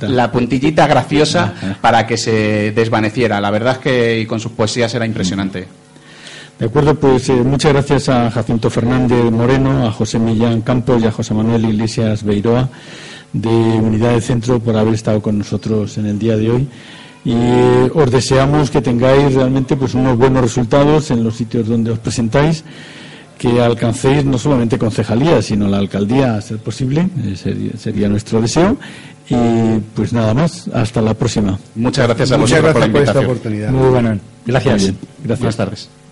la, 0.00 0.32
puntillita 0.32 0.86
graciosa 0.86 1.54
para 1.80 2.06
que 2.06 2.16
se 2.16 2.72
desvaneciera. 2.72 3.40
La 3.40 3.50
verdad 3.50 3.74
es 3.74 3.78
que 3.78 4.26
con 4.28 4.40
sus 4.40 4.52
poesías 4.52 4.94
era 4.94 5.06
impresionante. 5.06 5.66
De 6.58 6.66
acuerdo, 6.66 6.94
pues 6.94 7.28
eh, 7.28 7.34
muchas 7.34 7.72
gracias 7.72 8.08
a 8.08 8.30
Jacinto 8.30 8.70
Fernández 8.70 9.30
Moreno, 9.30 9.86
a 9.86 9.92
José 9.92 10.18
Millán 10.18 10.62
Campos 10.62 11.02
y 11.02 11.06
a 11.06 11.12
José 11.12 11.34
Manuel 11.34 11.66
Iglesias 11.66 12.22
Beiroa 12.22 12.68
de 13.32 13.48
Unidad 13.48 14.12
de 14.12 14.22
Centro 14.22 14.58
por 14.58 14.76
haber 14.76 14.94
estado 14.94 15.20
con 15.20 15.36
nosotros 15.36 15.98
en 15.98 16.06
el 16.06 16.18
día 16.18 16.36
de 16.36 16.50
hoy 16.50 16.68
y 17.26 17.90
os 17.92 18.08
deseamos 18.08 18.70
que 18.70 18.80
tengáis 18.80 19.34
realmente 19.34 19.76
pues 19.76 19.94
unos 19.94 20.16
buenos 20.16 20.42
resultados 20.42 21.10
en 21.10 21.24
los 21.24 21.34
sitios 21.34 21.66
donde 21.66 21.90
os 21.90 21.98
presentáis 21.98 22.62
que 23.36 23.60
alcancéis 23.60 24.24
no 24.24 24.38
solamente 24.38 24.78
concejalía, 24.78 25.42
sino 25.42 25.66
la 25.66 25.78
alcaldía 25.78 26.36
a 26.36 26.40
ser 26.40 26.58
posible, 26.58 27.08
eh, 27.24 27.72
sería, 27.76 28.08
nuestro 28.08 28.40
deseo. 28.40 28.78
Y 29.28 29.80
pues 29.94 30.12
nada 30.12 30.32
más, 30.32 30.68
hasta 30.68 31.02
la 31.02 31.12
próxima. 31.12 31.58
Muchas 31.74 32.06
gracias 32.06 32.30
a 32.32 32.38
Muchas 32.38 32.62
gracias 32.62 32.88
por, 32.88 33.02
esta 33.02 33.20
oportunidad. 33.20 33.70
Muy 33.72 33.90
buenas. 33.90 34.18
Gracias. 34.46 34.92
gracias. 35.18 35.38
Buenas 35.40 35.56
tardes. 35.56 36.05